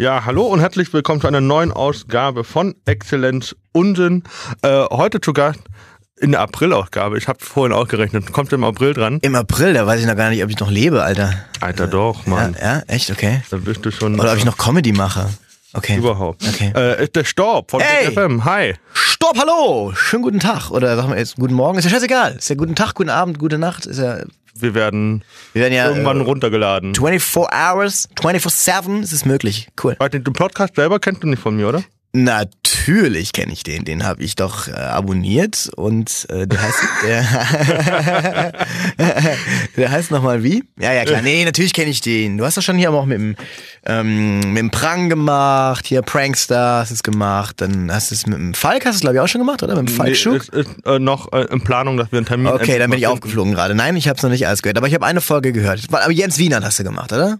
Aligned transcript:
Ja, 0.00 0.24
hallo 0.24 0.46
und 0.46 0.60
herzlich 0.60 0.92
willkommen 0.92 1.20
zu 1.20 1.26
einer 1.26 1.40
neuen 1.40 1.72
Ausgabe 1.72 2.44
von 2.44 2.76
Exzellenz 2.84 3.56
Unsinn. 3.72 4.22
Äh, 4.62 4.84
heute 4.92 5.20
zu 5.20 5.32
Gast 5.32 5.58
in 6.20 6.30
der 6.30 6.40
April-Ausgabe. 6.42 7.18
Ich 7.18 7.26
habe 7.26 7.44
vorhin 7.44 7.72
auch 7.72 7.88
gerechnet. 7.88 8.32
Kommt 8.32 8.52
im 8.52 8.62
April 8.62 8.94
dran? 8.94 9.18
Im 9.22 9.34
April, 9.34 9.72
da 9.74 9.88
weiß 9.88 9.98
ich 10.00 10.06
noch 10.06 10.14
gar 10.14 10.30
nicht, 10.30 10.44
ob 10.44 10.50
ich 10.50 10.58
noch 10.60 10.70
lebe, 10.70 11.02
Alter. 11.02 11.34
Alter, 11.58 11.88
doch, 11.88 12.26
Mann. 12.26 12.54
Ja, 12.60 12.76
ja, 12.76 12.82
echt, 12.86 13.10
okay. 13.10 13.42
Da 13.50 13.56
bist 13.56 13.84
du 13.84 13.90
schon. 13.90 14.20
Oder 14.20 14.30
ob 14.30 14.38
ich 14.38 14.44
noch 14.44 14.56
Comedy 14.56 14.92
mache. 14.92 15.28
Okay. 15.74 15.96
Überhaupt. 15.96 16.46
Okay. 16.48 16.72
Äh, 16.76 17.02
ist 17.02 17.16
der 17.16 17.24
Storb 17.24 17.72
von 17.72 17.80
Hey! 17.80 18.12
FM. 18.12 18.44
Hi. 18.44 18.74
Stopp, 18.92 19.36
hallo! 19.36 19.92
Schönen 19.96 20.22
guten 20.22 20.38
Tag. 20.38 20.70
Oder 20.70 20.94
sagen 20.94 21.10
wir 21.10 21.18
jetzt 21.18 21.34
guten 21.34 21.54
Morgen. 21.54 21.76
Ist 21.76 21.86
ja 21.86 21.90
scheißegal. 21.90 22.36
Ist 22.36 22.48
ja 22.48 22.54
guten 22.54 22.76
Tag, 22.76 22.94
guten 22.94 23.10
Abend, 23.10 23.40
gute 23.40 23.58
Nacht. 23.58 23.84
Ist 23.84 23.98
ja. 23.98 24.18
Wir 24.60 24.74
werden 24.74 25.22
Wir 25.52 25.62
werden 25.62 25.74
ja. 25.74 25.88
irgendwann 25.88 26.20
äh, 26.20 26.24
runtergeladen. 26.24 26.94
24 26.94 27.36
Hours, 27.52 28.08
24-7, 28.16 29.02
ist 29.02 29.12
es 29.12 29.24
möglich. 29.24 29.68
Cool. 29.82 29.96
Den 30.12 30.24
Podcast 30.24 30.76
selber 30.76 30.98
kennst 30.98 31.22
du 31.22 31.28
nicht 31.28 31.42
von 31.42 31.56
mir, 31.56 31.68
oder? 31.68 31.82
Natürlich 32.24 33.32
kenne 33.32 33.52
ich 33.52 33.62
den. 33.62 33.84
Den 33.84 34.04
habe 34.04 34.22
ich 34.22 34.34
doch 34.34 34.66
äh, 34.66 34.72
abonniert 34.72 35.70
und 35.76 36.26
äh, 36.30 36.46
der 36.46 36.62
heißt 36.62 36.78
der, 37.06 38.52
der 39.76 39.90
heißt 39.90 40.10
nochmal 40.10 40.42
wie? 40.42 40.64
Ja, 40.80 40.92
ja, 40.92 41.04
klar. 41.04 41.22
Nee, 41.22 41.44
natürlich 41.44 41.72
kenne 41.74 41.90
ich 41.90 42.00
den. 42.00 42.38
Du 42.38 42.44
hast 42.44 42.56
doch 42.56 42.62
schon 42.62 42.76
hier 42.76 42.88
aber 42.88 42.98
auch 42.98 43.06
mit 43.06 43.18
dem, 43.18 43.36
ähm, 43.84 44.40
mit 44.52 44.58
dem 44.58 44.70
Prang 44.70 45.08
gemacht, 45.08 45.86
hier 45.86 46.02
Prankster 46.02 46.78
hast 46.78 46.90
du 46.90 46.94
es 46.94 47.02
gemacht, 47.02 47.60
dann 47.60 47.92
hast 47.92 48.10
du 48.10 48.14
es 48.14 48.26
mit 48.26 48.38
dem 48.38 48.54
Falk, 48.54 48.84
hast 48.84 48.94
du 48.94 48.96
es 48.96 49.00
glaube 49.02 49.16
ich 49.16 49.20
auch 49.20 49.28
schon 49.28 49.40
gemacht, 49.40 49.62
oder? 49.62 49.76
Mit 49.76 49.88
dem 49.88 49.94
Falk 49.94 50.08
Nee, 50.08 50.36
es 50.36 50.48
ist 50.48 50.68
äh, 50.86 50.98
noch 50.98 51.32
äh, 51.32 51.44
in 51.52 51.62
Planung, 51.62 51.96
dass 51.96 52.10
wir 52.10 52.18
einen 52.18 52.26
Termin 52.26 52.48
Okay, 52.48 52.78
dann 52.78 52.90
bin 52.90 52.98
ich 52.98 53.06
aufgeflogen 53.06 53.52
gerade. 53.54 53.74
Nein, 53.74 53.96
ich 53.96 54.08
habe 54.08 54.16
es 54.16 54.22
noch 54.22 54.30
nicht 54.30 54.46
alles 54.46 54.62
gehört, 54.62 54.78
aber 54.78 54.88
ich 54.88 54.94
habe 54.94 55.06
eine 55.06 55.20
Folge 55.20 55.52
gehört. 55.52 55.82
Aber 55.90 56.10
Jens 56.10 56.38
Wiener 56.38 56.60
hast 56.62 56.78
du 56.78 56.84
gemacht, 56.84 57.12
oder? 57.12 57.38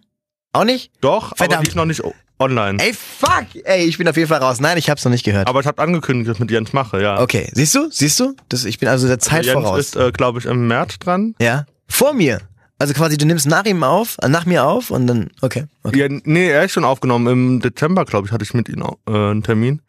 Auch 0.53 0.65
nicht? 0.65 0.91
Doch, 1.01 1.33
aber 1.33 1.37
Verdammt. 1.37 1.67
die 1.67 1.71
ist 1.71 1.77
noch 1.77 1.85
nicht 1.85 2.03
online. 2.39 2.79
Ey, 2.83 2.93
fuck! 2.95 3.47
Ey, 3.65 3.85
ich 3.85 3.99
bin 3.99 4.09
auf 4.09 4.17
jeden 4.17 4.29
Fall 4.29 4.39
raus. 4.41 4.61
Nein, 4.61 4.79
ich 4.79 4.89
hab's 4.91 5.05
noch 5.05 5.13
nicht 5.13 5.25
gehört. 5.25 5.49
Aber 5.49 5.61
ich 5.61 5.67
habe 5.67 5.81
angekündigt, 5.83 6.29
dass 6.29 6.37
ich 6.37 6.41
mit 6.41 6.51
Jens 6.51 6.73
mache, 6.73 7.01
ja. 7.03 7.21
Okay, 7.21 7.51
siehst 7.53 7.75
du? 7.75 7.89
Siehst 7.91 8.19
du? 8.21 8.35
Das, 8.49 8.65
ich 8.65 8.79
bin 8.79 8.89
also 8.89 9.07
der 9.09 9.19
Zeit 9.19 9.45
Jens 9.47 9.61
voraus. 9.61 9.81
ist, 9.81 9.97
äh, 9.97 10.13
glaube 10.13 10.39
ich, 10.39 10.45
im 10.47 10.67
März 10.69 10.99
dran. 10.99 11.35
ja? 11.41 11.67
Vor 11.89 12.13
mir. 12.15 12.41
Also 12.81 12.95
quasi, 12.95 13.17
du 13.17 13.27
nimmst 13.27 13.47
nach 13.47 13.65
ihm 13.65 13.83
auf, 13.83 14.17
äh, 14.23 14.29
nach 14.29 14.47
mir 14.47 14.65
auf 14.65 14.91
und 14.91 15.07
dann, 15.09 15.31
okay. 15.41 15.65
okay. 15.83 15.99
Ja, 15.99 16.21
nee, 16.25 16.49
er 16.49 16.65
ist 16.65 16.73
schon 16.73 16.85
aufgenommen. 16.85 17.27
Im 17.27 17.61
Dezember, 17.61 18.05
glaube 18.05 18.27
ich, 18.29 18.33
hatte 18.33 18.45
ich 18.45 18.55
mit 18.55 18.69
ihm 18.69 18.83
äh, 18.83 19.11
einen 19.13 19.43
Termin. 19.43 19.83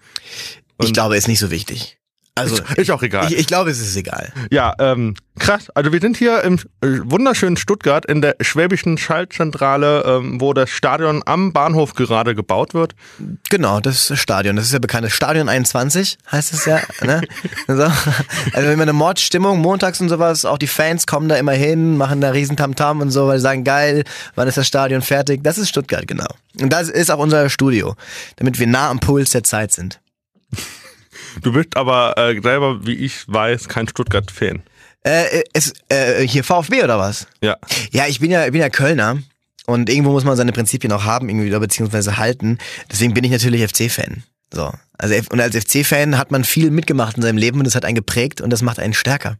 Ich 0.81 0.87
Und- 0.87 0.93
glaube, 0.93 1.15
ist 1.17 1.27
nicht 1.27 1.39
so 1.39 1.51
wichtig. 1.51 1.98
Also, 2.39 2.63
Ist 2.75 2.91
auch 2.91 3.03
egal. 3.03 3.31
ich, 3.31 3.37
ich 3.37 3.47
glaube, 3.47 3.69
es 3.69 3.79
ist 3.79 3.95
egal. 3.95 4.31
ja, 4.51 4.73
ähm, 4.79 5.15
krass. 5.39 5.69
Also 5.73 5.91
wir 5.91 5.99
sind 5.99 6.17
hier 6.17 6.43
im 6.43 6.55
äh, 6.81 6.99
wunderschönen 7.03 7.57
Stuttgart 7.57 8.05
in 8.05 8.21
der 8.21 8.35
schwäbischen 8.41 8.97
Schaltzentrale, 8.97 10.03
ähm, 10.05 10.39
wo 10.39 10.53
das 10.53 10.69
Stadion 10.69 11.23
am 11.25 11.53
Bahnhof 11.53 11.95
gerade 11.95 12.35
gebaut 12.35 12.73
wird. 12.73 12.93
Genau, 13.49 13.79
das 13.79 14.09
ist 14.09 14.19
Stadion. 14.19 14.55
Das 14.55 14.65
ist 14.65 14.73
ja 14.73 14.79
bekannt. 14.79 15.05
Das 15.05 15.13
Stadion 15.13 15.49
21 15.49 16.17
heißt 16.31 16.53
es 16.53 16.65
ja. 16.65 16.79
Ne? 17.01 17.21
so. 17.67 17.91
Also 18.53 18.69
immer 18.69 18.83
eine 18.83 18.93
Mordstimmung, 18.93 19.59
montags 19.59 19.99
und 20.01 20.09
sowas. 20.09 20.45
Auch 20.45 20.57
die 20.57 20.67
Fans 20.67 21.07
kommen 21.07 21.29
da 21.29 21.35
immer 21.35 21.53
hin, 21.53 21.97
machen 21.97 22.21
da 22.21 22.31
riesen 22.31 22.57
Tamtam 22.57 23.01
und 23.01 23.11
so, 23.11 23.27
weil 23.27 23.37
sie 23.37 23.43
sagen, 23.43 23.63
geil, 23.63 24.03
wann 24.35 24.47
ist 24.47 24.57
das 24.57 24.67
Stadion 24.67 25.01
fertig? 25.01 25.43
Das 25.43 25.57
ist 25.57 25.69
Stuttgart, 25.69 26.07
genau. 26.07 26.27
Und 26.61 26.71
das 26.71 26.89
ist 26.89 27.09
auch 27.09 27.19
unser 27.19 27.49
Studio, 27.49 27.95
damit 28.35 28.59
wir 28.59 28.67
nah 28.67 28.89
am 28.89 28.99
Puls 28.99 29.31
der 29.31 29.43
Zeit 29.43 29.71
sind. 29.71 29.99
Du 31.41 31.53
bist 31.53 31.75
aber 31.75 32.17
äh, 32.17 32.39
selber, 32.41 32.85
wie 32.85 32.95
ich 32.95 33.27
weiß, 33.27 33.67
kein 33.67 33.87
Stuttgart-Fan. 33.87 34.63
Äh, 35.03 35.43
ist, 35.53 35.73
äh, 35.89 36.27
hier 36.27 36.43
VfB 36.43 36.83
oder 36.83 36.99
was? 36.99 37.27
Ja. 37.41 37.57
Ja, 37.91 38.07
ich 38.07 38.19
bin 38.19 38.31
ja, 38.31 38.45
ich 38.45 38.51
bin 38.51 38.61
ja 38.61 38.69
Kölner 38.69 39.19
und 39.65 39.89
irgendwo 39.89 40.11
muss 40.11 40.25
man 40.25 40.35
seine 40.35 40.51
Prinzipien 40.51 40.91
auch 40.91 41.05
haben, 41.05 41.29
irgendwie 41.29 41.47
oder 41.47 41.59
beziehungsweise 41.59 42.17
halten. 42.17 42.57
Deswegen 42.91 43.13
bin 43.13 43.23
ich 43.23 43.31
natürlich 43.31 43.65
FC-Fan. 43.65 44.23
So. 44.53 44.71
Also, 44.97 45.15
und 45.31 45.39
als 45.39 45.55
FC-Fan 45.55 46.17
hat 46.17 46.31
man 46.31 46.43
viel 46.43 46.71
mitgemacht 46.71 47.15
in 47.15 47.23
seinem 47.23 47.37
Leben 47.37 47.59
und 47.59 47.65
das 47.65 47.75
hat 47.75 47.85
einen 47.85 47.95
geprägt 47.95 48.41
und 48.41 48.49
das 48.49 48.61
macht 48.61 48.79
einen 48.79 48.93
stärker. 48.93 49.37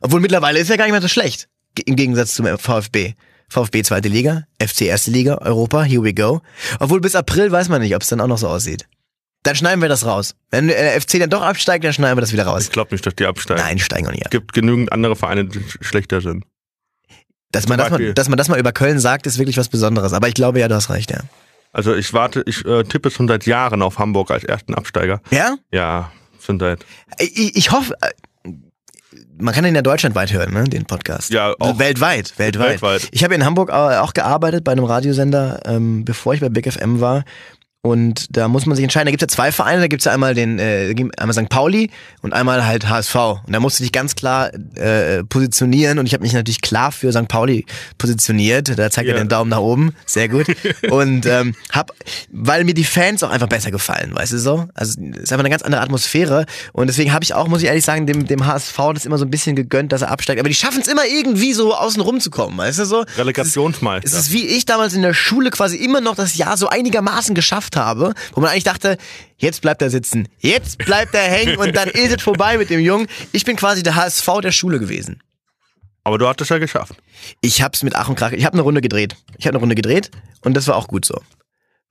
Obwohl 0.00 0.20
mittlerweile 0.20 0.58
ist 0.58 0.70
ja 0.70 0.76
gar 0.76 0.84
nicht 0.84 0.92
mehr 0.92 1.02
so 1.02 1.08
schlecht. 1.08 1.48
Im 1.84 1.96
Gegensatz 1.96 2.34
zum 2.34 2.46
VfB. 2.46 3.14
VfB 3.48 3.82
zweite 3.82 4.08
Liga, 4.08 4.44
FC 4.58 4.82
erste 4.82 5.10
Liga, 5.10 5.36
Europa, 5.42 5.82
here 5.82 6.02
we 6.02 6.14
go. 6.14 6.40
Obwohl 6.78 7.02
bis 7.02 7.14
April 7.14 7.52
weiß 7.52 7.68
man 7.68 7.82
nicht, 7.82 7.94
ob 7.94 8.00
es 8.00 8.08
dann 8.08 8.20
auch 8.20 8.26
noch 8.26 8.38
so 8.38 8.48
aussieht. 8.48 8.86
Dann 9.44 9.56
schneiden 9.56 9.82
wir 9.82 9.88
das 9.88 10.06
raus. 10.06 10.34
Wenn 10.50 10.68
der 10.68 11.00
FC 11.00 11.18
dann 11.18 11.30
doch 11.30 11.42
absteigt, 11.42 11.84
dann 11.84 11.92
schneiden 11.92 12.16
wir 12.16 12.20
das 12.20 12.32
wieder 12.32 12.46
raus. 12.46 12.62
Ich 12.64 12.70
glaube 12.70 12.94
nicht, 12.94 13.04
dass 13.04 13.14
die 13.16 13.26
absteigen. 13.26 13.60
Nein, 13.62 13.78
steigen 13.78 14.06
auch 14.06 14.12
nicht 14.12 14.24
Es 14.24 14.30
gibt 14.30 14.52
genügend 14.52 14.92
andere 14.92 15.16
Vereine, 15.16 15.44
die 15.46 15.58
sch- 15.58 15.82
schlechter 15.82 16.20
sind. 16.20 16.44
Dass 17.50 17.68
man, 17.68 17.78
man, 17.78 17.90
Beispiel. 17.90 18.14
dass 18.14 18.28
man 18.28 18.38
das 18.38 18.48
mal 18.48 18.58
über 18.58 18.72
Köln 18.72 18.98
sagt, 18.98 19.26
ist 19.26 19.38
wirklich 19.38 19.56
was 19.58 19.68
Besonderes. 19.68 20.12
Aber 20.12 20.28
ich 20.28 20.34
glaube 20.34 20.60
ja, 20.60 20.68
du 20.68 20.74
hast 20.74 20.90
recht, 20.90 21.10
ja. 21.10 21.20
Also 21.72 21.94
ich 21.94 22.12
warte, 22.12 22.42
ich 22.46 22.64
äh, 22.64 22.84
tippe 22.84 23.10
schon 23.10 23.26
seit 23.28 23.44
Jahren 23.46 23.82
auf 23.82 23.98
Hamburg 23.98 24.30
als 24.30 24.44
ersten 24.44 24.74
Absteiger. 24.74 25.20
Ja? 25.30 25.56
Ja, 25.72 26.12
schon 26.40 26.58
seit. 26.60 26.84
Ich, 27.18 27.56
ich 27.56 27.70
hoffe, 27.72 27.94
äh, 28.00 28.10
man 29.38 29.52
kann 29.54 29.64
den 29.64 29.74
ja 29.74 29.82
deutschlandweit 29.82 30.32
hören, 30.32 30.52
ne, 30.52 30.64
den 30.64 30.84
Podcast. 30.84 31.30
Ja, 31.30 31.54
auch. 31.58 31.78
weltweit, 31.78 32.38
weltweit. 32.38 32.80
Weltweit. 32.82 33.08
Ich 33.10 33.24
habe 33.24 33.34
in 33.34 33.44
Hamburg 33.44 33.70
äh, 33.70 33.72
auch 33.72 34.14
gearbeitet 34.14 34.64
bei 34.64 34.72
einem 34.72 34.84
Radiosender, 34.84 35.60
ähm, 35.64 36.04
bevor 36.04 36.34
ich 36.34 36.40
bei 36.40 36.48
Big 36.48 36.70
FM 36.72 37.00
war. 37.00 37.24
Und 37.92 38.36
da 38.36 38.46
muss 38.46 38.64
man 38.64 38.76
sich 38.76 38.84
entscheiden. 38.84 39.06
Da 39.06 39.10
gibt 39.10 39.22
es 39.24 39.26
ja 39.32 39.36
zwei 39.36 39.50
Vereine. 39.50 39.80
Da 39.80 39.88
gibt 39.88 40.02
es 40.02 40.04
ja 40.04 40.12
einmal 40.12 40.34
den, 40.34 40.60
äh, 40.60 40.94
einmal 41.16 41.34
St. 41.34 41.48
Pauli 41.48 41.90
und 42.22 42.32
einmal 42.32 42.64
halt 42.64 42.88
HSV. 42.88 43.14
Und 43.44 43.52
da 43.52 43.58
musste 43.58 43.82
ich 43.82 43.88
dich 43.88 43.92
ganz 43.92 44.14
klar 44.14 44.52
äh, 44.76 45.24
positionieren. 45.24 45.98
Und 45.98 46.06
ich 46.06 46.14
habe 46.14 46.22
mich 46.22 46.32
natürlich 46.32 46.60
klar 46.60 46.92
für 46.92 47.10
St. 47.12 47.26
Pauli 47.26 47.66
positioniert. 47.98 48.78
Da 48.78 48.88
zeigt 48.88 49.08
er 49.08 49.16
Ja. 49.16 49.20
den 49.24 49.28
Daumen 49.28 49.50
nach 49.50 49.58
oben. 49.58 49.96
Sehr 50.06 50.28
gut. 50.28 50.46
und 50.90 51.26
ähm, 51.26 51.56
hab, 51.72 51.90
weil 52.30 52.62
mir 52.62 52.74
die 52.74 52.84
Fans 52.84 53.24
auch 53.24 53.30
einfach 53.30 53.48
besser 53.48 53.72
gefallen, 53.72 54.14
weißt 54.14 54.32
du 54.34 54.38
so? 54.38 54.68
Also 54.74 55.00
es 55.00 55.16
ist 55.24 55.32
einfach 55.32 55.40
eine 55.40 55.50
ganz 55.50 55.62
andere 55.62 55.82
Atmosphäre. 55.82 56.46
Und 56.72 56.86
deswegen 56.86 57.12
habe 57.12 57.24
ich 57.24 57.34
auch, 57.34 57.48
muss 57.48 57.62
ich 57.62 57.68
ehrlich 57.68 57.84
sagen, 57.84 58.06
dem, 58.06 58.28
dem 58.28 58.46
HSV 58.46 58.78
das 58.94 59.06
immer 59.06 59.18
so 59.18 59.24
ein 59.24 59.30
bisschen 59.30 59.56
gegönnt, 59.56 59.90
dass 59.90 60.02
er 60.02 60.12
absteigt. 60.12 60.38
Aber 60.38 60.48
die 60.48 60.54
schaffen 60.54 60.82
es 60.82 60.86
immer 60.86 61.04
irgendwie 61.04 61.52
so 61.52 61.74
außen 61.74 62.00
rum 62.00 62.20
zu 62.20 62.30
kommen, 62.30 62.56
weißt 62.58 62.78
du 62.78 62.84
so? 62.84 63.04
Relegationsmeister. 63.16 64.06
Es 64.06 64.12
ist 64.14 64.30
wie 64.32 64.46
ich 64.46 64.66
damals 64.66 64.94
in 64.94 65.02
der 65.02 65.14
Schule 65.14 65.50
quasi 65.50 65.78
immer 65.78 66.00
noch 66.00 66.14
das 66.14 66.36
Jahr 66.36 66.56
so 66.56 66.68
einigermaßen 66.68 67.34
geschafft 67.34 67.71
habe, 67.76 68.14
wo 68.34 68.40
man 68.40 68.50
eigentlich 68.50 68.64
dachte, 68.64 68.96
jetzt 69.36 69.60
bleibt 69.62 69.82
er 69.82 69.90
sitzen, 69.90 70.28
jetzt 70.38 70.78
bleibt 70.78 71.14
er 71.14 71.22
hängen 71.22 71.56
und 71.56 71.74
dann 71.76 71.88
ist 71.88 72.14
es 72.16 72.22
vorbei 72.22 72.58
mit 72.58 72.70
dem 72.70 72.80
Jungen. 72.80 73.06
Ich 73.32 73.44
bin 73.44 73.56
quasi 73.56 73.82
der 73.82 73.94
HSV 73.96 74.28
der 74.42 74.52
Schule 74.52 74.78
gewesen. 74.78 75.20
Aber 76.04 76.18
du 76.18 76.26
hattest 76.28 76.50
ja 76.50 76.58
geschafft. 76.58 76.94
Ich 77.40 77.62
hab's 77.62 77.82
mit 77.82 77.94
Ach 77.94 78.08
und 78.08 78.16
Krach, 78.16 78.32
ich 78.32 78.44
habe 78.44 78.54
eine 78.54 78.62
Runde 78.62 78.80
gedreht. 78.80 79.16
Ich 79.38 79.46
habe 79.46 79.54
eine 79.54 79.60
Runde 79.60 79.74
gedreht 79.76 80.10
und 80.40 80.54
das 80.56 80.66
war 80.66 80.76
auch 80.76 80.88
gut 80.88 81.04
so. 81.04 81.20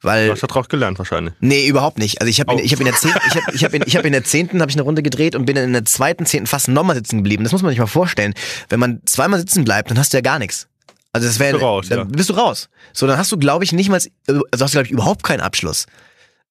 Weil 0.04 0.26
Du 0.28 0.32
hast 0.34 0.42
ja 0.42 0.48
drauf 0.48 0.68
gelernt 0.68 0.98
wahrscheinlich. 0.98 1.34
Nee, 1.42 1.68
überhaupt 1.68 2.00
nicht. 2.00 2.22
Also 2.22 2.30
ich 2.30 2.40
habe 2.40 2.52
Oh. 2.52 2.58
in, 2.58 2.66
ich 2.66 2.74
hab 2.74 2.80
in 2.80 2.86
der 2.88 2.96
zehnten, 2.96 3.20
ich 3.28 3.36
hab, 3.36 3.54
ich 3.54 3.64
hab 3.64 3.74
in, 3.76 3.84
ich 3.86 3.96
hab 3.96 4.04
in 4.04 4.12
der 4.14 4.24
zehnten 4.24 4.60
habe 4.60 4.72
ich 4.72 4.76
eine 4.76 4.82
Runde 4.82 5.04
gedreht 5.04 5.36
und 5.36 5.46
bin 5.46 5.56
in 5.56 5.74
der 5.74 5.86
zweiten 5.86 6.26
zehnten 6.26 6.48
fast 6.48 6.68
nochmal 6.70 6.96
sitzen 6.96 7.18
geblieben. 7.18 7.44
Das 7.44 7.52
muss 7.54 7.62
man 7.62 7.70
sich 7.70 7.80
mal 7.80 7.86
vorstellen. 7.86 8.34
Wenn 8.70 8.80
man 8.80 9.02
zweimal 9.06 9.40
sitzen 9.40 9.64
bleibt, 9.64 9.92
dann 9.92 10.00
hast 10.00 10.12
du 10.12 10.18
ja 10.18 10.22
gar 10.22 10.40
nichts. 10.40 10.68
Also 11.14 11.28
das 11.28 11.40
wäre 11.40 11.60
raus, 11.60 11.88
dann 11.90 12.00
ja. 12.00 12.04
bist 12.06 12.30
du 12.30 12.34
raus. 12.34 12.70
So, 12.94 13.06
dann 13.06 13.18
hast 13.18 13.32
du 13.32 13.38
glaube 13.38 13.64
ich 13.64 13.74
nicht 13.74 13.90
mal 13.90 14.00
also 14.28 14.44
hast 14.52 14.74
du 14.74 14.78
glaube 14.78 14.86
ich 14.86 14.92
überhaupt 14.92 15.24
keinen 15.24 15.42
Abschluss. 15.42 15.86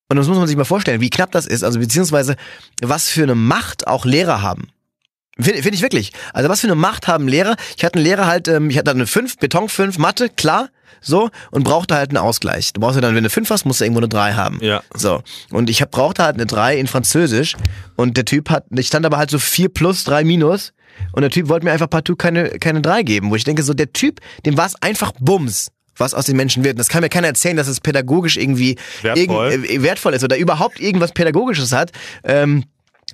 Und 0.09 0.17
das 0.17 0.27
muss 0.27 0.39
man 0.39 0.49
sich 0.49 0.57
mal 0.57 0.65
vorstellen, 0.65 1.01
wie 1.01 1.11
knapp 1.11 1.31
das 1.31 1.47
ist, 1.47 1.63
also 1.63 1.79
beziehungsweise 1.79 2.37
was 2.83 3.09
für 3.09 3.23
eine 3.23 3.37
Macht 3.37 3.87
auch 3.87 4.05
Lehrer 4.05 4.43
haben. 4.43 4.69
Finde 5.39 5.63
find 5.63 5.75
ich 5.75 5.83
wirklich. 5.83 6.13
Also 6.35 6.49
was 6.49 6.61
für 6.61 6.67
eine 6.67 6.75
Macht 6.75 7.09
haben 7.09 7.29
Lehrer? 7.29 7.57
Ich 7.77 7.85
hatte 7.85 7.97
einen 7.97 8.05
Lehrer 8.05 8.27
halt, 8.27 8.49
ähm, 8.49 8.71
ich 8.71 8.77
hatte 8.77 8.91
eine 8.91 9.07
5, 9.07 9.39
Beton 9.39 9.69
5, 9.69 9.99
Mathe, 9.99 10.29
klar, 10.29 10.69
so, 11.01 11.31
und 11.51 11.65
brauchte 11.65 11.95
halt 11.95 12.11
einen 12.11 12.19
Ausgleich. 12.19 12.73
Du 12.73 12.81
brauchst 12.81 12.97
ja 12.97 13.01
dann, 13.01 13.15
wenn 13.15 13.25
du 13.25 13.31
5 13.31 13.49
hast, 13.49 13.65
musst 13.65 13.81
du 13.81 13.85
irgendwo 13.85 14.01
eine 14.01 14.09
3 14.09 14.35
haben. 14.35 14.59
Ja. 14.61 14.83
So. 14.95 15.23
Und 15.51 15.71
ich 15.71 15.81
hab, 15.81 15.91
brauchte 15.91 16.25
halt 16.25 16.35
eine 16.35 16.47
3 16.47 16.77
in 16.77 16.87
Französisch 16.87 17.57
und 17.97 18.17
der 18.17 18.25
Typ 18.25 18.51
hat, 18.51 18.65
ich 18.71 18.89
stand 18.89 19.07
aber 19.07 19.17
halt 19.17 19.31
so 19.31 19.39
4 19.39 19.71
plus, 19.71 20.05
3 20.05 20.25
minus 20.25 20.73
und 21.13 21.23
der 21.23 21.31
Typ 21.31 21.49
wollte 21.49 21.65
mir 21.67 21.73
einfach 21.73 21.91
partout 21.91 22.17
keine, 22.17 22.51
keine 22.59 22.81
3 22.81 23.03
geben, 23.03 23.31
wo 23.31 23.37
ich 23.37 23.45
denke, 23.45 23.63
so 23.63 23.75
der 23.75 23.93
Typ, 23.93 24.21
dem 24.47 24.57
war 24.57 24.67
es 24.67 24.75
einfach 24.83 25.13
Bums 25.21 25.69
was 25.97 26.15
aus 26.15 26.25
den 26.25 26.37
Menschen 26.39 26.65
wird. 26.65 26.75
Und 26.75 26.79
das 26.79 26.89
kann 26.89 27.03
mir 27.03 27.11
keiner 27.11 27.27
erzählen, 27.27 27.59
dass 27.59 27.69
es 27.69 27.79
pädagogisch 27.81 28.39
irgendwie 28.39 28.77
Wertvoll. 29.03 29.51
irgend- 29.53 29.69
äh, 29.71 29.83
wertvoll 29.83 30.15
ist 30.15 30.25
oder 30.25 30.39
überhaupt 30.39 30.81
irgendwas 30.81 31.13
Pädagogisches 31.13 31.73
hat. 31.73 31.91
Ähm, 32.25 32.65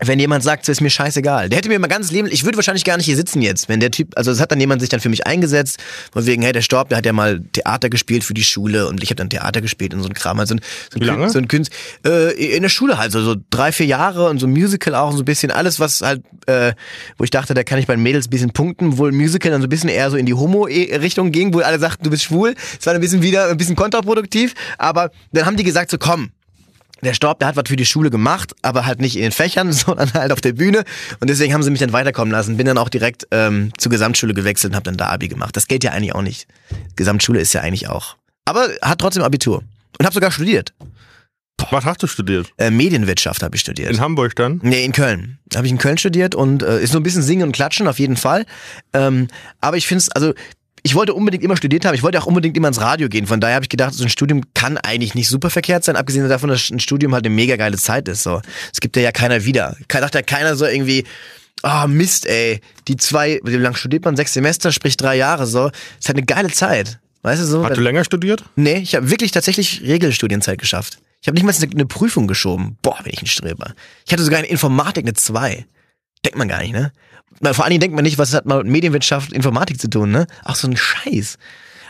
wenn 0.04 0.18
jemand 0.18 0.44
sagt, 0.44 0.66
so 0.66 0.72
ist 0.72 0.80
mir 0.80 0.90
scheißegal. 0.90 1.48
Der 1.48 1.56
hätte 1.58 1.68
mir 1.68 1.78
mal 1.78 1.86
ganz 1.86 2.10
leben, 2.10 2.28
ich 2.30 2.44
würde 2.44 2.56
wahrscheinlich 2.56 2.84
gar 2.84 2.96
nicht 2.96 3.06
hier 3.06 3.16
sitzen 3.16 3.40
jetzt, 3.40 3.68
wenn 3.68 3.80
der 3.80 3.90
Typ, 3.90 4.12
also 4.16 4.30
es 4.30 4.40
hat 4.40 4.52
dann 4.52 4.60
jemand 4.60 4.80
sich 4.82 4.90
dann 4.90 5.00
für 5.00 5.08
mich 5.08 5.26
eingesetzt, 5.26 5.78
von 6.12 6.26
wegen, 6.26 6.42
hey, 6.42 6.52
der 6.52 6.62
Storb, 6.62 6.90
der 6.90 6.98
hat 6.98 7.06
ja 7.06 7.12
mal 7.12 7.40
Theater 7.52 7.88
gespielt 7.88 8.22
für 8.24 8.34
die 8.34 8.44
Schule 8.44 8.88
und 8.88 9.02
ich 9.02 9.08
habe 9.08 9.16
dann 9.16 9.30
Theater 9.30 9.60
gespielt 9.60 9.94
und 9.94 10.02
so 10.02 10.08
ein 10.08 10.14
Kram, 10.14 10.38
also 10.38 10.54
so 10.54 10.56
ein, 10.56 10.60
so 10.92 10.98
ein, 10.98 11.00
Wie 11.00 11.06
lange? 11.06 11.26
Kün- 11.26 11.30
so 11.30 11.38
ein 11.38 11.48
Künst, 11.48 11.72
äh, 12.06 12.32
in 12.56 12.62
der 12.62 12.68
Schule 12.68 12.98
halt, 12.98 13.12
so, 13.12 13.22
so 13.22 13.36
drei, 13.50 13.72
vier 13.72 13.86
Jahre 13.86 14.28
und 14.28 14.38
so 14.38 14.46
ein 14.46 14.50
Musical 14.52 14.94
auch, 14.94 15.12
so 15.12 15.18
ein 15.20 15.24
bisschen 15.24 15.50
alles, 15.50 15.80
was 15.80 16.02
halt, 16.02 16.22
äh, 16.46 16.72
wo 17.16 17.24
ich 17.24 17.30
dachte, 17.30 17.54
da 17.54 17.62
kann 17.64 17.78
ich 17.78 17.86
bei 17.86 17.94
den 17.94 18.02
Mädels 18.02 18.26
ein 18.26 18.30
bisschen 18.30 18.50
punkten, 18.52 18.98
wohl 18.98 19.12
Musical 19.12 19.50
dann 19.50 19.62
so 19.62 19.66
ein 19.66 19.70
bisschen 19.70 19.88
eher 19.88 20.10
so 20.10 20.16
in 20.16 20.26
die 20.26 20.34
Homo-Richtung 20.34 21.32
ging, 21.32 21.54
wo 21.54 21.60
alle 21.60 21.78
sagten, 21.78 22.04
du 22.04 22.10
bist 22.10 22.24
schwul. 22.24 22.54
Es 22.78 22.84
war 22.86 22.94
ein 22.94 23.00
bisschen 23.00 23.22
wieder, 23.22 23.48
ein 23.48 23.56
bisschen 23.56 23.76
kontraproduktiv, 23.76 24.54
aber 24.78 25.10
dann 25.32 25.46
haben 25.46 25.56
die 25.56 25.64
gesagt, 25.64 25.90
so 25.90 25.98
komm, 25.98 26.30
der 27.02 27.14
Storb, 27.14 27.38
der 27.40 27.48
hat 27.48 27.56
was 27.56 27.64
für 27.66 27.76
die 27.76 27.86
Schule 27.86 28.10
gemacht, 28.10 28.54
aber 28.62 28.86
halt 28.86 29.00
nicht 29.00 29.16
in 29.16 29.22
den 29.22 29.32
Fächern, 29.32 29.72
sondern 29.72 30.12
halt 30.14 30.32
auf 30.32 30.40
der 30.40 30.52
Bühne. 30.52 30.84
Und 31.20 31.28
deswegen 31.28 31.52
haben 31.52 31.62
sie 31.62 31.70
mich 31.70 31.80
dann 31.80 31.92
weiterkommen 31.92 32.32
lassen. 32.32 32.56
Bin 32.56 32.66
dann 32.66 32.78
auch 32.78 32.88
direkt 32.88 33.26
ähm, 33.30 33.72
zur 33.78 33.90
Gesamtschule 33.90 34.34
gewechselt 34.34 34.72
und 34.72 34.76
habe 34.76 34.84
dann 34.84 34.96
da 34.96 35.08
Abi 35.08 35.28
gemacht. 35.28 35.56
Das 35.56 35.68
geht 35.68 35.84
ja 35.84 35.92
eigentlich 35.92 36.14
auch 36.14 36.22
nicht. 36.22 36.46
Gesamtschule 36.96 37.40
ist 37.40 37.52
ja 37.52 37.60
eigentlich 37.60 37.88
auch. 37.88 38.16
Aber 38.44 38.68
hat 38.82 39.00
trotzdem 39.00 39.22
Abitur. 39.22 39.62
Und 39.98 40.04
habe 40.04 40.14
sogar 40.14 40.30
studiert. 40.30 40.72
Was 41.70 41.84
hast 41.84 42.02
du 42.02 42.06
studiert? 42.06 42.52
Äh, 42.58 42.70
Medienwirtschaft 42.70 43.42
habe 43.42 43.56
ich 43.56 43.62
studiert. 43.62 43.90
In 43.90 44.00
Hamburg 44.00 44.36
dann? 44.36 44.60
Nee, 44.62 44.84
in 44.84 44.92
Köln. 44.92 45.38
Habe 45.54 45.66
ich 45.66 45.72
in 45.72 45.78
Köln 45.78 45.96
studiert 45.96 46.34
und 46.34 46.62
äh, 46.62 46.82
ist 46.82 46.92
so 46.92 46.98
ein 46.98 47.02
bisschen 47.02 47.22
Singen 47.22 47.44
und 47.44 47.52
Klatschen 47.52 47.88
auf 47.88 47.98
jeden 47.98 48.16
Fall. 48.16 48.44
Ähm, 48.92 49.28
aber 49.60 49.76
ich 49.76 49.86
finde 49.86 50.02
es, 50.02 50.10
also 50.10 50.34
ich 50.86 50.94
wollte 50.94 51.14
unbedingt 51.14 51.42
immer 51.42 51.56
studiert 51.56 51.84
haben, 51.84 51.96
ich 51.96 52.04
wollte 52.04 52.16
auch 52.22 52.26
unbedingt 52.26 52.56
immer 52.56 52.68
ins 52.68 52.80
Radio 52.80 53.08
gehen. 53.08 53.26
Von 53.26 53.40
daher 53.40 53.56
habe 53.56 53.64
ich 53.64 53.68
gedacht, 53.68 53.92
so 53.92 54.04
ein 54.04 54.08
Studium 54.08 54.42
kann 54.54 54.78
eigentlich 54.78 55.16
nicht 55.16 55.28
super 55.28 55.50
verkehrt 55.50 55.82
sein, 55.82 55.96
abgesehen 55.96 56.28
davon, 56.28 56.48
dass 56.48 56.70
ein 56.70 56.78
Studium 56.78 57.12
halt 57.12 57.26
eine 57.26 57.34
mega 57.34 57.56
geile 57.56 57.76
Zeit 57.76 58.06
ist. 58.06 58.22
So. 58.22 58.40
Es 58.72 58.78
gibt 58.80 58.96
ja 58.96 59.02
ja 59.02 59.10
keiner 59.10 59.44
wieder. 59.44 59.76
Da 59.88 60.00
dachte 60.00 60.18
ja 60.18 60.22
keiner 60.22 60.54
so 60.54 60.64
irgendwie, 60.64 61.02
ah 61.62 61.84
oh, 61.84 61.88
Mist, 61.88 62.24
ey, 62.26 62.60
die 62.86 62.96
zwei, 62.96 63.40
wie 63.42 63.56
lange 63.56 63.76
studiert 63.76 64.04
man? 64.04 64.14
Sechs 64.14 64.32
Semester, 64.32 64.70
sprich 64.70 64.96
drei 64.96 65.16
Jahre 65.16 65.46
so. 65.46 65.72
Ist 65.98 66.06
halt 66.06 66.18
eine 66.18 66.24
geile 66.24 66.52
Zeit. 66.52 67.00
Weißt 67.22 67.42
du 67.42 67.46
so? 67.46 67.64
Hast 67.64 67.76
du 67.76 67.80
länger 67.80 68.04
studiert? 68.04 68.44
Nee, 68.54 68.76
ich 68.76 68.94
habe 68.94 69.10
wirklich 69.10 69.32
tatsächlich 69.32 69.82
Regelstudienzeit 69.82 70.60
geschafft. 70.60 70.98
Ich 71.20 71.26
habe 71.26 71.34
nicht 71.34 71.44
mal 71.44 71.52
eine, 71.52 71.72
eine 71.72 71.86
Prüfung 71.86 72.28
geschoben. 72.28 72.78
Boah, 72.82 73.02
bin 73.02 73.12
ich 73.12 73.22
ein 73.22 73.26
Streber. 73.26 73.74
Ich 74.06 74.12
hatte 74.12 74.22
sogar 74.22 74.38
in 74.38 74.46
Informatik 74.46 75.04
eine 75.04 75.14
2. 75.14 75.66
Denkt 76.26 76.38
man 76.38 76.48
gar 76.48 76.60
nicht, 76.60 76.72
ne? 76.72 76.90
Vor 77.52 77.64
allen 77.64 77.70
Dingen 77.70 77.80
denkt 77.80 77.94
man 77.94 78.02
nicht, 78.02 78.18
was 78.18 78.34
hat 78.34 78.46
mal 78.46 78.58
mit 78.64 78.72
Medienwirtschaft, 78.72 79.32
Informatik 79.32 79.80
zu 79.80 79.88
tun, 79.88 80.10
ne? 80.10 80.26
Ach, 80.44 80.56
so 80.56 80.66
ein 80.66 80.76
Scheiß. 80.76 81.38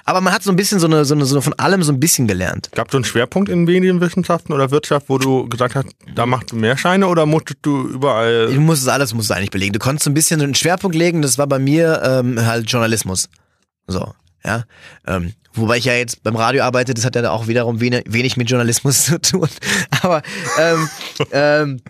Aber 0.04 0.20
man 0.20 0.34
hat 0.34 0.42
so 0.42 0.50
ein 0.50 0.56
bisschen 0.56 0.78
so 0.78 0.86
eine, 0.86 1.06
so 1.06 1.14
eine, 1.14 1.24
so 1.24 1.40
von 1.40 1.54
allem 1.54 1.82
so 1.82 1.90
ein 1.90 1.98
bisschen 1.98 2.28
gelernt. 2.28 2.70
Gab 2.72 2.88
es 2.88 2.92
so 2.92 2.98
einen 2.98 3.06
Schwerpunkt 3.06 3.48
in 3.48 3.64
Medienwissenschaften 3.64 4.54
oder 4.54 4.70
Wirtschaft, 4.70 5.08
wo 5.08 5.16
du 5.16 5.48
gesagt 5.48 5.74
hast, 5.74 5.86
da 6.14 6.26
machst 6.26 6.52
du 6.52 6.56
mehr 6.56 6.76
Scheine 6.76 7.08
oder 7.08 7.24
musstest 7.24 7.60
du 7.62 7.88
überall. 7.88 8.52
Du 8.52 8.60
musstest 8.60 8.90
alles 8.90 9.14
musst 9.14 9.30
du 9.30 9.34
eigentlich 9.34 9.50
belegen. 9.50 9.72
Du 9.72 9.78
konntest 9.78 10.04
so 10.04 10.10
ein 10.10 10.14
bisschen 10.14 10.42
einen 10.42 10.54
Schwerpunkt 10.54 10.94
legen, 10.94 11.22
das 11.22 11.38
war 11.38 11.46
bei 11.46 11.58
mir 11.58 12.02
ähm, 12.04 12.44
halt 12.44 12.70
Journalismus. 12.70 13.30
So, 13.86 14.12
ja. 14.44 14.64
Ähm, 15.06 15.32
wobei 15.54 15.78
ich 15.78 15.86
ja 15.86 15.94
jetzt 15.94 16.22
beim 16.22 16.36
Radio 16.36 16.62
arbeite, 16.62 16.92
das 16.92 17.06
hat 17.06 17.16
ja 17.16 17.30
auch 17.30 17.48
wiederum 17.48 17.80
wenig, 17.80 18.04
wenig 18.06 18.36
mit 18.36 18.50
Journalismus 18.50 19.04
zu 19.06 19.18
tun. 19.18 19.48
Aber 20.02 20.22
ähm, 20.60 20.88
ähm, 21.32 21.80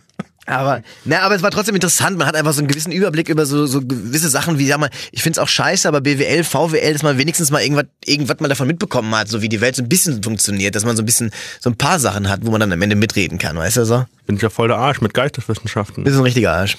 aber, 0.46 0.82
na, 1.04 1.20
aber 1.20 1.34
es 1.34 1.42
war 1.42 1.50
trotzdem 1.50 1.74
interessant. 1.74 2.16
Man 2.16 2.26
hat 2.26 2.36
einfach 2.36 2.52
so 2.52 2.60
einen 2.60 2.68
gewissen 2.68 2.92
Überblick 2.92 3.28
über 3.28 3.46
so, 3.46 3.66
so 3.66 3.80
gewisse 3.80 4.28
Sachen, 4.28 4.58
wie, 4.58 4.66
sag 4.66 4.78
mal, 4.78 4.90
ich 5.10 5.22
find's 5.22 5.38
auch 5.38 5.48
scheiße, 5.48 5.88
aber 5.88 6.00
BWL, 6.00 6.44
VWL, 6.44 6.92
dass 6.92 7.02
man 7.02 7.18
wenigstens 7.18 7.50
mal 7.50 7.62
irgendwas, 7.62 7.86
irgendwas 8.04 8.38
mal 8.38 8.48
davon 8.48 8.68
mitbekommen 8.68 9.12
hat, 9.14 9.28
so 9.28 9.42
wie 9.42 9.48
die 9.48 9.60
Welt 9.60 9.74
so 9.74 9.82
ein 9.82 9.88
bisschen 9.88 10.22
funktioniert, 10.22 10.76
dass 10.76 10.84
man 10.84 10.96
so 10.96 11.02
ein 11.02 11.06
bisschen, 11.06 11.32
so 11.60 11.68
ein 11.68 11.76
paar 11.76 11.98
Sachen 11.98 12.28
hat, 12.28 12.40
wo 12.44 12.50
man 12.52 12.60
dann 12.60 12.72
am 12.72 12.80
Ende 12.80 12.94
mitreden 12.96 13.38
kann, 13.38 13.56
weißt 13.56 13.78
du 13.78 13.84
so? 13.84 14.06
Bin 14.26 14.36
ich 14.36 14.42
ja 14.42 14.50
voll 14.50 14.68
der 14.68 14.78
Arsch 14.78 15.00
mit 15.00 15.14
Geisteswissenschaften. 15.14 16.04
Bist 16.04 16.16
ein 16.16 16.22
richtiger 16.22 16.52
Arsch. 16.52 16.78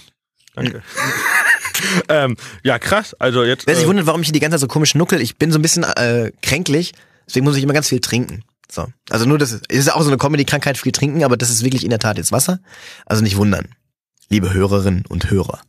Danke. 0.56 0.81
ähm, 2.10 2.38
ja, 2.63 2.80
krass. 2.80 3.16
Also 3.20 3.44
jetzt. 3.44 3.68
Wer 3.68 3.75
sich 3.75 3.86
äh, 3.86 3.88
wundert, 3.88 4.06
warum 4.08 4.22
ich 4.22 4.28
hier 4.28 4.34
die 4.34 4.40
ganze 4.40 4.56
Zeit 4.56 4.62
so 4.62 4.68
komisch 4.68 4.96
nuckel, 4.96 5.22
ich 5.22 5.38
bin 5.38 5.52
so 5.52 5.60
ein 5.60 5.62
bisschen 5.62 5.84
äh, 5.84 6.31
kränklich, 6.42 6.94
deswegen 7.28 7.46
muss 7.46 7.58
ich 7.58 7.63
immer 7.63 7.74
ganz 7.74 7.90
viel 7.90 8.00
trinken. 8.00 8.44
So. 8.69 8.88
Also 9.10 9.25
nur 9.25 9.38
das 9.38 9.54
ist 9.54 9.94
auch 9.94 10.02
so 10.02 10.10
eine 10.10 10.18
Comedy-Krankheit, 10.18 10.78
viel 10.78 10.92
trinken, 10.92 11.24
aber 11.24 11.38
das 11.38 11.50
ist 11.50 11.64
wirklich 11.64 11.84
in 11.84 11.90
der 11.90 12.00
Tat 12.00 12.18
jetzt 12.18 12.31
Wasser. 12.31 12.60
Also 13.06 13.24
nicht 13.24 13.38
wundern 13.38 13.69
liebe 14.30 14.54
Hörerinnen 14.54 15.06
und 15.08 15.30
Hörer. 15.30 15.62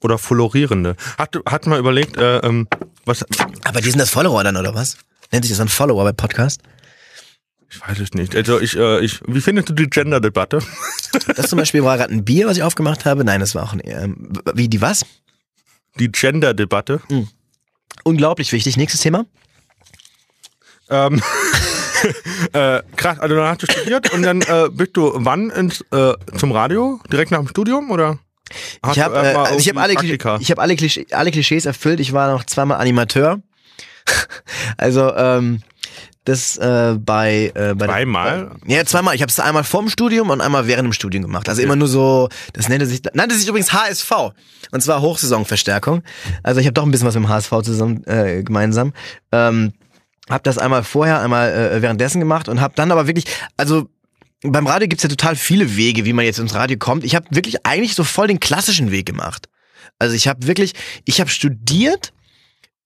Oder 0.00 0.18
Florierende. 0.18 0.96
Hat, 1.16 1.36
hat 1.46 1.66
mal 1.66 1.78
überlegt, 1.78 2.16
äh, 2.16 2.38
ähm, 2.38 2.68
was. 3.04 3.24
Aber 3.64 3.80
die 3.80 3.90
sind 3.90 4.00
das 4.00 4.10
Follower 4.10 4.42
dann, 4.42 4.56
oder 4.56 4.74
was? 4.74 4.96
Nennt 5.30 5.44
sich 5.44 5.52
das 5.52 5.60
ein 5.60 5.68
Follower 5.68 6.02
bei 6.04 6.12
Podcast? 6.12 6.60
Ich 7.70 7.80
weiß 7.80 8.00
es 8.00 8.12
nicht. 8.12 8.34
Also 8.34 8.60
ich, 8.60 8.76
äh, 8.76 9.00
ich, 9.00 9.20
wie 9.26 9.40
findest 9.40 9.70
du 9.70 9.72
die 9.72 9.88
Gender-Debatte? 9.88 10.58
Das 11.36 11.48
zum 11.48 11.58
Beispiel 11.58 11.84
war 11.84 11.96
gerade 11.96 12.12
ein 12.12 12.24
Bier, 12.24 12.46
was 12.46 12.56
ich 12.56 12.62
aufgemacht 12.62 13.04
habe. 13.04 13.24
Nein, 13.24 13.40
das 13.40 13.54
war 13.54 13.62
auch 13.64 13.72
ein, 13.72 13.80
ähm, 13.84 14.32
wie 14.54 14.68
die 14.68 14.80
was? 14.80 15.06
Die 15.98 16.10
Gender-Debatte. 16.10 17.00
Mhm. 17.08 17.28
Unglaublich 18.02 18.52
wichtig. 18.52 18.76
Nächstes 18.76 19.02
Thema. 19.02 19.24
Ähm, 20.90 21.22
äh, 22.52 22.82
krass, 22.96 23.18
also 23.18 23.34
dann 23.34 23.46
hast 23.46 23.62
du 23.62 23.66
studiert 23.70 24.12
und 24.12 24.22
dann 24.22 24.42
äh, 24.42 24.68
bist 24.70 24.90
du 24.94 25.12
wann 25.14 25.50
ins, 25.50 25.84
äh, 25.92 26.14
zum 26.36 26.52
Radio? 26.52 27.00
Direkt 27.10 27.30
nach 27.30 27.38
dem 27.38 27.48
Studium 27.48 27.90
oder? 27.90 28.18
Hast 28.82 28.96
ich 28.96 29.02
habe 29.02 29.16
äh, 29.16 29.34
also 29.34 29.58
ich 29.58 29.68
hab 29.68 29.76
alle, 29.78 29.94
ich 30.40 30.50
hab 30.50 30.58
alle, 30.58 30.76
Klisch 30.76 31.00
alle 31.10 31.30
Klischees 31.30 31.66
erfüllt. 31.66 32.00
Ich 32.00 32.12
war 32.12 32.30
noch 32.30 32.44
zweimal 32.44 32.78
Animateur. 32.78 33.40
also 34.76 35.14
ähm, 35.14 35.62
das 36.24 36.56
äh, 36.56 36.96
bei, 37.00 37.52
äh, 37.54 37.74
bei 37.74 37.86
zweimal 37.86 38.50
der, 38.66 38.76
ja 38.76 38.84
zweimal 38.84 39.14
ich 39.14 39.22
habe 39.22 39.30
es 39.30 39.40
einmal 39.40 39.64
vorm 39.64 39.88
Studium 39.88 40.30
und 40.30 40.40
einmal 40.40 40.68
während 40.68 40.86
dem 40.86 40.92
Studium 40.92 41.22
gemacht 41.22 41.48
also 41.48 41.62
immer 41.62 41.74
nur 41.74 41.88
so 41.88 42.28
das 42.52 42.68
nannte 42.68 42.86
sich 42.86 43.02
nannte 43.12 43.34
sich 43.34 43.48
übrigens 43.48 43.72
HSV 43.72 44.10
und 44.70 44.80
zwar 44.82 45.00
Hochsaisonverstärkung 45.00 46.02
also 46.44 46.60
ich 46.60 46.66
habe 46.66 46.74
doch 46.74 46.84
ein 46.84 46.92
bisschen 46.92 47.08
was 47.08 47.14
mit 47.16 47.24
dem 47.24 47.28
HSV 47.28 47.50
zusammen 47.62 48.04
äh, 48.04 48.42
gemeinsam 48.44 48.92
ähm, 49.32 49.72
hab 50.28 50.44
das 50.44 50.58
einmal 50.58 50.84
vorher, 50.84 51.20
einmal 51.20 51.52
äh, 51.52 51.82
währenddessen 51.82 52.20
gemacht 52.20 52.48
und 52.48 52.60
hab 52.60 52.76
dann 52.76 52.92
aber 52.92 53.06
wirklich, 53.06 53.24
also 53.56 53.88
beim 54.42 54.66
Radio 54.66 54.88
gibt's 54.88 55.02
ja 55.02 55.08
total 55.08 55.36
viele 55.36 55.76
Wege, 55.76 56.04
wie 56.04 56.12
man 56.12 56.24
jetzt 56.24 56.38
ins 56.38 56.54
Radio 56.54 56.76
kommt. 56.78 57.04
Ich 57.04 57.14
habe 57.14 57.26
wirklich 57.30 57.64
eigentlich 57.64 57.94
so 57.94 58.04
voll 58.04 58.26
den 58.26 58.40
klassischen 58.40 58.90
Weg 58.90 59.06
gemacht. 59.06 59.48
Also 59.98 60.14
ich 60.14 60.26
habe 60.26 60.46
wirklich, 60.46 60.72
ich 61.04 61.20
habe 61.20 61.30
studiert, 61.30 62.12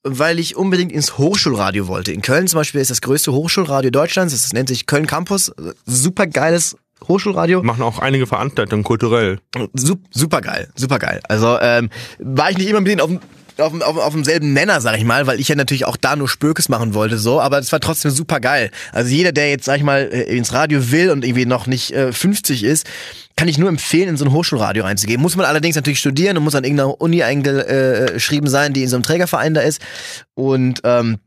weil 0.03 0.39
ich 0.39 0.57
unbedingt 0.57 0.93
ins 0.93 1.19
Hochschulradio 1.19 1.89
wollte. 1.89 2.13
In 2.13 2.23
Köln 2.23 2.47
zum 2.47 2.59
Beispiel 2.61 2.81
ist 2.81 2.91
das 2.91 3.01
größte 3.01 3.33
Hochschulradio 3.33 3.91
Deutschlands. 3.91 4.35
Das 4.35 4.53
nennt 4.53 4.69
sich 4.69 4.87
Köln 4.87 5.07
Campus. 5.07 5.53
Super 5.87 6.27
geiles 6.27 6.77
Hochschulradio. 7.09 7.63
Machen 7.63 7.83
auch 7.83 7.99
einige 7.99 8.27
Veranstaltungen 8.27 8.85
kulturell. 8.85 9.39
Super 10.11 10.41
geil, 10.41 10.69
super 10.75 10.99
geil. 10.99 11.21
Also 11.29 11.59
ähm, 11.61 11.91
war 12.19 12.51
ich 12.51 12.59
nicht 12.59 12.69
immer 12.69 12.81
mit 12.81 12.91
denen 12.91 13.01
auf 13.01 13.11
dem 13.11 13.21
auf, 13.59 13.81
auf, 13.81 13.97
auf 13.97 14.13
demselben 14.13 14.53
Nenner, 14.53 14.81
sag 14.81 14.97
ich 14.97 15.05
mal, 15.05 15.27
weil 15.27 15.41
ich 15.41 15.49
ja 15.49 15.55
natürlich 15.55 15.85
auch 15.85 15.97
da 15.97 16.17
nur 16.17 16.29
Spökes 16.29 16.69
machen 16.69 16.95
wollte, 16.95 17.19
so, 17.19 17.41
aber 17.41 17.59
es 17.59 17.73
war 17.73 17.81
trotzdem 17.81 18.11
super 18.11 18.41
geil. 18.41 18.71
Also 18.93 19.11
jeder, 19.11 19.33
der 19.33 19.51
jetzt, 19.51 19.65
sag 19.65 19.79
ich 19.79 19.83
mal, 19.83 20.09
äh, 20.13 20.23
ins 20.37 20.53
Radio 20.53 20.91
will 20.91 21.11
und 21.11 21.25
irgendwie 21.25 21.47
noch 21.47 21.67
nicht 21.67 21.93
äh, 21.93 22.13
50 22.13 22.65
ist, 22.65 22.87
kann 23.37 23.49
ich 23.49 23.59
nur 23.59 23.69
empfehlen, 23.69 24.09
in 24.09 24.17
so 24.17 24.25
ein 24.25 24.33
Hochschulradio 24.33 24.85
reinzugehen. 24.85 25.21
Muss 25.21 25.37
man 25.37 25.47
allerdings 25.47 25.77
natürlich 25.77 26.01
studieren 26.01 26.37
und 26.39 26.45
muss 26.45 26.55
an 26.55 26.65
irgendeiner 26.65 27.01
Uni 27.01 27.23
eingeschrieben 27.23 28.49
sein, 28.49 28.73
die 28.73 28.83
in 28.83 28.89
so 28.89 28.97
einem 28.97 29.03
Trägerverein 29.03 29.53
da 29.53 29.61
ist. 29.61 29.81
Und 30.35 30.81
ähm, 30.85 31.19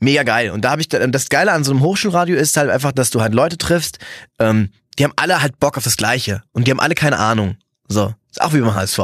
mega 0.00 0.22
geil. 0.22 0.50
Und 0.50 0.64
da 0.64 0.70
habe 0.70 0.80
ich 0.80 0.88
das 0.88 1.28
Geile 1.28 1.52
an 1.52 1.64
so 1.64 1.72
einem 1.72 1.82
Hochschulradio 1.82 2.36
ist 2.36 2.56
halt 2.56 2.70
einfach, 2.70 2.92
dass 2.92 3.10
du 3.10 3.20
halt 3.20 3.34
Leute 3.34 3.58
triffst, 3.58 3.98
ähm, 4.38 4.70
die 4.98 5.04
haben 5.04 5.12
alle 5.16 5.42
halt 5.42 5.58
Bock 5.60 5.76
auf 5.76 5.84
das 5.84 5.96
Gleiche 5.96 6.42
und 6.52 6.66
die 6.66 6.70
haben 6.70 6.80
alle 6.80 6.94
keine 6.94 7.18
Ahnung. 7.18 7.56
So. 7.88 8.14
Ist 8.36 8.42
auch 8.42 8.52
wie 8.52 8.60
beim 8.60 8.74
HSV. 8.74 8.98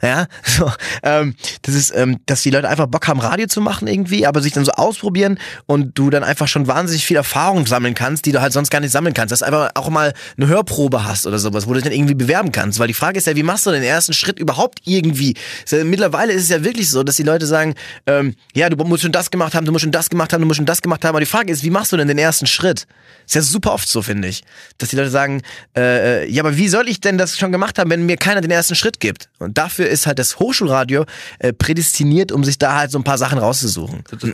Ja, 0.00 0.26
so, 0.44 0.70
ähm, 1.02 1.34
das 1.62 1.74
ist, 1.74 1.92
ähm, 1.96 2.20
dass 2.26 2.42
die 2.42 2.50
Leute 2.50 2.68
einfach 2.68 2.86
Bock 2.86 3.08
haben, 3.08 3.18
Radio 3.18 3.48
zu 3.48 3.60
machen 3.60 3.88
irgendwie, 3.88 4.28
aber 4.28 4.40
sich 4.40 4.52
dann 4.52 4.64
so 4.64 4.70
ausprobieren 4.70 5.40
und 5.66 5.98
du 5.98 6.08
dann 6.08 6.22
einfach 6.22 6.46
schon 6.46 6.68
wahnsinnig 6.68 7.04
viel 7.04 7.16
Erfahrung 7.16 7.66
sammeln 7.66 7.94
kannst, 7.94 8.26
die 8.26 8.32
du 8.32 8.40
halt 8.40 8.52
sonst 8.52 8.70
gar 8.70 8.78
nicht 8.78 8.92
sammeln 8.92 9.12
kannst. 9.12 9.32
Dass 9.32 9.40
du 9.40 9.46
einfach 9.46 9.70
auch 9.74 9.88
mal 9.88 10.14
eine 10.36 10.46
Hörprobe 10.46 11.04
hast 11.04 11.26
oder 11.26 11.40
sowas, 11.40 11.66
wo 11.66 11.70
du 11.70 11.80
dich 11.80 11.82
dann 11.82 11.92
irgendwie 11.92 12.14
bewerben 12.14 12.52
kannst. 12.52 12.78
Weil 12.78 12.86
die 12.86 12.94
Frage 12.94 13.18
ist 13.18 13.26
ja, 13.26 13.34
wie 13.34 13.42
machst 13.42 13.66
du 13.66 13.72
den 13.72 13.82
ersten 13.82 14.12
Schritt 14.12 14.38
überhaupt 14.38 14.78
irgendwie? 14.84 15.34
Ja, 15.68 15.82
mittlerweile 15.82 16.32
ist 16.32 16.44
es 16.44 16.48
ja 16.50 16.62
wirklich 16.62 16.88
so, 16.88 17.02
dass 17.02 17.16
die 17.16 17.24
Leute 17.24 17.44
sagen, 17.44 17.74
ähm, 18.06 18.36
ja, 18.54 18.68
du 18.68 18.76
musst 18.84 19.02
schon 19.02 19.10
das 19.10 19.32
gemacht 19.32 19.56
haben, 19.56 19.66
du 19.66 19.72
musst 19.72 19.82
schon 19.82 19.90
das 19.90 20.10
gemacht 20.10 20.32
haben, 20.32 20.42
du 20.42 20.46
musst 20.46 20.58
schon 20.58 20.66
das 20.66 20.80
gemacht 20.80 21.04
haben. 21.04 21.10
Aber 21.10 21.20
die 21.20 21.26
Frage 21.26 21.52
ist, 21.52 21.64
wie 21.64 21.70
machst 21.70 21.90
du 21.90 21.96
denn 21.96 22.06
den 22.06 22.18
ersten 22.18 22.46
Schritt? 22.46 22.86
Ist 23.26 23.34
ja 23.34 23.42
super 23.42 23.72
oft 23.72 23.88
so, 23.88 24.02
finde 24.02 24.28
ich. 24.28 24.44
Dass 24.78 24.90
die 24.90 24.96
Leute 24.96 25.10
sagen, 25.10 25.42
äh, 25.76 26.22
äh, 26.22 26.30
ja, 26.30 26.44
aber 26.44 26.56
wie 26.56 26.68
soll 26.68 26.88
ich 26.88 27.00
denn 27.00 27.18
das 27.18 27.36
schon 27.36 27.50
gemacht 27.50 27.80
haben, 27.80 27.90
wenn 27.90 28.06
mir 28.06 28.16
keiner 28.16 28.40
den 28.40 28.52
ersten 28.52 28.75
Schritt 28.76 29.00
gibt? 29.00 29.28
Und 29.38 29.58
dafür 29.58 29.88
ist 29.88 30.06
halt 30.06 30.18
das 30.18 30.38
Hochschulradio 30.38 31.04
äh, 31.38 31.52
prädestiniert, 31.52 32.32
um 32.32 32.44
sich 32.44 32.58
da 32.58 32.76
halt 32.76 32.90
so 32.90 32.98
ein 32.98 33.04
paar 33.04 33.18
Sachen 33.18 33.38
rauszusuchen. 33.38 34.04
Du, 34.20 34.32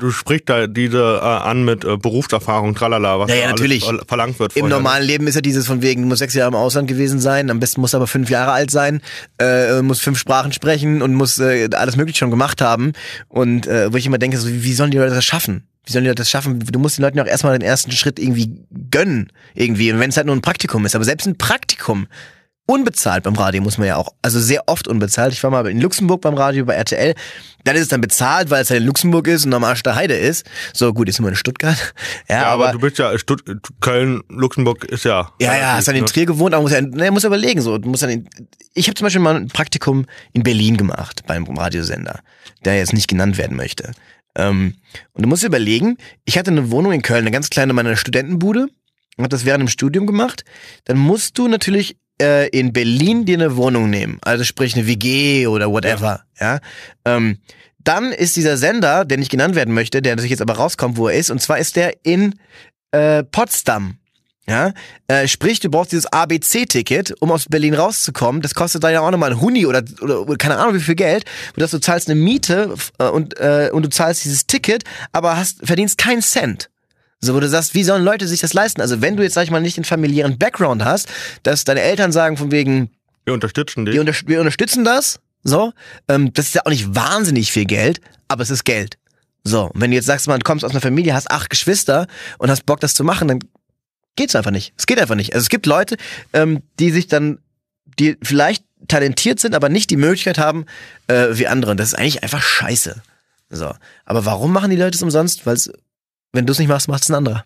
du 0.00 0.10
sprichst 0.10 0.48
da 0.48 0.66
diese 0.66 1.20
äh, 1.22 1.24
an 1.24 1.64
mit 1.64 1.84
äh, 1.84 1.96
Berufserfahrung, 1.96 2.74
tralala, 2.74 3.18
was 3.18 3.30
ja, 3.30 3.36
ja, 3.36 3.48
natürlich. 3.48 3.84
verlangt 4.06 4.38
wird. 4.38 4.56
Im 4.56 4.68
normalen 4.68 5.06
Leben 5.06 5.26
ist 5.26 5.34
ja 5.34 5.40
dieses 5.40 5.66
von 5.66 5.82
wegen, 5.82 6.02
du 6.02 6.08
musst 6.08 6.20
sechs 6.20 6.34
Jahre 6.34 6.48
im 6.48 6.56
Ausland 6.56 6.88
gewesen 6.88 7.20
sein, 7.20 7.50
am 7.50 7.60
besten 7.60 7.80
musst 7.80 7.94
du 7.94 7.98
aber 7.98 8.06
fünf 8.06 8.30
Jahre 8.30 8.52
alt 8.52 8.70
sein, 8.70 9.00
äh, 9.38 9.80
muss 9.82 10.00
fünf 10.00 10.18
Sprachen 10.18 10.52
sprechen 10.52 11.02
und 11.02 11.14
muss 11.14 11.38
äh, 11.38 11.68
alles 11.72 11.96
mögliche 11.96 12.18
schon 12.18 12.30
gemacht 12.30 12.60
haben. 12.60 12.92
Und 13.28 13.66
äh, 13.66 13.92
wo 13.92 13.96
ich 13.96 14.06
immer 14.06 14.18
denke, 14.18 14.38
so, 14.38 14.48
wie, 14.48 14.64
wie 14.64 14.74
sollen 14.74 14.90
die 14.90 14.98
Leute 14.98 15.14
das 15.14 15.24
schaffen? 15.24 15.66
wie 15.84 15.92
sollen 15.92 16.04
die 16.04 16.14
das 16.14 16.30
schaffen? 16.30 16.60
Du 16.60 16.78
musst 16.78 16.98
den 16.98 17.02
Leuten 17.02 17.18
auch 17.18 17.26
erstmal 17.26 17.58
den 17.58 17.66
ersten 17.66 17.90
Schritt 17.92 18.18
irgendwie 18.18 18.64
gönnen. 18.90 19.32
Irgendwie. 19.54 19.92
Und 19.92 19.98
wenn 19.98 20.10
es 20.10 20.16
halt 20.16 20.26
nur 20.26 20.36
ein 20.36 20.42
Praktikum 20.42 20.86
ist. 20.86 20.94
Aber 20.94 21.04
selbst 21.04 21.26
ein 21.26 21.36
Praktikum, 21.36 22.06
unbezahlt 22.66 23.24
beim 23.24 23.34
Radio 23.34 23.60
muss 23.62 23.78
man 23.78 23.88
ja 23.88 23.96
auch, 23.96 24.14
also 24.22 24.40
sehr 24.40 24.68
oft 24.68 24.86
unbezahlt. 24.88 25.32
Ich 25.32 25.42
war 25.42 25.50
mal 25.50 25.66
in 25.66 25.80
Luxemburg 25.80 26.20
beim 26.20 26.34
Radio 26.34 26.64
bei 26.64 26.74
RTL. 26.74 27.14
Dann 27.64 27.76
ist 27.76 27.82
es 27.82 27.88
dann 27.88 28.00
bezahlt, 28.00 28.50
weil 28.50 28.62
es 28.62 28.70
halt 28.70 28.80
in 28.80 28.86
Luxemburg 28.86 29.26
ist 29.28 29.44
und 29.44 29.54
am 29.54 29.64
Arsch 29.64 29.82
der 29.82 29.94
Heide 29.94 30.14
ist. 30.14 30.46
So, 30.72 30.92
gut, 30.92 31.08
jetzt 31.08 31.16
sind 31.16 31.24
wir 31.24 31.30
in 31.30 31.36
Stuttgart. 31.36 31.76
Ja, 32.28 32.42
ja 32.42 32.46
aber, 32.46 32.64
aber, 32.64 32.72
du 32.72 32.78
bist 32.78 32.98
ja, 32.98 33.16
Stutt 33.18 33.42
Köln, 33.80 34.22
Luxemburg 34.28 34.84
ist 34.84 35.04
ja. 35.04 35.32
Ja, 35.40 35.56
ja, 35.56 35.72
hast 35.74 35.88
dann 35.88 35.96
in? 35.96 36.06
Trier 36.06 36.26
gewohnt, 36.26 36.54
aber 36.54 36.62
muss 36.62 36.72
ja, 36.72 36.80
ne, 36.80 37.10
muss 37.10 37.24
überlegen, 37.24 37.60
so, 37.60 37.78
muss 37.80 38.00
dann 38.00 38.10
in, 38.10 38.28
ich 38.74 38.86
habe 38.86 38.94
zum 38.94 39.06
Beispiel 39.06 39.20
mal 39.20 39.36
ein 39.36 39.48
Praktikum 39.48 40.06
in 40.32 40.42
Berlin 40.42 40.76
gemacht 40.76 41.22
beim 41.26 41.44
Radiosender, 41.44 42.20
der 42.64 42.76
jetzt 42.76 42.92
nicht 42.92 43.08
genannt 43.08 43.38
werden 43.38 43.56
möchte. 43.56 43.92
Ähm, 44.34 44.76
und 45.12 45.22
du 45.22 45.28
musst 45.28 45.42
dir 45.42 45.48
überlegen, 45.48 45.96
ich 46.24 46.38
hatte 46.38 46.50
eine 46.50 46.70
Wohnung 46.70 46.92
in 46.92 47.02
Köln, 47.02 47.20
eine 47.20 47.30
ganz 47.30 47.50
kleine 47.50 47.72
meiner 47.72 47.96
Studentenbude, 47.96 48.68
und 49.16 49.24
hat 49.24 49.32
das 49.32 49.44
während 49.44 49.62
dem 49.62 49.68
Studium 49.68 50.06
gemacht. 50.06 50.44
Dann 50.84 50.98
musst 50.98 51.38
du 51.38 51.48
natürlich 51.48 51.96
äh, 52.22 52.48
in 52.48 52.72
Berlin 52.72 53.24
dir 53.24 53.36
eine 53.36 53.56
Wohnung 53.56 53.90
nehmen, 53.90 54.18
also 54.22 54.44
sprich 54.44 54.74
eine 54.76 54.86
WG 54.86 55.46
oder 55.46 55.70
whatever, 55.70 56.24
ja. 56.40 56.54
ja? 56.54 56.60
Ähm, 57.04 57.38
dann 57.84 58.12
ist 58.12 58.36
dieser 58.36 58.56
Sender, 58.56 59.04
der 59.04 59.18
nicht 59.18 59.30
genannt 59.30 59.56
werden 59.56 59.74
möchte, 59.74 60.02
der 60.02 60.14
natürlich 60.14 60.30
jetzt 60.30 60.40
aber 60.40 60.54
rauskommt, 60.54 60.96
wo 60.96 61.08
er 61.08 61.18
ist, 61.18 61.30
und 61.30 61.42
zwar 61.42 61.58
ist 61.58 61.74
der 61.76 61.94
in 62.04 62.36
äh, 62.92 63.24
Potsdam. 63.24 63.98
Ja, 64.48 64.72
äh, 65.06 65.28
sprich, 65.28 65.60
du 65.60 65.70
brauchst 65.70 65.92
dieses 65.92 66.06
ABC-Ticket, 66.06 67.14
um 67.20 67.30
aus 67.30 67.46
Berlin 67.48 67.74
rauszukommen. 67.74 68.42
Das 68.42 68.56
kostet 68.56 68.82
dann 68.82 68.92
ja 68.92 69.00
auch 69.00 69.10
nochmal 69.12 69.30
ein 69.30 69.40
Huni 69.40 69.66
oder, 69.66 69.84
oder, 70.00 70.22
oder 70.22 70.36
keine 70.36 70.58
Ahnung 70.58 70.74
wie 70.74 70.80
viel 70.80 70.96
Geld. 70.96 71.24
Dass 71.54 71.70
du 71.70 71.78
zahlst 71.78 72.10
eine 72.10 72.20
Miete 72.20 72.74
äh, 72.98 73.04
und, 73.04 73.38
äh, 73.38 73.70
und 73.72 73.84
du 73.84 73.88
zahlst 73.88 74.24
dieses 74.24 74.48
Ticket, 74.48 74.82
aber 75.12 75.36
hast 75.36 75.64
verdienst 75.64 75.96
keinen 75.96 76.22
Cent. 76.22 76.71
So, 77.24 77.34
wo 77.34 77.40
du 77.40 77.48
sagst, 77.48 77.74
wie 77.74 77.84
sollen 77.84 78.04
Leute 78.04 78.26
sich 78.26 78.40
das 78.40 78.52
leisten? 78.52 78.80
Also 78.80 79.00
wenn 79.00 79.16
du 79.16 79.22
jetzt, 79.22 79.34
sag 79.34 79.44
ich 79.44 79.50
mal, 79.52 79.60
nicht 79.60 79.76
den 79.76 79.84
familiären 79.84 80.38
Background 80.38 80.84
hast, 80.84 81.08
dass 81.44 81.62
deine 81.62 81.80
Eltern 81.80 82.10
sagen 82.10 82.36
von 82.36 82.50
wegen, 82.50 82.90
Wir 83.24 83.32
unterstützen 83.32 83.84
dich. 83.84 83.94
wir, 83.94 84.00
unter 84.00 84.12
wir 84.26 84.40
unterstützen 84.40 84.84
das, 84.84 85.20
so, 85.44 85.72
ähm, 86.08 86.32
das 86.32 86.46
ist 86.46 86.54
ja 86.56 86.62
auch 86.64 86.70
nicht 86.70 86.94
wahnsinnig 86.94 87.52
viel 87.52 87.64
Geld, 87.64 88.00
aber 88.26 88.42
es 88.42 88.50
ist 88.50 88.64
Geld. 88.64 88.98
So, 89.44 89.66
und 89.66 89.80
wenn 89.80 89.92
du 89.92 89.96
jetzt 89.96 90.06
sagst, 90.06 90.26
man, 90.26 90.40
kommst 90.40 90.64
aus 90.64 90.72
einer 90.72 90.80
Familie, 90.80 91.14
hast 91.14 91.30
acht 91.30 91.48
Geschwister 91.48 92.08
und 92.38 92.50
hast 92.50 92.66
Bock, 92.66 92.80
das 92.80 92.94
zu 92.94 93.04
machen, 93.04 93.28
dann 93.28 93.38
geht's 94.16 94.34
einfach 94.34 94.50
nicht. 94.50 94.72
Es 94.76 94.86
geht 94.86 95.00
einfach 95.00 95.14
nicht. 95.14 95.32
Also 95.32 95.44
es 95.44 95.48
gibt 95.48 95.66
Leute, 95.66 95.96
ähm, 96.32 96.62
die 96.80 96.90
sich 96.90 97.06
dann, 97.06 97.38
die 98.00 98.16
vielleicht 98.22 98.64
talentiert 98.88 99.38
sind, 99.38 99.54
aber 99.54 99.68
nicht 99.68 99.90
die 99.90 99.96
Möglichkeit 99.96 100.38
haben 100.38 100.66
äh, 101.06 101.28
wie 101.32 101.46
andere. 101.46 101.70
Und 101.70 101.78
das 101.78 101.88
ist 101.88 101.94
eigentlich 101.94 102.22
einfach 102.24 102.42
scheiße. 102.42 103.00
So. 103.50 103.72
Aber 104.04 104.24
warum 104.24 104.52
machen 104.52 104.70
die 104.70 104.76
Leute 104.76 104.96
es 104.96 105.02
umsonst? 105.02 105.46
Weil 105.46 105.56
wenn 106.32 106.46
du 106.46 106.52
es 106.52 106.58
nicht 106.58 106.68
machst, 106.68 106.88
macht 106.88 107.02
es 107.02 107.10
ein 107.10 107.14
anderer. 107.14 107.44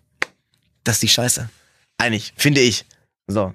Das 0.83 0.95
ist 0.95 1.03
die 1.03 1.07
Scheiße. 1.09 1.49
Eigentlich, 1.97 2.33
finde 2.37 2.61
ich. 2.61 2.85
So. 3.27 3.53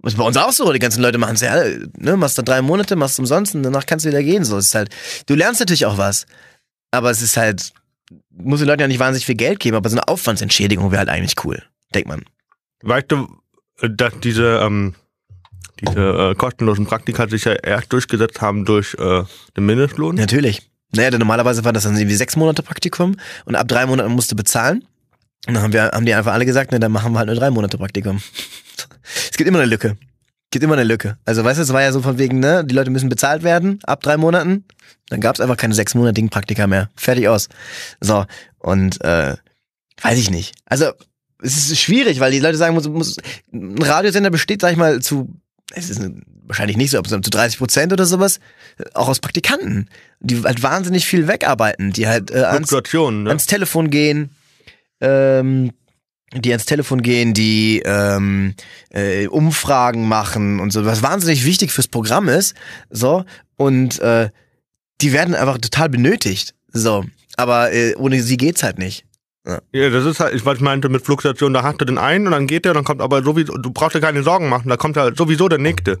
Das 0.00 0.14
ist 0.14 0.18
bei 0.18 0.24
uns 0.24 0.36
auch 0.36 0.50
so. 0.50 0.72
Die 0.72 0.80
ganzen 0.80 1.02
Leute 1.02 1.18
machen 1.18 1.36
es 1.36 1.40
ja, 1.40 1.62
ne, 1.96 2.16
machst 2.16 2.36
dann 2.36 2.44
drei 2.44 2.60
Monate, 2.60 2.96
machst 2.96 3.18
umsonst 3.18 3.54
und 3.54 3.62
danach 3.62 3.86
kannst 3.86 4.04
du 4.04 4.08
wieder 4.08 4.22
gehen. 4.22 4.44
So, 4.44 4.58
es 4.58 4.66
ist 4.66 4.74
halt, 4.74 4.90
du 5.26 5.34
lernst 5.34 5.60
natürlich 5.60 5.86
auch 5.86 5.96
was. 5.96 6.26
Aber 6.90 7.10
es 7.10 7.22
ist 7.22 7.36
halt, 7.36 7.72
muss 8.30 8.58
den 8.58 8.68
Leuten 8.68 8.80
ja 8.80 8.88
nicht 8.88 8.98
wahnsinnig 8.98 9.26
viel 9.26 9.36
Geld 9.36 9.60
geben, 9.60 9.76
aber 9.76 9.88
so 9.88 9.96
eine 9.96 10.08
Aufwandsentschädigung 10.08 10.90
wäre 10.90 10.98
halt 10.98 11.08
eigentlich 11.08 11.44
cool. 11.44 11.62
Denkt 11.94 12.08
man. 12.08 12.24
Weißt 12.82 13.06
du, 13.12 13.28
dass 13.80 14.12
diese, 14.20 14.58
ähm, 14.58 14.94
diese 15.80 16.30
äh, 16.30 16.34
kostenlosen 16.34 16.86
Praktika 16.86 17.28
sich 17.28 17.44
ja 17.44 17.52
erst 17.52 17.92
durchgesetzt 17.92 18.40
haben 18.40 18.64
durch 18.64 18.94
äh, 18.94 19.22
den 19.56 19.66
Mindestlohn? 19.66 20.16
Natürlich. 20.16 20.68
Naja, 20.94 21.10
denn 21.10 21.20
normalerweise 21.20 21.64
war 21.64 21.72
das 21.72 21.84
dann 21.84 21.96
irgendwie 21.96 22.16
sechs 22.16 22.36
Monate 22.36 22.62
Praktikum 22.62 23.16
und 23.44 23.56
ab 23.56 23.68
drei 23.68 23.86
Monaten 23.86 24.12
musst 24.12 24.30
du 24.30 24.36
bezahlen. 24.36 24.84
Und 25.46 25.54
dann 25.54 25.62
haben, 25.62 25.72
wir, 25.72 25.84
haben 25.84 26.06
die 26.06 26.14
einfach 26.14 26.32
alle 26.32 26.46
gesagt, 26.46 26.70
ne, 26.70 26.78
dann 26.78 26.92
machen 26.92 27.12
wir 27.12 27.18
halt 27.18 27.26
nur 27.26 27.36
drei 27.36 27.50
Monate 27.50 27.78
Praktikum. 27.78 28.20
es 29.30 29.36
gibt 29.36 29.48
immer 29.48 29.58
eine 29.58 29.68
Lücke. 29.68 29.96
Gibt 30.50 30.62
immer 30.62 30.74
eine 30.74 30.84
Lücke. 30.84 31.16
Also 31.24 31.42
weißt 31.42 31.58
du, 31.58 31.62
es 31.62 31.72
war 31.72 31.82
ja 31.82 31.92
so 31.92 32.02
von 32.02 32.18
wegen, 32.18 32.38
ne, 32.38 32.64
die 32.64 32.74
Leute 32.74 32.90
müssen 32.90 33.08
bezahlt 33.08 33.42
werden 33.42 33.80
ab 33.84 34.02
drei 34.02 34.16
Monaten. 34.16 34.64
Dann 35.08 35.20
gab 35.20 35.34
es 35.34 35.40
einfach 35.40 35.56
keine 35.56 35.74
sechsmonatigen 35.74 36.30
Praktika 36.30 36.66
mehr. 36.66 36.90
Fertig 36.94 37.28
aus. 37.28 37.48
So, 38.00 38.26
und 38.58 39.02
äh, 39.02 39.36
weiß 40.02 40.18
ich 40.18 40.30
nicht. 40.30 40.54
Also 40.66 40.92
es 41.42 41.56
ist 41.56 41.80
schwierig, 41.80 42.20
weil 42.20 42.32
die 42.32 42.38
Leute 42.38 42.58
sagen, 42.58 42.74
muss, 42.74 42.88
muss, 42.88 43.16
ein 43.52 43.80
Radiosender 43.80 44.30
besteht, 44.30 44.60
sag 44.60 44.72
ich 44.72 44.78
mal, 44.78 45.00
zu, 45.00 45.28
es 45.72 45.90
ist 45.90 46.00
wahrscheinlich 46.44 46.76
nicht 46.76 46.90
so, 46.90 46.98
aber 46.98 47.08
zu 47.08 47.18
30 47.18 47.58
Prozent 47.58 47.92
oder 47.92 48.04
sowas, 48.04 48.38
auch 48.94 49.08
aus 49.08 49.20
Praktikanten, 49.20 49.88
die 50.22 50.42
halt 50.42 50.62
wahnsinnig 50.62 51.06
viel 51.06 51.28
wegarbeiten, 51.28 51.92
die 51.92 52.06
halt 52.06 52.30
äh, 52.30 52.42
ans, 52.42 52.70
ne? 52.70 53.28
ans 53.28 53.46
Telefon 53.46 53.90
gehen, 53.90 54.30
ähm, 55.00 55.72
die 56.34 56.50
ans 56.50 56.64
Telefon 56.64 57.02
gehen, 57.02 57.34
die 57.34 57.82
ähm, 57.84 58.54
äh, 58.90 59.26
Umfragen 59.26 60.08
machen 60.08 60.60
und 60.60 60.72
so, 60.72 60.84
was 60.84 61.02
wahnsinnig 61.02 61.44
wichtig 61.44 61.72
fürs 61.72 61.88
Programm 61.88 62.28
ist, 62.28 62.54
so 62.88 63.24
und 63.56 64.00
äh, 64.00 64.30
die 65.00 65.12
werden 65.12 65.34
einfach 65.34 65.58
total 65.58 65.88
benötigt, 65.88 66.54
so, 66.72 67.04
aber 67.36 67.72
äh, 67.72 67.94
ohne 67.96 68.22
sie 68.22 68.36
geht's 68.36 68.62
halt 68.62 68.78
nicht. 68.78 69.04
Ja, 69.44 69.90
das 69.90 70.04
ist 70.06 70.20
halt, 70.20 70.34
ich 70.34 70.46
was 70.46 70.58
ich 70.58 70.60
meinte 70.60 70.88
mit 70.88 71.04
Fluktuation, 71.04 71.52
da 71.52 71.64
hast 71.64 71.80
du 71.80 71.84
den 71.84 71.98
einen 71.98 72.26
und 72.26 72.32
dann 72.32 72.46
geht 72.46 72.64
der, 72.64 72.74
dann 72.74 72.84
kommt 72.84 73.00
aber 73.00 73.24
sowieso, 73.24 73.58
du 73.58 73.72
brauchst 73.72 73.96
dir 73.96 74.00
keine 74.00 74.22
Sorgen 74.22 74.48
machen, 74.48 74.68
da 74.68 74.76
kommt 74.76 74.94
ja 74.94 75.12
sowieso 75.14 75.48
der 75.48 75.58
nächste. 75.58 75.98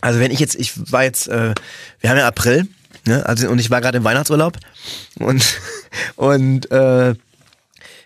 Also 0.00 0.20
wenn 0.20 0.30
ich 0.30 0.38
jetzt, 0.38 0.54
ich 0.54 0.92
war 0.92 1.02
jetzt, 1.02 1.26
äh, 1.26 1.54
wir 1.98 2.10
haben 2.10 2.18
ja 2.18 2.28
April, 2.28 2.68
ne, 3.06 3.24
also 3.26 3.48
und 3.48 3.58
ich 3.58 3.70
war 3.70 3.80
gerade 3.80 3.98
im 3.98 4.04
Weihnachtsurlaub 4.04 4.58
und 5.18 5.44
und 6.16 6.70
äh, 6.70 7.10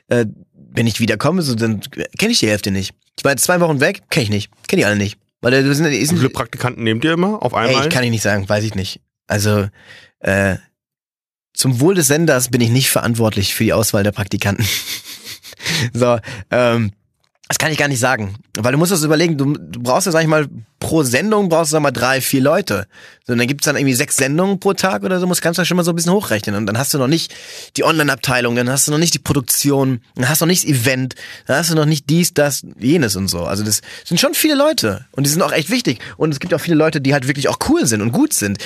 äh, 0.09 0.27
wenn 0.55 0.87
ich 0.87 1.01
wiederkomme, 1.01 1.43
so 1.43 1.55
dann 1.55 1.81
kenne 2.19 2.33
ich 2.33 2.41
die 2.41 2.49
Hälfte 2.49 2.71
nicht. 2.71 2.95
Ich 3.17 3.25
war 3.25 3.33
jetzt 3.33 3.45
zwei 3.45 3.61
Wochen 3.61 3.81
weg, 3.81 4.03
kenne 4.11 4.25
ich 4.25 4.31
nicht, 4.31 4.51
kenne 4.69 4.81
die 4.81 4.87
alle 4.87 4.97
nicht, 4.97 5.19
weil 5.41 5.53
äh, 5.55 5.65
wir 5.65 5.75
sind, 5.75 5.91
Wie 5.91 6.07
viele 6.07 6.31
Praktikanten 6.31 6.85
nehmt 6.85 7.05
ihr 7.05 7.13
immer 7.13 7.43
auf 7.43 7.55
einmal? 7.55 7.83
Ey, 7.83 7.89
ich 7.89 7.95
kann 7.95 8.05
ich 8.05 8.11
nicht 8.11 8.23
sagen, 8.23 8.49
weiß 8.49 8.65
ich 8.65 8.75
nicht. 8.75 9.01
Also 9.27 9.69
äh, 10.21 10.57
zum 11.55 11.81
Wohl 11.81 11.95
des 11.95 12.07
Senders 12.07 12.51
bin 12.51 12.61
ich 12.61 12.71
nicht 12.71 12.91
verantwortlich 12.91 13.55
für 13.55 13.65
die 13.65 13.73
Auswahl 13.73 14.05
der 14.05 14.13
Praktikanten. 14.13 14.65
so, 15.93 16.19
ähm, 16.51 16.93
das 17.49 17.59
kann 17.59 17.73
ich 17.73 17.79
gar 17.79 17.89
nicht 17.89 17.99
sagen. 17.99 18.35
Weil 18.59 18.73
du 18.73 18.79
musst 18.79 18.93
das 18.93 19.03
überlegen, 19.03 19.39
du, 19.39 19.55
du 19.55 19.81
brauchst 19.83 20.05
ja, 20.05 20.13
sag 20.13 20.21
ich 20.21 20.29
mal, 20.29 20.49
pro 20.81 21.03
Sendung 21.03 21.49
brauchst 21.49 21.73
du, 21.73 21.77
sag 21.77 21.83
mal, 21.83 21.91
drei, 21.91 22.21
vier 22.21 22.43
Leute. 22.43 22.87
Und 23.27 23.39
dann 23.39 23.47
gibt's 23.47 23.65
dann 23.65 23.77
irgendwie 23.77 23.95
sechs 23.95 24.19
Sendungen 24.19 24.61
pro 24.61 24.75
Tag 24.75 25.03
oder 25.03 25.19
so, 25.19 25.27
musst 25.27 25.41
kannst 25.41 25.59
du 25.59 25.65
schon 25.65 25.79
mal 25.79 25.83
so 25.83 25.93
ein 25.93 25.97
bisschen 25.97 26.13
hochrechnen. 26.13 26.55
Und 26.57 26.67
dann 26.67 26.77
hast 26.77 26.93
du 26.93 26.99
noch 26.99 27.09
nicht 27.09 27.35
die 27.79 27.85
Online-Abteilung, 27.85 28.55
dann 28.55 28.69
hast 28.69 28.87
du 28.87 28.93
noch 28.93 28.99
nicht 28.99 29.15
die 29.15 29.19
Produktion, 29.19 30.03
dann 30.15 30.29
hast 30.29 30.43
du 30.43 30.45
noch 30.45 30.51
nicht 30.51 30.65
das 30.65 30.71
Event, 30.71 31.15
dann 31.47 31.57
hast 31.57 31.71
du 31.71 31.75
noch 31.75 31.87
nicht 31.87 32.11
dies, 32.11 32.35
das, 32.35 32.67
jenes 32.79 33.17
und 33.17 33.29
so. 33.29 33.45
Also 33.45 33.65
das 33.65 33.81
sind 34.05 34.21
schon 34.21 34.35
viele 34.35 34.55
Leute. 34.55 35.07
Und 35.13 35.25
die 35.25 35.31
sind 35.31 35.41
auch 35.41 35.53
echt 35.53 35.71
wichtig. 35.71 36.01
Und 36.19 36.33
es 36.33 36.41
gibt 36.41 36.53
auch 36.53 36.61
viele 36.61 36.77
Leute, 36.77 37.01
die 37.01 37.15
halt 37.15 37.29
wirklich 37.29 37.49
auch 37.49 37.59
cool 37.71 37.87
sind 37.87 38.03
und 38.03 38.13
gut 38.13 38.35
sind. 38.35 38.59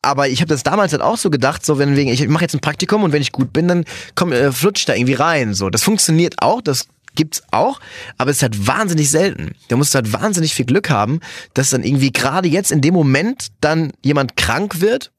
Aber 0.00 0.28
ich 0.28 0.40
habe 0.40 0.48
das 0.48 0.62
damals 0.62 0.92
halt 0.92 1.02
auch 1.02 1.18
so 1.18 1.28
gedacht, 1.28 1.66
so 1.66 1.78
wenn 1.78 1.96
wegen, 1.96 2.10
ich 2.10 2.26
mache 2.28 2.44
jetzt 2.44 2.54
ein 2.54 2.60
Praktikum 2.60 3.02
und 3.02 3.12
wenn 3.12 3.22
ich 3.22 3.30
gut 3.30 3.52
bin, 3.52 3.68
dann 3.68 3.84
komm, 4.14 4.32
äh, 4.32 4.52
flutscht 4.52 4.88
da 4.88 4.94
irgendwie 4.94 5.14
rein. 5.14 5.52
So, 5.52 5.68
das 5.68 5.82
funktioniert 5.82 6.36
auch, 6.38 6.62
das 6.62 6.86
gibt's 7.14 7.42
auch, 7.50 7.80
aber 8.18 8.30
es 8.30 8.38
ist 8.38 8.42
halt 8.42 8.66
wahnsinnig 8.66 9.10
selten. 9.10 9.52
Da 9.68 9.76
musst 9.76 9.94
du 9.94 9.96
halt 9.96 10.12
wahnsinnig 10.12 10.54
viel 10.54 10.64
Glück 10.66 10.90
haben, 10.90 11.20
dass 11.54 11.70
dann 11.70 11.84
irgendwie 11.84 12.12
gerade 12.12 12.48
jetzt 12.48 12.72
in 12.72 12.80
dem 12.80 12.94
Moment 12.94 13.48
dann 13.60 13.92
jemand 14.04 14.36
krank 14.36 14.80
wird 14.80 15.12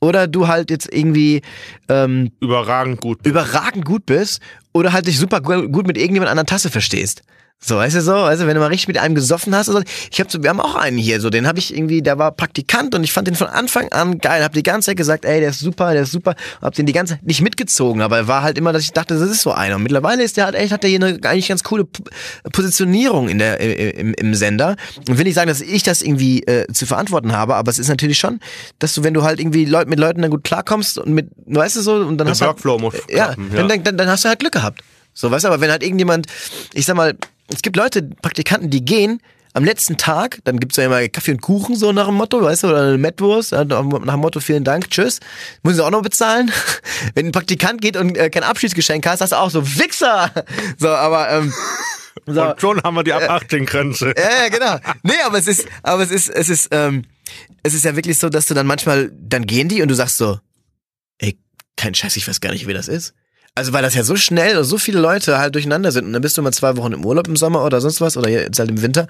oder 0.00 0.26
du 0.26 0.48
halt 0.48 0.70
jetzt 0.70 0.92
irgendwie 0.92 1.42
ähm, 1.88 2.30
Überragend 2.40 3.00
gut. 3.00 3.26
überragend 3.26 3.84
gut 3.84 4.06
bist 4.06 4.40
oder 4.72 4.92
halt 4.92 5.06
dich 5.06 5.18
super 5.18 5.40
gu- 5.40 5.68
gut 5.68 5.86
mit 5.86 5.98
irgendjemand 5.98 6.30
an 6.30 6.36
der 6.36 6.46
Tasse 6.46 6.70
verstehst. 6.70 7.22
So, 7.62 7.76
weißt 7.76 7.94
du 7.94 8.00
so, 8.00 8.12
weißt 8.12 8.40
du, 8.40 8.46
wenn 8.46 8.54
du 8.54 8.60
mal 8.60 8.68
richtig 8.68 8.88
mit 8.88 8.96
einem 8.96 9.14
gesoffen 9.14 9.54
hast, 9.54 9.68
also 9.68 9.82
ich 10.10 10.18
habe 10.18 10.30
so, 10.30 10.42
wir 10.42 10.48
haben 10.48 10.60
auch 10.60 10.76
einen 10.76 10.96
hier, 10.96 11.20
so, 11.20 11.28
den 11.28 11.46
habe 11.46 11.58
ich 11.58 11.76
irgendwie, 11.76 12.00
der 12.00 12.18
war 12.18 12.32
Praktikant 12.32 12.94
und 12.94 13.04
ich 13.04 13.12
fand 13.12 13.28
den 13.28 13.34
von 13.34 13.48
Anfang 13.48 13.92
an 13.92 14.16
geil, 14.16 14.42
hab 14.42 14.54
die 14.54 14.62
ganze 14.62 14.86
Zeit 14.86 14.96
gesagt, 14.96 15.26
ey, 15.26 15.40
der 15.40 15.50
ist 15.50 15.60
super, 15.60 15.92
der 15.92 16.04
ist 16.04 16.12
super, 16.12 16.36
hab 16.62 16.74
den 16.74 16.86
die 16.86 16.94
ganze 16.94 17.14
Zeit 17.14 17.26
nicht 17.26 17.42
mitgezogen, 17.42 18.00
aber 18.00 18.16
er 18.16 18.28
war 18.28 18.42
halt 18.42 18.56
immer, 18.56 18.72
dass 18.72 18.82
ich 18.82 18.92
dachte, 18.92 19.18
das 19.18 19.28
ist 19.28 19.42
so 19.42 19.52
einer. 19.52 19.76
Und 19.76 19.82
mittlerweile 19.82 20.22
ist 20.22 20.38
der 20.38 20.46
halt 20.46 20.54
echt, 20.54 20.72
hat 20.72 20.82
der 20.82 20.88
hier 20.88 21.04
eine 21.04 21.18
eigentlich 21.28 21.48
ganz 21.48 21.62
coole 21.62 21.86
Positionierung 22.50 23.28
in 23.28 23.38
der 23.38 23.60
im, 23.60 24.14
im 24.14 24.34
Sender. 24.34 24.76
Und 25.06 25.18
will 25.18 25.24
nicht 25.24 25.34
sagen, 25.34 25.48
dass 25.48 25.60
ich 25.60 25.82
das 25.82 26.00
irgendwie 26.00 26.42
äh, 26.44 26.66
zu 26.72 26.86
verantworten 26.86 27.32
habe, 27.32 27.56
aber 27.56 27.70
es 27.70 27.78
ist 27.78 27.88
natürlich 27.88 28.18
schon, 28.18 28.40
dass 28.78 28.94
du, 28.94 29.04
wenn 29.04 29.12
du 29.12 29.22
halt 29.22 29.38
irgendwie 29.38 29.66
Leut, 29.66 29.86
mit 29.86 29.98
Leuten 29.98 30.22
dann 30.22 30.30
gut 30.30 30.44
klarkommst 30.44 30.96
und 30.96 31.12
mit, 31.12 31.28
weißt 31.44 31.76
du 31.76 31.82
so, 31.82 31.96
und 31.96 32.16
dann 32.16 32.26
Der 32.26 32.30
hast 32.30 32.40
du 32.40 32.46
halt, 32.46 32.58
ja, 33.10 33.26
klappen, 33.34 33.50
dann, 33.54 33.68
dann, 33.68 33.84
dann, 33.84 33.96
dann 33.98 34.08
hast 34.08 34.24
du 34.24 34.30
halt 34.30 34.38
Glück 34.38 34.52
gehabt. 34.52 34.80
So, 35.12 35.30
weißt 35.30 35.44
du, 35.44 35.48
aber 35.48 35.60
wenn 35.60 35.70
halt 35.70 35.82
irgendjemand, 35.82 36.26
ich 36.72 36.86
sag 36.86 36.96
mal, 36.96 37.14
es 37.52 37.62
gibt 37.62 37.76
Leute, 37.76 38.02
Praktikanten, 38.02 38.70
die 38.70 38.84
gehen 38.84 39.20
am 39.52 39.64
letzten 39.64 39.96
Tag, 39.96 40.38
dann 40.44 40.60
gibt's 40.60 40.76
ja 40.76 40.84
immer 40.84 41.06
Kaffee 41.08 41.32
und 41.32 41.42
Kuchen, 41.42 41.74
so 41.74 41.90
nach 41.92 42.06
dem 42.06 42.14
Motto, 42.14 42.40
weißt 42.40 42.62
du, 42.62 42.68
oder 42.68 42.82
eine 42.82 42.98
Mettwurst, 42.98 43.52
nach 43.52 43.66
dem 43.66 44.20
Motto, 44.20 44.38
vielen 44.38 44.62
Dank, 44.62 44.90
tschüss. 44.90 45.18
Müssen 45.62 45.76
sie 45.76 45.84
auch 45.84 45.90
noch 45.90 46.02
bezahlen. 46.02 46.52
Wenn 47.14 47.26
ein 47.26 47.32
Praktikant 47.32 47.80
geht 47.80 47.96
und 47.96 48.16
äh, 48.16 48.30
kein 48.30 48.44
Abschiedsgeschenk 48.44 49.06
hast, 49.06 49.20
hast 49.20 49.32
du 49.32 49.36
auch 49.36 49.50
so 49.50 49.66
Wichser. 49.66 50.30
So, 50.78 50.88
aber 50.88 51.30
ähm, 51.30 51.52
so, 52.26 52.42
Und 52.50 52.60
schon 52.60 52.82
haben 52.82 52.94
wir 52.94 53.02
die 53.02 53.12
ab 53.12 53.28
18 53.28 53.66
Grenze. 53.66 54.14
ja, 54.16 54.44
ja, 54.44 54.48
genau. 54.48 54.78
Nee, 55.02 55.20
aber 55.26 55.38
es 55.38 55.48
ist, 55.48 55.66
aber 55.82 56.02
es 56.02 56.10
ist, 56.10 56.28
es 56.28 56.48
ist, 56.48 56.68
ähm, 56.70 57.04
es 57.62 57.74
ist 57.74 57.84
ja 57.84 57.96
wirklich 57.96 58.18
so, 58.18 58.28
dass 58.28 58.46
du 58.46 58.54
dann 58.54 58.66
manchmal, 58.66 59.10
dann 59.12 59.46
gehen 59.46 59.68
die 59.68 59.82
und 59.82 59.88
du 59.88 59.94
sagst 59.94 60.16
so, 60.16 60.38
ey, 61.18 61.38
kein 61.76 61.94
Scheiß, 61.94 62.16
ich 62.16 62.28
weiß 62.28 62.40
gar 62.40 62.52
nicht, 62.52 62.66
wie 62.68 62.72
das 62.72 62.88
ist. 62.88 63.14
Also 63.60 63.74
weil 63.74 63.82
das 63.82 63.94
ja 63.94 64.04
so 64.04 64.16
schnell 64.16 64.56
und 64.56 64.64
so 64.64 64.78
viele 64.78 64.98
Leute 65.00 65.36
halt 65.36 65.54
durcheinander 65.54 65.92
sind 65.92 66.06
und 66.06 66.14
dann 66.14 66.22
bist 66.22 66.38
du 66.38 66.40
mal 66.40 66.50
zwei 66.50 66.78
Wochen 66.78 66.94
im 66.94 67.04
Urlaub 67.04 67.28
im 67.28 67.36
Sommer 67.36 67.62
oder 67.62 67.82
sonst 67.82 68.00
was 68.00 68.16
oder 68.16 68.30
jetzt 68.30 68.58
halt 68.58 68.70
im 68.70 68.80
Winter, 68.80 69.06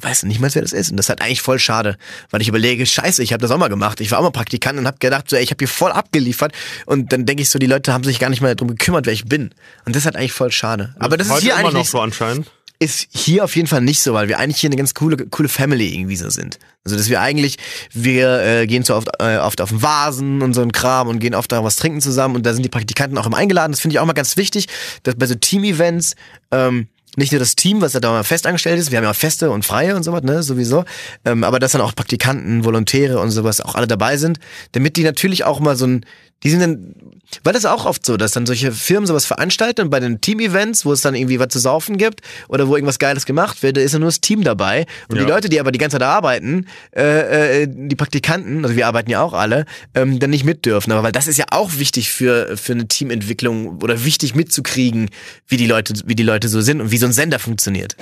weißt 0.00 0.22
du 0.22 0.28
nicht 0.28 0.40
mal, 0.40 0.48
wer 0.54 0.62
das 0.62 0.72
ist. 0.72 0.90
Und 0.90 0.96
das 0.96 1.04
ist 1.04 1.10
halt 1.10 1.20
eigentlich 1.20 1.42
voll 1.42 1.58
schade, 1.58 1.98
weil 2.30 2.40
ich 2.40 2.48
überlege, 2.48 2.86
scheiße, 2.86 3.22
ich 3.22 3.34
habe 3.34 3.42
das 3.42 3.50
auch 3.50 3.58
mal 3.58 3.68
gemacht, 3.68 4.00
ich 4.00 4.10
war 4.10 4.20
auch 4.20 4.22
mal 4.22 4.30
Praktikant 4.30 4.78
und 4.78 4.86
habe 4.86 4.96
gedacht, 4.98 5.28
so, 5.28 5.36
ey, 5.36 5.42
ich 5.42 5.50
habe 5.50 5.58
hier 5.58 5.68
voll 5.68 5.92
abgeliefert. 5.92 6.52
Und 6.86 7.12
dann 7.12 7.26
denke 7.26 7.42
ich 7.42 7.50
so, 7.50 7.58
die 7.58 7.66
Leute 7.66 7.92
haben 7.92 8.02
sich 8.02 8.18
gar 8.18 8.30
nicht 8.30 8.40
mal 8.40 8.56
darum 8.56 8.68
gekümmert, 8.68 9.04
wer 9.04 9.12
ich 9.12 9.26
bin. 9.26 9.50
Und 9.84 9.94
das 9.94 10.04
ist 10.04 10.06
halt 10.06 10.16
eigentlich 10.16 10.32
voll 10.32 10.52
schade. 10.52 10.94
Aber 10.98 11.18
das 11.18 11.26
ist 11.26 11.34
Heute 11.34 11.42
hier 11.42 11.52
immer 11.52 11.68
eigentlich 11.68 11.74
noch 11.74 11.84
so. 11.84 12.00
anscheinend. 12.00 12.50
Ist 12.78 13.08
hier 13.10 13.44
auf 13.44 13.56
jeden 13.56 13.68
Fall 13.68 13.80
nicht 13.80 14.00
so, 14.00 14.14
weil 14.14 14.28
wir 14.28 14.38
eigentlich 14.38 14.60
hier 14.60 14.68
eine 14.68 14.76
ganz 14.76 14.94
coole, 14.94 15.16
coole 15.16 15.48
Family 15.48 15.94
irgendwie 15.94 16.16
so 16.16 16.28
sind. 16.28 16.58
Also 16.84 16.96
dass 16.96 17.08
wir 17.08 17.20
eigentlich, 17.20 17.56
wir 17.92 18.40
äh, 18.42 18.66
gehen 18.66 18.84
so 18.84 18.94
oft, 18.94 19.08
äh, 19.18 19.38
oft 19.38 19.60
auf 19.60 19.70
den 19.70 19.82
Vasen 19.82 20.42
und 20.42 20.54
so 20.54 20.62
ein 20.62 20.72
Kram 20.72 21.08
und 21.08 21.18
gehen 21.18 21.34
oft 21.34 21.50
da 21.50 21.64
was 21.64 21.76
trinken 21.76 22.00
zusammen 22.00 22.36
und 22.36 22.44
da 22.46 22.52
sind 22.52 22.62
die 22.62 22.68
Praktikanten 22.68 23.18
auch 23.18 23.26
immer 23.26 23.38
eingeladen. 23.38 23.72
Das 23.72 23.80
finde 23.80 23.94
ich 23.94 24.00
auch 24.00 24.06
mal 24.06 24.12
ganz 24.12 24.36
wichtig, 24.36 24.68
dass 25.02 25.16
bei 25.16 25.26
so 25.26 25.34
Team-Events 25.34 26.14
ähm, 26.50 26.88
nicht 27.16 27.32
nur 27.32 27.38
das 27.38 27.56
Team, 27.56 27.80
was 27.80 27.92
da 27.92 28.10
mal 28.10 28.24
fest 28.24 28.46
angestellt 28.46 28.78
ist, 28.78 28.90
wir 28.90 28.98
haben 28.98 29.04
ja 29.04 29.10
auch 29.10 29.16
Feste 29.16 29.50
und 29.50 29.64
Freie 29.64 29.96
und 29.96 30.02
sowas, 30.02 30.22
ne, 30.22 30.42
sowieso, 30.42 30.84
ähm, 31.24 31.44
aber 31.44 31.58
dass 31.58 31.72
dann 31.72 31.80
auch 31.80 31.94
Praktikanten, 31.94 32.64
Volontäre 32.64 33.18
und 33.18 33.30
sowas 33.30 33.60
auch 33.60 33.74
alle 33.74 33.86
dabei 33.86 34.18
sind, 34.18 34.38
damit 34.72 34.96
die 34.96 35.02
natürlich 35.02 35.44
auch 35.44 35.58
mal 35.58 35.76
so 35.76 35.86
ein, 35.86 36.06
Die 36.46 36.50
sind 36.50 36.60
dann, 36.60 36.94
weil 37.42 37.52
das 37.54 37.64
ist 37.64 37.68
auch 37.68 37.86
oft 37.86 38.06
so, 38.06 38.16
dass 38.16 38.30
dann 38.30 38.46
solche 38.46 38.70
Firmen 38.70 39.04
sowas 39.08 39.26
veranstalten 39.26 39.80
und 39.80 39.90
bei 39.90 39.98
den 39.98 40.20
Team-Events, 40.20 40.84
wo 40.84 40.92
es 40.92 41.00
dann 41.00 41.16
irgendwie 41.16 41.40
was 41.40 41.48
zu 41.48 41.58
saufen 41.58 41.98
gibt 41.98 42.20
oder 42.46 42.68
wo 42.68 42.76
irgendwas 42.76 43.00
Geiles 43.00 43.26
gemacht 43.26 43.64
wird, 43.64 43.76
da 43.76 43.80
ist 43.80 43.94
dann 43.94 44.02
nur 44.02 44.10
das 44.10 44.20
Team 44.20 44.44
dabei. 44.44 44.86
Und 45.08 45.16
Ja. 45.16 45.24
die 45.24 45.28
Leute, 45.28 45.48
die 45.48 45.58
aber 45.58 45.72
die 45.72 45.80
ganze 45.80 45.96
Zeit 45.96 46.04
arbeiten, 46.04 46.68
äh, 46.94 47.62
äh, 47.62 47.66
die 47.68 47.96
Praktikanten, 47.96 48.64
also 48.64 48.76
wir 48.76 48.86
arbeiten 48.86 49.10
ja 49.10 49.22
auch 49.22 49.32
alle, 49.32 49.66
ähm, 49.96 50.20
dann 50.20 50.30
nicht 50.30 50.44
mit 50.44 50.64
dürfen. 50.66 50.92
Aber 50.92 51.02
weil 51.02 51.10
das 51.10 51.26
ist 51.26 51.36
ja 51.36 51.46
auch 51.50 51.78
wichtig 51.78 52.12
für, 52.12 52.56
für 52.56 52.74
eine 52.74 52.86
Teamentwicklung 52.86 53.82
oder 53.82 54.04
wichtig 54.04 54.36
mitzukriegen, 54.36 55.10
wie 55.48 55.56
die 55.56 55.66
Leute, 55.66 55.94
wie 56.06 56.14
die 56.14 56.22
Leute 56.22 56.48
so 56.48 56.60
sind 56.60 56.80
und 56.80 56.92
wie 56.92 56.98
so 56.98 57.06
ein 57.06 57.12
Sender 57.12 57.40
funktioniert. 57.40 57.96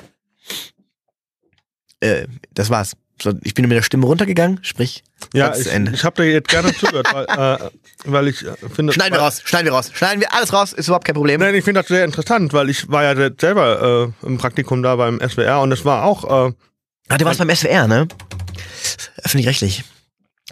Äh, 2.00 2.26
das 2.52 2.68
war's. 2.68 2.92
So, 3.22 3.32
ich 3.42 3.54
bin 3.54 3.66
mit 3.68 3.76
der 3.76 3.82
Stimme 3.82 4.06
runtergegangen, 4.06 4.58
sprich, 4.62 5.04
Ja, 5.32 5.54
ich, 5.56 5.68
Ende. 5.68 5.92
ich 5.94 6.02
habe 6.04 6.22
dir 6.22 6.30
jetzt 6.32 6.48
gerne 6.48 6.74
zugehört, 6.74 7.06
weil, 7.12 7.24
äh, 7.26 7.70
weil 8.06 8.28
ich 8.28 8.44
äh, 8.44 8.54
finde. 8.74 8.92
Schneiden 8.92 9.14
wir 9.14 9.20
raus, 9.20 9.40
schneiden 9.44 9.66
wir 9.66 9.72
raus, 9.72 9.90
schneiden 9.94 10.20
wir 10.20 10.32
alles 10.34 10.52
raus, 10.52 10.72
ist 10.72 10.88
überhaupt 10.88 11.04
kein 11.06 11.14
Problem. 11.14 11.40
Nein, 11.40 11.54
ich 11.54 11.64
finde 11.64 11.80
das 11.80 11.88
sehr 11.88 12.04
interessant, 12.04 12.52
weil 12.52 12.68
ich 12.70 12.88
war 12.90 13.04
ja 13.04 13.30
selber 13.40 14.12
äh, 14.22 14.26
im 14.26 14.38
Praktikum 14.38 14.82
da 14.82 14.96
beim 14.96 15.20
SWR 15.20 15.60
und 15.60 15.70
es 15.72 15.84
war 15.84 16.04
auch. 16.04 16.48
Äh, 16.48 16.52
Ah, 17.08 17.18
du 17.18 17.24
warst 17.26 17.38
beim 17.38 17.54
SWR, 17.54 17.86
ne? 17.86 18.08
Öffentlich-rechtlich. 19.22 19.84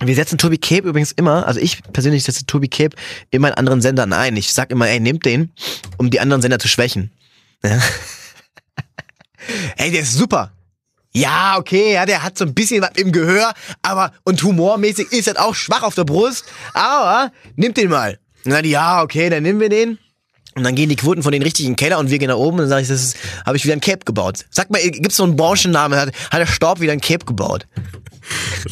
Wir 0.01 0.15
setzen 0.15 0.37
Tobi 0.39 0.59
Cape 0.59 0.89
übrigens 0.89 1.13
immer, 1.13 1.47
also 1.47 1.61
ich 1.61 1.83
persönlich 1.93 2.25
setze 2.25 2.45
Tobi 2.47 2.69
Cape 2.69 2.97
immer 3.31 3.49
in 3.49 3.55
anderen 3.55 3.81
Sendern 3.81 4.13
ein. 4.13 4.37
Ich 4.37 4.53
sag 4.53 4.71
immer, 4.71 4.87
ey, 4.89 5.01
nehmt 5.01 5.25
den, 5.25 5.53
um 5.97 6.11
die 6.11 6.21
anderen 6.21 6.43
Sender 6.43 6.59
zu 6.59 6.69
schwächen. 6.69 7.11
Ja. 7.65 7.79
ey, 9.77 9.91
der 9.91 10.03
ist 10.03 10.15
super. 10.15 10.53
Ja, 11.15 11.57
okay, 11.59 11.95
ja, 11.95 12.07
der 12.07 12.23
hat 12.23 12.39
so 12.39 12.45
ein 12.45 12.55
bisschen 12.55 12.83
was 12.83 12.93
im 12.97 13.13
Gehör, 13.13 13.53
aber 13.83 14.13
und 14.25 14.43
humormäßig 14.43 15.13
ist 15.13 15.29
er 15.29 15.45
auch 15.45 15.55
schwach 15.55 15.83
auf 15.83 15.95
der 15.95 16.05
Brust, 16.05 16.45
aber 16.73 17.33
nimmt 17.57 17.77
den 17.77 17.91
mal. 17.91 18.19
Und 18.45 18.53
dann, 18.53 18.65
ja, 18.65 19.03
okay, 19.03 19.29
dann 19.29 19.43
nehmen 19.43 19.61
wir 19.61 19.69
den. 19.69 19.99
Und 20.55 20.65
dann 20.65 20.75
gehen 20.75 20.89
die 20.89 20.97
Quoten 20.97 21.23
von 21.23 21.33
den 21.33 21.43
richtigen 21.43 21.77
Keller 21.77 21.99
und 21.99 22.11
wir 22.11 22.19
gehen 22.19 22.29
nach 22.29 22.37
oben 22.37 22.59
und 22.59 22.63
dann 22.63 22.69
sage 22.69 22.83
ich, 22.83 22.89
das 22.89 23.03
ist, 23.03 23.17
habe 23.47 23.57
ich 23.57 23.65
wieder 23.65 23.75
ein 23.75 23.81
Cape 23.81 24.05
gebaut. 24.05 24.45
Sag 24.51 24.71
mal, 24.71 24.83
gibt's 24.83 25.17
so 25.17 25.25
einen 25.25 25.37
Branchennamen, 25.37 25.99
hat, 25.99 26.13
hat 26.31 26.41
der 26.41 26.47
Staub 26.47 26.81
wieder 26.81 26.93
ein 26.93 27.01
Cape 27.01 27.25
gebaut? 27.25 27.67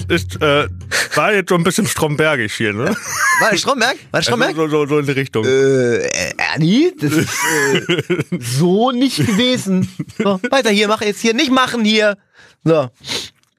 ist, 0.09 0.41
äh, 0.43 0.69
war 1.15 1.33
jetzt 1.33 1.49
so 1.49 1.55
ein 1.55 1.65
bisschen 1.65 1.87
strombergisch 1.87 2.55
hier, 2.57 2.73
ne? 2.73 2.97
War 3.41 3.51
das 3.51 3.61
Stromberg? 3.61 3.97
War 4.11 4.21
das 4.21 4.27
Stromberg? 4.27 4.51
Also, 4.51 4.69
so, 4.69 4.85
so, 4.85 4.87
so 4.87 4.99
in 4.99 5.07
die 5.07 5.13
Richtung. 5.13 5.45
Äh, 5.45 6.09
Ernie, 6.37 6.93
das 6.99 7.13
ist 7.13 7.31
äh, 7.75 8.05
so 8.39 8.91
nicht 8.91 9.17
gewesen. 9.17 9.89
So, 10.19 10.41
weiter 10.51 10.71
hier, 10.71 10.89
mach 10.89 11.01
jetzt 11.01 11.21
hier, 11.21 11.35
nicht 11.35 11.51
machen 11.51 11.85
hier. 11.85 12.17
So, 12.65 12.91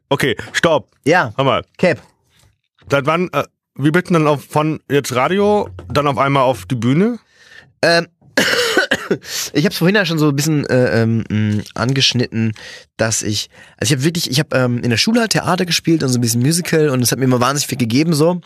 Okay, 0.10 0.36
stopp. 0.54 0.92
ja, 1.06 1.32
Hör 1.38 1.46
mal. 1.46 1.66
Cape. 1.78 2.02
Seit 2.90 3.06
wann, 3.06 3.30
äh, 3.32 3.44
wie 3.76 3.92
bitten 3.92 4.14
dann 4.14 4.28
auf, 4.28 4.44
von 4.44 4.82
jetzt 4.90 5.16
Radio, 5.16 5.70
dann 5.88 6.08
auf 6.08 6.18
einmal 6.18 6.44
auf 6.44 6.66
die 6.66 6.76
Bühne? 6.76 7.18
Ähm, 7.82 8.08
ich 9.54 9.64
habe 9.64 9.72
es 9.72 9.78
vorhin 9.78 9.96
ja 9.96 10.06
schon 10.06 10.20
so 10.20 10.28
ein 10.30 10.36
bisschen 10.36 10.66
äh, 10.68 11.02
ähm, 11.04 11.24
mh, 11.30 11.64
angeschnitten, 11.76 12.52
dass 12.98 13.24
ich, 13.24 13.50
also 13.78 13.94
ich 13.94 13.98
habe 13.98 14.04
wirklich, 14.04 14.30
ich 14.30 14.40
habe 14.40 14.56
ähm, 14.58 14.84
in 14.84 14.90
der 14.90 14.98
Schule 14.98 15.22
halt 15.22 15.32
Theater 15.32 15.66
gespielt 15.66 16.04
und 16.04 16.10
so 16.10 16.18
ein 16.20 16.22
bisschen 16.22 16.42
Musical 16.42 16.90
und 16.90 17.02
es 17.02 17.12
hat 17.12 17.20
mir 17.20 17.26
immer 17.26 17.40
wahnsinnig 17.40 17.68
viel 17.68 17.78
gegeben 17.78 18.14
so. 18.14 18.42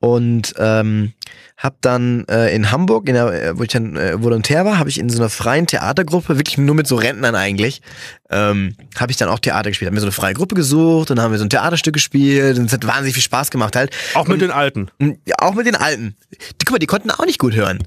Und 0.00 0.54
ähm, 0.58 1.14
habe 1.56 1.76
dann 1.80 2.24
äh, 2.28 2.54
in 2.54 2.70
Hamburg, 2.70 3.08
in 3.08 3.14
der, 3.14 3.26
äh, 3.32 3.58
wo 3.58 3.62
ich 3.62 3.68
dann 3.68 3.96
äh, 3.96 4.20
Volontär 4.22 4.64
war, 4.64 4.78
habe 4.78 4.90
ich 4.90 4.98
in 4.98 5.08
so 5.08 5.18
einer 5.18 5.30
freien 5.30 5.66
Theatergruppe, 5.66 6.36
wirklich 6.36 6.58
nur 6.58 6.74
mit 6.74 6.86
so 6.86 6.96
Rentnern 6.96 7.34
eigentlich, 7.34 7.82
ähm, 8.30 8.74
habe 8.98 9.12
ich 9.12 9.18
dann 9.18 9.28
auch 9.28 9.38
Theater 9.38 9.70
gespielt. 9.70 9.86
Hab 9.88 9.94
mir 9.94 10.00
so 10.00 10.06
eine 10.06 10.12
freie 10.12 10.34
Gruppe 10.34 10.54
gesucht 10.54 11.10
und 11.10 11.16
dann 11.16 11.24
haben 11.24 11.32
wir 11.32 11.38
so 11.38 11.44
ein 11.44 11.50
Theaterstück 11.50 11.94
gespielt 11.94 12.58
und 12.58 12.66
es 12.66 12.72
hat 12.72 12.86
wahnsinnig 12.86 13.14
viel 13.14 13.22
Spaß 13.22 13.50
gemacht 13.50 13.76
halt. 13.76 13.94
Auch 14.14 14.26
mit 14.26 14.40
den 14.40 14.50
Alten. 14.50 14.90
Ja, 15.26 15.36
auch 15.38 15.54
mit 15.54 15.66
den 15.66 15.76
Alten. 15.76 16.16
Die, 16.30 16.64
guck 16.64 16.72
mal, 16.72 16.78
die 16.78 16.86
konnten 16.86 17.10
auch 17.10 17.26
nicht 17.26 17.38
gut 17.38 17.54
hören. 17.54 17.78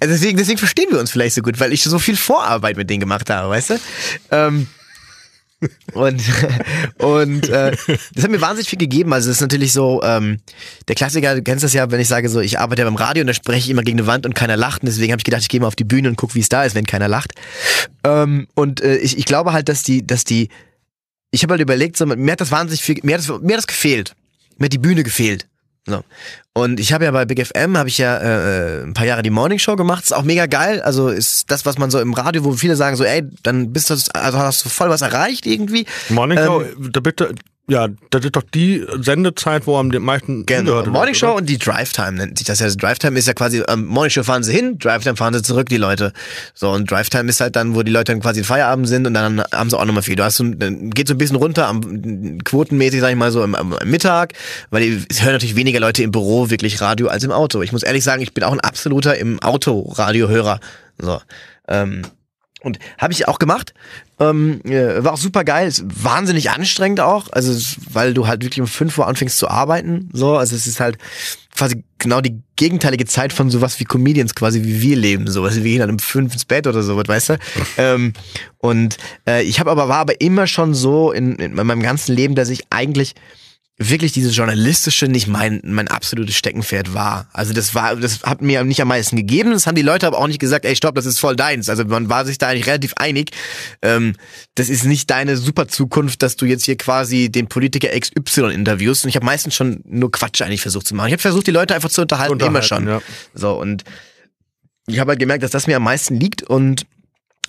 Also 0.00 0.14
deswegen, 0.14 0.36
deswegen 0.36 0.58
verstehen 0.58 0.88
wir 0.90 0.98
uns 0.98 1.12
vielleicht 1.12 1.36
so 1.36 1.42
gut, 1.42 1.60
weil 1.60 1.72
ich 1.72 1.84
so 1.84 1.98
viel 2.00 2.16
Vorarbeit 2.16 2.76
mit 2.76 2.90
denen 2.90 3.00
gemacht 3.00 3.30
habe, 3.30 3.48
weißt 3.50 3.70
du? 3.70 3.78
Ähm, 4.32 4.66
und 5.92 6.22
und 6.98 7.48
äh, 7.48 7.76
das 8.14 8.24
hat 8.24 8.30
mir 8.30 8.40
wahnsinnig 8.40 8.68
viel 8.68 8.78
gegeben. 8.78 9.12
Also 9.12 9.30
es 9.30 9.36
ist 9.36 9.40
natürlich 9.42 9.72
so, 9.72 10.02
ähm, 10.02 10.38
der 10.88 10.94
Klassiker, 10.94 11.34
du 11.34 11.42
kennst 11.42 11.64
das 11.64 11.72
ja, 11.72 11.90
wenn 11.90 12.00
ich 12.00 12.08
sage 12.08 12.28
so, 12.28 12.40
ich 12.40 12.58
arbeite 12.58 12.82
ja 12.82 12.86
beim 12.86 12.96
Radio 12.96 13.22
und 13.22 13.26
da 13.28 13.34
spreche 13.34 13.60
ich 13.60 13.70
immer 13.70 13.82
gegen 13.82 13.98
eine 13.98 14.06
Wand 14.06 14.26
und 14.26 14.34
keiner 14.34 14.56
lacht. 14.56 14.82
Und 14.82 14.86
deswegen 14.86 15.12
habe 15.12 15.20
ich 15.20 15.24
gedacht, 15.24 15.42
ich 15.42 15.48
gehe 15.48 15.60
mal 15.60 15.66
auf 15.66 15.76
die 15.76 15.84
Bühne 15.84 16.08
und 16.08 16.16
guck, 16.16 16.34
wie 16.34 16.40
es 16.40 16.48
da 16.48 16.64
ist, 16.64 16.74
wenn 16.74 16.86
keiner 16.86 17.08
lacht. 17.08 17.32
Ähm, 18.04 18.46
und 18.54 18.80
äh, 18.80 18.96
ich, 18.96 19.18
ich 19.18 19.24
glaube 19.24 19.52
halt, 19.52 19.68
dass 19.68 19.82
die, 19.82 20.06
dass 20.06 20.24
die, 20.24 20.48
ich 21.30 21.42
habe 21.42 21.52
halt 21.52 21.62
überlegt, 21.62 21.96
so, 21.96 22.06
mir 22.06 22.32
hat 22.32 22.40
das 22.40 22.50
wahnsinnig 22.50 22.82
viel, 22.82 22.98
mir 23.02 23.14
hat 23.14 23.28
das, 23.28 23.40
mir 23.40 23.52
hat 23.52 23.58
das 23.58 23.66
gefehlt. 23.66 24.14
Mir 24.58 24.66
hat 24.66 24.72
die 24.72 24.78
Bühne 24.78 25.02
gefehlt. 25.02 25.46
So. 25.86 26.04
Und 26.54 26.78
ich 26.78 26.92
habe 26.92 27.04
ja 27.04 27.10
bei 27.10 27.24
Big 27.24 27.44
FM 27.44 27.76
habe 27.76 27.88
ich 27.88 27.98
ja 27.98 28.16
äh, 28.18 28.82
ein 28.82 28.94
paar 28.94 29.06
Jahre 29.06 29.22
die 29.22 29.30
Morning 29.30 29.58
Show 29.58 29.74
gemacht. 29.74 30.04
Ist 30.04 30.12
auch 30.12 30.22
mega 30.22 30.46
geil. 30.46 30.80
Also 30.80 31.08
ist 31.08 31.50
das, 31.50 31.66
was 31.66 31.78
man 31.78 31.90
so 31.90 31.98
im 31.98 32.14
Radio, 32.14 32.44
wo 32.44 32.52
viele 32.52 32.76
sagen 32.76 32.96
so, 32.96 33.04
ey, 33.04 33.22
dann 33.42 33.72
bist 33.72 33.90
du, 33.90 33.94
also 33.94 34.38
hast 34.38 34.64
du 34.64 34.68
voll 34.68 34.90
was 34.90 35.02
erreicht 35.02 35.44
irgendwie. 35.44 35.86
Morning 36.08 36.38
Ähm, 36.38 36.44
Show, 36.44 36.64
da 36.90 37.00
bitte, 37.00 37.34
ja, 37.72 37.88
das 38.10 38.24
ist 38.24 38.36
doch 38.36 38.42
die 38.54 38.86
Sendezeit, 39.00 39.66
wo 39.66 39.76
am 39.78 39.88
meisten 39.88 40.44
Genau. 40.46 40.84
Morning 40.86 41.14
Show 41.14 41.32
und 41.36 41.48
die 41.48 41.58
Drive 41.58 41.92
Time 41.92 42.12
nennt 42.12 42.36
sich 42.38 42.46
das 42.46 42.60
ja. 42.60 42.66
Also 42.66 42.76
Drive 42.78 42.98
Time 42.98 43.18
ist 43.18 43.26
ja 43.26 43.32
quasi, 43.34 43.62
ähm, 43.68 43.86
Morning 43.86 44.10
Show 44.10 44.22
fahren 44.22 44.42
sie 44.44 44.52
hin, 44.52 44.78
Drive 44.78 45.02
Time 45.04 45.16
fahren 45.16 45.32
sie 45.34 45.42
zurück, 45.42 45.68
die 45.68 45.78
Leute. 45.78 46.12
So, 46.54 46.70
und 46.70 46.90
Drive 46.90 47.08
Time 47.10 47.28
ist 47.30 47.40
halt 47.40 47.56
dann, 47.56 47.74
wo 47.74 47.82
die 47.82 47.90
Leute 47.90 48.12
dann 48.12 48.20
quasi 48.20 48.40
in 48.40 48.44
Feierabend 48.44 48.86
sind 48.88 49.06
und 49.06 49.14
dann 49.14 49.42
haben 49.52 49.70
sie 49.70 49.78
auch 49.78 49.84
nochmal 49.84 50.02
viel. 50.02 50.16
Du 50.16 50.22
hast 50.24 50.36
so, 50.36 50.44
dann 50.44 50.90
geht 50.90 51.08
so 51.08 51.14
ein 51.14 51.18
bisschen 51.18 51.36
runter, 51.36 51.66
am, 51.66 52.38
quotenmäßig, 52.44 53.00
sag 53.00 53.10
ich 53.10 53.16
mal, 53.16 53.32
so 53.32 53.42
am, 53.42 53.54
am, 53.54 53.72
am 53.72 53.88
Mittag, 53.90 54.34
weil 54.70 54.82
die- 54.82 55.04
es 55.08 55.22
hören 55.22 55.32
natürlich 55.32 55.56
weniger 55.56 55.80
Leute 55.80 56.02
im 56.02 56.10
Büro 56.12 56.50
wirklich 56.50 56.80
Radio 56.80 57.08
als 57.08 57.24
im 57.24 57.32
Auto. 57.32 57.62
Ich 57.62 57.72
muss 57.72 57.82
ehrlich 57.82 58.04
sagen, 58.04 58.22
ich 58.22 58.34
bin 58.34 58.44
auch 58.44 58.52
ein 58.52 58.60
absoluter 58.60 59.16
im 59.16 59.40
Auto 59.42 59.80
Radiohörer. 59.96 60.60
So. 60.98 61.20
Ähm, 61.68 62.02
und 62.62 62.78
habe 62.98 63.12
ich 63.12 63.28
auch 63.28 63.38
gemacht. 63.38 63.74
Ähm, 64.18 64.60
äh, 64.64 65.02
war 65.02 65.12
auch 65.12 65.18
super 65.18 65.44
geil. 65.44 65.68
Ist 65.68 65.84
wahnsinnig 66.04 66.50
anstrengend 66.50 67.00
auch. 67.00 67.28
Also, 67.32 67.52
weil 67.90 68.14
du 68.14 68.26
halt 68.26 68.42
wirklich 68.42 68.60
um 68.60 68.66
5 68.66 68.96
Uhr 68.98 69.06
anfängst 69.06 69.38
zu 69.38 69.48
arbeiten. 69.48 70.08
So, 70.12 70.36
also 70.36 70.54
es 70.54 70.66
ist 70.66 70.80
halt 70.80 70.98
quasi 71.54 71.84
genau 71.98 72.20
die 72.20 72.40
gegenteilige 72.56 73.04
Zeit 73.04 73.32
von 73.32 73.50
sowas 73.50 73.78
wie 73.80 73.84
Comedians 73.84 74.34
quasi 74.34 74.62
wie 74.62 74.80
wir 74.80 74.96
leben. 74.96 75.30
So, 75.30 75.44
also 75.44 75.62
wir 75.62 75.70
gehen 75.70 75.80
dann 75.80 75.90
um 75.90 75.98
5 75.98 76.32
ins 76.32 76.44
Bett 76.44 76.66
oder 76.66 76.82
sowas, 76.82 77.04
weißt 77.06 77.28
du? 77.30 77.38
ähm, 77.76 78.12
und 78.58 78.96
äh, 79.28 79.42
ich 79.42 79.60
habe 79.60 79.70
aber 79.70 79.88
war 79.88 79.98
aber 79.98 80.20
immer 80.20 80.46
schon 80.46 80.74
so 80.74 81.12
in, 81.12 81.36
in 81.36 81.54
meinem 81.54 81.82
ganzen 81.82 82.14
Leben, 82.14 82.34
dass 82.34 82.48
ich 82.48 82.66
eigentlich 82.70 83.14
wirklich 83.88 84.12
dieses 84.12 84.36
journalistische 84.36 85.06
nicht 85.08 85.26
mein 85.26 85.60
mein 85.64 85.88
absolutes 85.88 86.36
Steckenpferd 86.36 86.94
war. 86.94 87.28
Also 87.32 87.52
das 87.52 87.74
war 87.74 87.96
das 87.96 88.22
hat 88.22 88.42
mir 88.42 88.64
nicht 88.64 88.80
am 88.82 88.88
meisten 88.88 89.16
gegeben. 89.16 89.52
Das 89.52 89.66
haben 89.66 89.74
die 89.74 89.82
Leute 89.82 90.06
aber 90.06 90.18
auch 90.18 90.26
nicht 90.26 90.38
gesagt. 90.38 90.64
Ey, 90.64 90.76
stopp, 90.76 90.94
das 90.94 91.06
ist 91.06 91.18
voll 91.18 91.36
deins. 91.36 91.68
Also 91.68 91.84
man 91.84 92.08
war 92.08 92.24
sich 92.24 92.38
da 92.38 92.48
eigentlich 92.48 92.66
relativ 92.66 92.94
einig. 92.96 93.30
Ähm, 93.82 94.14
das 94.54 94.68
ist 94.68 94.84
nicht 94.84 95.10
deine 95.10 95.36
super 95.36 95.68
Zukunft, 95.68 96.22
dass 96.22 96.36
du 96.36 96.46
jetzt 96.46 96.64
hier 96.64 96.76
quasi 96.76 97.30
den 97.30 97.48
Politiker 97.48 97.88
XY 97.88 98.52
interviewst. 98.52 99.04
Und 99.04 99.10
ich 99.10 99.16
habe 99.16 99.26
meistens 99.26 99.54
schon 99.54 99.80
nur 99.84 100.10
Quatsch 100.10 100.42
eigentlich 100.42 100.62
versucht 100.62 100.86
zu 100.86 100.94
machen. 100.94 101.08
Ich 101.08 101.12
habe 101.12 101.22
versucht, 101.22 101.46
die 101.46 101.52
Leute 101.52 101.74
einfach 101.74 101.90
zu 101.90 102.02
unterhalten, 102.02 102.38
immer 102.40 102.46
Unterhalten, 102.46 102.66
schon. 102.66 102.88
ja. 102.88 103.02
So 103.34 103.58
und 103.58 103.84
ich 104.86 104.98
habe 104.98 105.10
halt 105.10 105.20
gemerkt, 105.20 105.42
dass 105.42 105.50
das 105.50 105.66
mir 105.66 105.76
am 105.76 105.84
meisten 105.84 106.18
liegt 106.18 106.42
und 106.42 106.86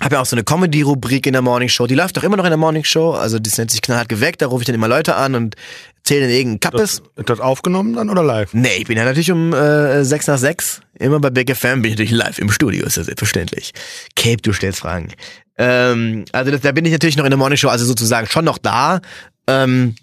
habe 0.02 0.16
ja 0.16 0.22
auch 0.22 0.26
so 0.26 0.36
eine 0.36 0.44
Comedy-Rubrik 0.44 1.28
in 1.28 1.34
der 1.34 1.42
Morning 1.42 1.70
Show. 1.70 1.88
Die 1.88 1.96
läuft 1.96 2.18
auch 2.18 2.24
immer 2.24 2.38
noch 2.38 2.46
in 2.46 2.50
der 2.50 2.58
Morning 2.58 2.84
Show. 2.84 3.12
Also 3.12 3.40
das 3.40 3.58
nennt 3.58 3.72
sich 3.72 3.82
knallhart 3.82 4.10
geweckt. 4.10 4.42
Da 4.42 4.48
rufe 4.48 4.64
ich 4.64 4.66
dann 4.66 4.76
immer 4.76 4.88
Leute 4.88 5.16
an 5.16 5.36
und 5.36 5.56
zähle 6.04 6.22
dann 6.22 6.30
irgendeinen 6.32 6.60
Kappes. 6.60 7.02
Das, 7.02 7.12
ist 7.18 7.30
das 7.30 7.40
aufgenommen 7.40 7.96
dann 7.96 8.10
oder 8.10 8.24
live? 8.24 8.54
Nee, 8.54 8.78
ich 8.80 8.86
bin 8.86 8.98
ja 8.98 9.06
natürlich 9.06 9.32
um 9.32 9.54
äh, 9.54 10.04
6 10.04 10.28
nach 10.28 10.38
6. 10.38 10.82
Immer 11.00 11.20
bei 11.20 11.30
Big 11.30 11.56
FM 11.56 11.82
bin 11.82 11.92
ich 11.92 11.98
natürlich 11.98 12.12
live 12.12 12.40
im 12.40 12.52
Studio, 12.52 12.86
ist 12.86 12.98
ja 12.98 13.04
selbstverständlich. 13.04 13.74
Cape, 14.16 14.42
du 14.42 14.52
stellst 14.52 14.80
Fragen. 14.80 15.10
Ähm, 15.58 16.26
also 16.32 16.52
das, 16.52 16.62
da 16.62 16.72
bin 16.72 16.86
ich 16.86 16.92
natürlich 16.92 17.18
noch 17.18 17.26
in 17.26 17.32
der 17.32 17.38
Morning 17.38 17.58
Show, 17.58 17.70
also 17.70 17.86
sozusagen 17.86 18.28
schon 18.28 18.46
noch 18.46 18.58
da. 18.58 19.00
Ähm, 19.48 19.96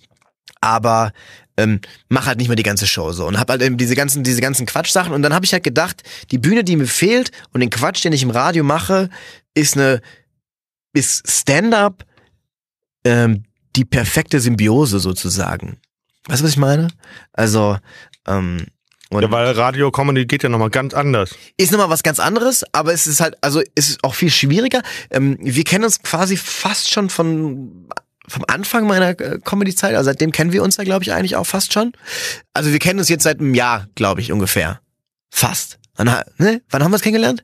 aber 0.61 1.13
ähm, 1.57 1.81
mach 2.09 2.27
halt 2.27 2.39
nicht 2.39 2.49
mehr 2.49 2.57
die 2.57 2.63
ganze 2.63 2.87
Show 2.87 3.13
so 3.13 3.27
und 3.27 3.39
hab 3.39 3.51
halt 3.51 3.63
eben 3.63 3.77
diese 3.77 3.95
ganzen 3.95 4.23
diese 4.23 4.41
ganzen 4.41 4.67
Quatschsachen 4.67 5.13
und 5.13 5.23
dann 5.23 5.35
habe 5.35 5.45
ich 5.45 5.53
halt 5.53 5.65
gedacht, 5.65 6.03
die 6.31 6.39
Bühne, 6.39 6.65
die 6.65 6.77
mir 6.77 6.87
fehlt 6.87 7.31
und 7.53 7.61
den 7.61 7.71
Quatsch, 7.71 8.05
den 8.05 8.13
ich 8.13 8.23
im 8.23 8.31
Radio 8.31 8.65
mache, 8.65 9.11
ist 9.55 9.77
eine 9.77 10.01
ist 10.93 11.29
Stand-up 11.31 12.05
ähm, 13.05 13.45
die 13.77 13.85
perfekte 13.85 14.41
Symbiose 14.41 14.99
sozusagen. 14.99 15.79
Weißt 16.27 16.41
du, 16.41 16.45
was 16.45 16.53
ich 16.53 16.57
meine? 16.57 16.89
Also 17.33 17.79
ähm, 18.27 18.67
und 19.11 19.23
Ja, 19.23 19.31
weil 19.31 19.51
Radio 19.53 19.91
Comedy 19.91 20.25
geht 20.25 20.45
ja 20.45 20.49
nochmal 20.49 20.71
ganz 20.71 20.95
anders. 20.95 21.35
ist 21.57 21.73
nochmal 21.73 21.91
was 21.91 22.03
ganz 22.03 22.21
anderes, 22.21 22.65
aber 22.73 22.93
es 22.93 23.07
ist 23.07 23.21
halt, 23.21 23.37
also 23.41 23.61
es 23.75 23.91
ist 23.91 24.05
auch 24.05 24.15
viel 24.15 24.31
schwieriger. 24.31 24.83
Ähm, 25.11 25.37
wir 25.41 25.65
kennen 25.65 25.85
uns 25.85 26.01
quasi 26.03 26.37
fast 26.37 26.91
schon 26.91 27.11
von 27.11 27.89
vom 28.29 28.45
Anfang 28.47 28.87
meiner 28.87 29.19
äh, 29.19 29.41
Comedy-Zeit, 29.45 29.97
also 29.97 30.09
seitdem 30.09 30.31
kennen 30.31 30.53
wir 30.53 30.63
uns 30.63 30.77
ja, 30.77 30.85
glaube 30.85 31.03
ich, 31.03 31.13
eigentlich 31.13 31.35
auch 31.35 31.47
fast 31.47 31.73
schon. 31.73 31.93
Also 32.55 32.71
wir 32.71 32.79
kennen 32.79 33.01
uns 33.01 33.09
jetzt 33.09 33.25
seit 33.25 33.41
einem 33.41 33.55
Jahr, 33.55 33.89
glaube 33.97 34.21
ich, 34.21 34.31
ungefähr. 34.31 34.81
Fast. 35.31 35.81
Wann, 35.97 36.07
ne? 36.39 36.63
Wann 36.71 36.85
haben 36.85 36.93
wir 36.93 36.95
uns 36.95 37.03
kennengelernt? 37.03 37.43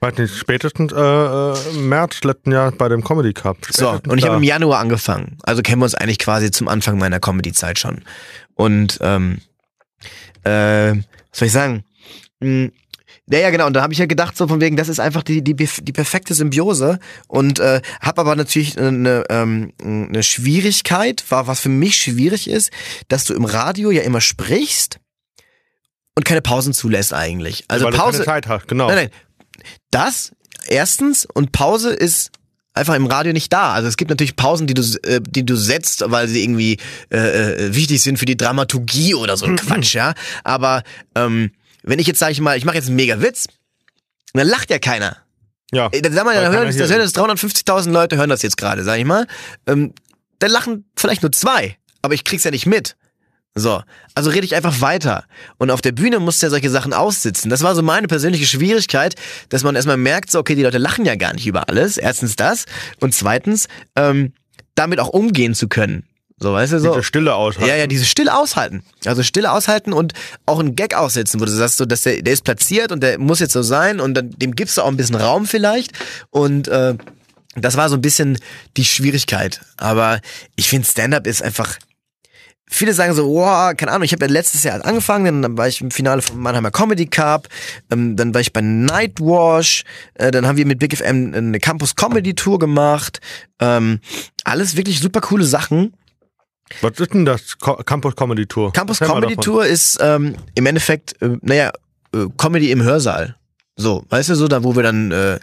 Weiß 0.00 0.18
nicht, 0.18 0.36
spätestens 0.36 0.92
äh, 0.92 0.96
äh, 0.98 1.72
März 1.78 2.22
letzten 2.22 2.52
Jahr 2.52 2.70
bei 2.72 2.88
dem 2.88 3.02
Comedy 3.02 3.32
Cup. 3.32 3.58
So, 3.70 3.86
Spätestens 3.86 4.12
und 4.12 4.18
ich 4.18 4.26
habe 4.26 4.36
im 4.36 4.42
Januar 4.42 4.80
angefangen. 4.80 5.38
Also 5.42 5.62
kennen 5.62 5.80
wir 5.80 5.84
uns 5.84 5.94
eigentlich 5.94 6.18
quasi 6.18 6.50
zum 6.50 6.68
Anfang 6.68 6.98
meiner 6.98 7.18
Comedy-Zeit 7.18 7.78
schon. 7.78 8.02
Und 8.54 8.98
ähm, 9.00 9.38
äh, 10.44 10.92
was 10.92 11.38
soll 11.38 11.46
ich 11.46 11.52
sagen? 11.52 11.84
mh, 12.40 12.70
ja, 13.28 13.40
ja, 13.40 13.50
genau. 13.50 13.66
Und 13.66 13.72
da 13.72 13.82
habe 13.82 13.92
ich 13.92 13.98
ja 13.98 14.06
gedacht, 14.06 14.36
so 14.36 14.46
von 14.46 14.60
wegen, 14.60 14.76
das 14.76 14.88
ist 14.88 15.00
einfach 15.00 15.24
die, 15.24 15.42
die, 15.42 15.54
die 15.54 15.92
perfekte 15.92 16.32
Symbiose. 16.34 17.00
Und 17.26 17.58
äh, 17.58 17.80
habe 18.00 18.20
aber 18.20 18.36
natürlich 18.36 18.78
eine, 18.78 19.24
ähm, 19.30 19.72
eine 19.82 20.22
Schwierigkeit, 20.22 21.24
war, 21.28 21.48
was 21.48 21.60
für 21.60 21.68
mich 21.68 21.96
schwierig 21.96 22.48
ist, 22.48 22.70
dass 23.08 23.24
du 23.24 23.34
im 23.34 23.44
Radio 23.44 23.90
ja 23.90 24.02
immer 24.02 24.20
sprichst 24.20 25.00
und 26.14 26.24
keine 26.24 26.40
Pausen 26.40 26.72
zulässt 26.72 27.12
eigentlich. 27.12 27.64
Also 27.66 27.86
Weil 27.86 27.92
Pause. 27.94 28.18
du 28.18 28.24
keine 28.24 28.42
Zeit 28.42 28.48
hast, 28.48 28.68
genau. 28.68 28.86
Nein, 28.86 28.96
nein. 28.96 29.10
Das 29.90 30.32
erstens 30.66 31.26
und 31.32 31.52
Pause 31.52 31.90
ist 31.90 32.30
einfach 32.74 32.94
im 32.94 33.06
Radio 33.06 33.32
nicht 33.32 33.52
da. 33.52 33.72
Also 33.72 33.88
es 33.88 33.96
gibt 33.96 34.10
natürlich 34.10 34.36
Pausen, 34.36 34.66
die 34.66 34.74
du, 34.74 34.82
äh, 35.04 35.20
die 35.22 35.44
du 35.44 35.56
setzt, 35.56 36.04
weil 36.06 36.28
sie 36.28 36.42
irgendwie 36.42 36.78
äh, 37.10 37.16
äh, 37.66 37.74
wichtig 37.74 38.02
sind 38.02 38.18
für 38.18 38.26
die 38.26 38.36
Dramaturgie 38.36 39.14
oder 39.14 39.36
so 39.36 39.46
ein 39.46 39.56
Quatsch, 39.56 39.94
ja. 39.94 40.14
Aber 40.44 40.82
ähm, 41.14 41.52
wenn 41.82 41.98
ich 41.98 42.06
jetzt 42.06 42.18
sage 42.18 42.32
ich 42.32 42.40
mal, 42.40 42.56
ich 42.58 42.64
mache 42.64 42.76
jetzt 42.76 42.88
einen 42.88 42.96
mega 42.96 43.20
Witz, 43.20 43.46
dann 44.34 44.46
lacht 44.46 44.70
ja 44.70 44.78
keiner. 44.78 45.16
Ja. 45.72 45.88
Äh, 45.92 46.02
Dann 46.02 46.12
sag 46.12 46.24
mal, 46.24 46.36
Weil 46.36 46.44
dann 46.44 46.52
hören, 46.52 46.78
das 46.78 46.90
hören 46.90 47.00
jetzt 47.00 47.18
350.000 47.18 47.90
Leute 47.90 48.16
hören 48.16 48.30
das 48.30 48.42
jetzt 48.42 48.56
gerade, 48.56 48.84
sag 48.84 48.98
ich 48.98 49.04
mal. 49.04 49.26
Ähm, 49.66 49.94
dann 50.38 50.50
lachen 50.50 50.84
vielleicht 50.96 51.22
nur 51.22 51.32
zwei, 51.32 51.76
aber 52.02 52.14
ich 52.14 52.24
krieg's 52.24 52.44
ja 52.44 52.50
nicht 52.50 52.66
mit. 52.66 52.96
So, 53.58 53.82
also 54.14 54.28
rede 54.28 54.44
ich 54.44 54.54
einfach 54.54 54.82
weiter. 54.82 55.24
Und 55.56 55.70
auf 55.70 55.80
der 55.80 55.92
Bühne 55.92 56.20
musst 56.20 56.42
du 56.42 56.46
ja 56.46 56.50
solche 56.50 56.68
Sachen 56.68 56.92
aussitzen. 56.92 57.48
Das 57.48 57.62
war 57.62 57.74
so 57.74 57.82
meine 57.82 58.06
persönliche 58.06 58.44
Schwierigkeit, 58.46 59.14
dass 59.48 59.64
man 59.64 59.74
erstmal 59.74 59.96
merkt, 59.96 60.30
so, 60.30 60.38
okay, 60.38 60.54
die 60.54 60.62
Leute 60.62 60.76
lachen 60.76 61.06
ja 61.06 61.14
gar 61.14 61.32
nicht 61.32 61.46
über 61.46 61.70
alles. 61.70 61.96
Erstens 61.96 62.36
das. 62.36 62.66
Und 63.00 63.14
zweitens, 63.14 63.66
ähm, 63.96 64.34
damit 64.74 65.00
auch 65.00 65.08
umgehen 65.08 65.54
zu 65.54 65.68
können. 65.68 66.04
So, 66.38 66.52
weißt 66.52 66.74
du, 66.74 66.80
so. 66.80 66.92
Diese 66.92 67.02
Stille 67.02 67.34
aushalten. 67.34 67.66
Ja, 67.66 67.76
ja, 67.76 67.86
diese 67.86 68.04
Stille 68.04 68.36
aushalten. 68.36 68.82
Also 69.06 69.22
Stille 69.22 69.50
aushalten 69.50 69.94
und 69.94 70.12
auch 70.44 70.58
einen 70.58 70.76
Gag 70.76 70.94
aussetzen, 70.94 71.40
wo 71.40 71.46
du 71.46 71.50
sagst, 71.50 71.78
so, 71.78 71.86
dass 71.86 72.02
der, 72.02 72.20
der 72.20 72.34
ist 72.34 72.44
platziert 72.44 72.92
und 72.92 73.02
der 73.02 73.18
muss 73.18 73.40
jetzt 73.40 73.54
so 73.54 73.62
sein 73.62 74.00
und 74.00 74.12
dann, 74.12 74.30
dem 74.32 74.54
gibst 74.54 74.76
du 74.76 74.82
auch 74.82 74.88
ein 74.88 74.98
bisschen 74.98 75.16
Raum 75.16 75.46
vielleicht. 75.46 75.92
Und 76.28 76.68
äh, 76.68 76.94
das 77.54 77.78
war 77.78 77.88
so 77.88 77.94
ein 77.94 78.02
bisschen 78.02 78.38
die 78.76 78.84
Schwierigkeit. 78.84 79.62
Aber 79.78 80.20
ich 80.56 80.68
finde, 80.68 80.86
Stand-up 80.86 81.26
ist 81.26 81.42
einfach. 81.42 81.78
Viele 82.68 82.92
sagen 82.92 83.14
so, 83.14 83.28
wow, 83.28 83.74
keine 83.76 83.92
Ahnung, 83.92 84.04
ich 84.04 84.12
habe 84.12 84.24
ja 84.24 84.30
letztes 84.30 84.64
Jahr 84.64 84.84
angefangen, 84.84 85.42
dann 85.42 85.56
war 85.56 85.68
ich 85.68 85.80
im 85.80 85.92
Finale 85.92 86.20
vom 86.20 86.40
Mannheimer 86.40 86.72
Comedy 86.72 87.06
Cup, 87.06 87.48
ähm, 87.92 88.16
dann 88.16 88.34
war 88.34 88.40
ich 88.40 88.52
bei 88.52 88.60
Nightwash, 88.60 89.84
äh, 90.14 90.32
dann 90.32 90.46
haben 90.46 90.56
wir 90.56 90.66
mit 90.66 90.80
Big 90.80 90.96
FM 90.96 91.32
eine 91.32 91.60
Campus 91.60 91.94
Comedy 91.94 92.34
Tour 92.34 92.58
gemacht. 92.58 93.20
Ähm, 93.60 94.00
alles 94.44 94.76
wirklich 94.76 94.98
super 94.98 95.20
coole 95.20 95.44
Sachen. 95.44 95.94
Was 96.80 96.98
ist 96.98 97.14
denn 97.14 97.24
das 97.24 97.58
Co 97.58 97.76
Campus 97.76 98.16
Comedy 98.16 98.46
Tour? 98.46 98.72
Campus 98.72 98.98
Comedy. 98.98 99.36
Tour 99.36 99.64
ist 99.64 99.98
ähm, 100.00 100.34
im 100.56 100.66
Endeffekt, 100.66 101.20
äh, 101.22 101.36
naja, 101.42 101.70
äh, 102.12 102.26
Comedy 102.36 102.72
im 102.72 102.82
Hörsaal. 102.82 103.35
So, 103.78 104.04
weißt 104.08 104.30
du, 104.30 104.34
so 104.36 104.48
da, 104.48 104.64
wo 104.64 104.74
wir 104.74 104.82
dann, 104.82 105.12
äh, 105.12 105.38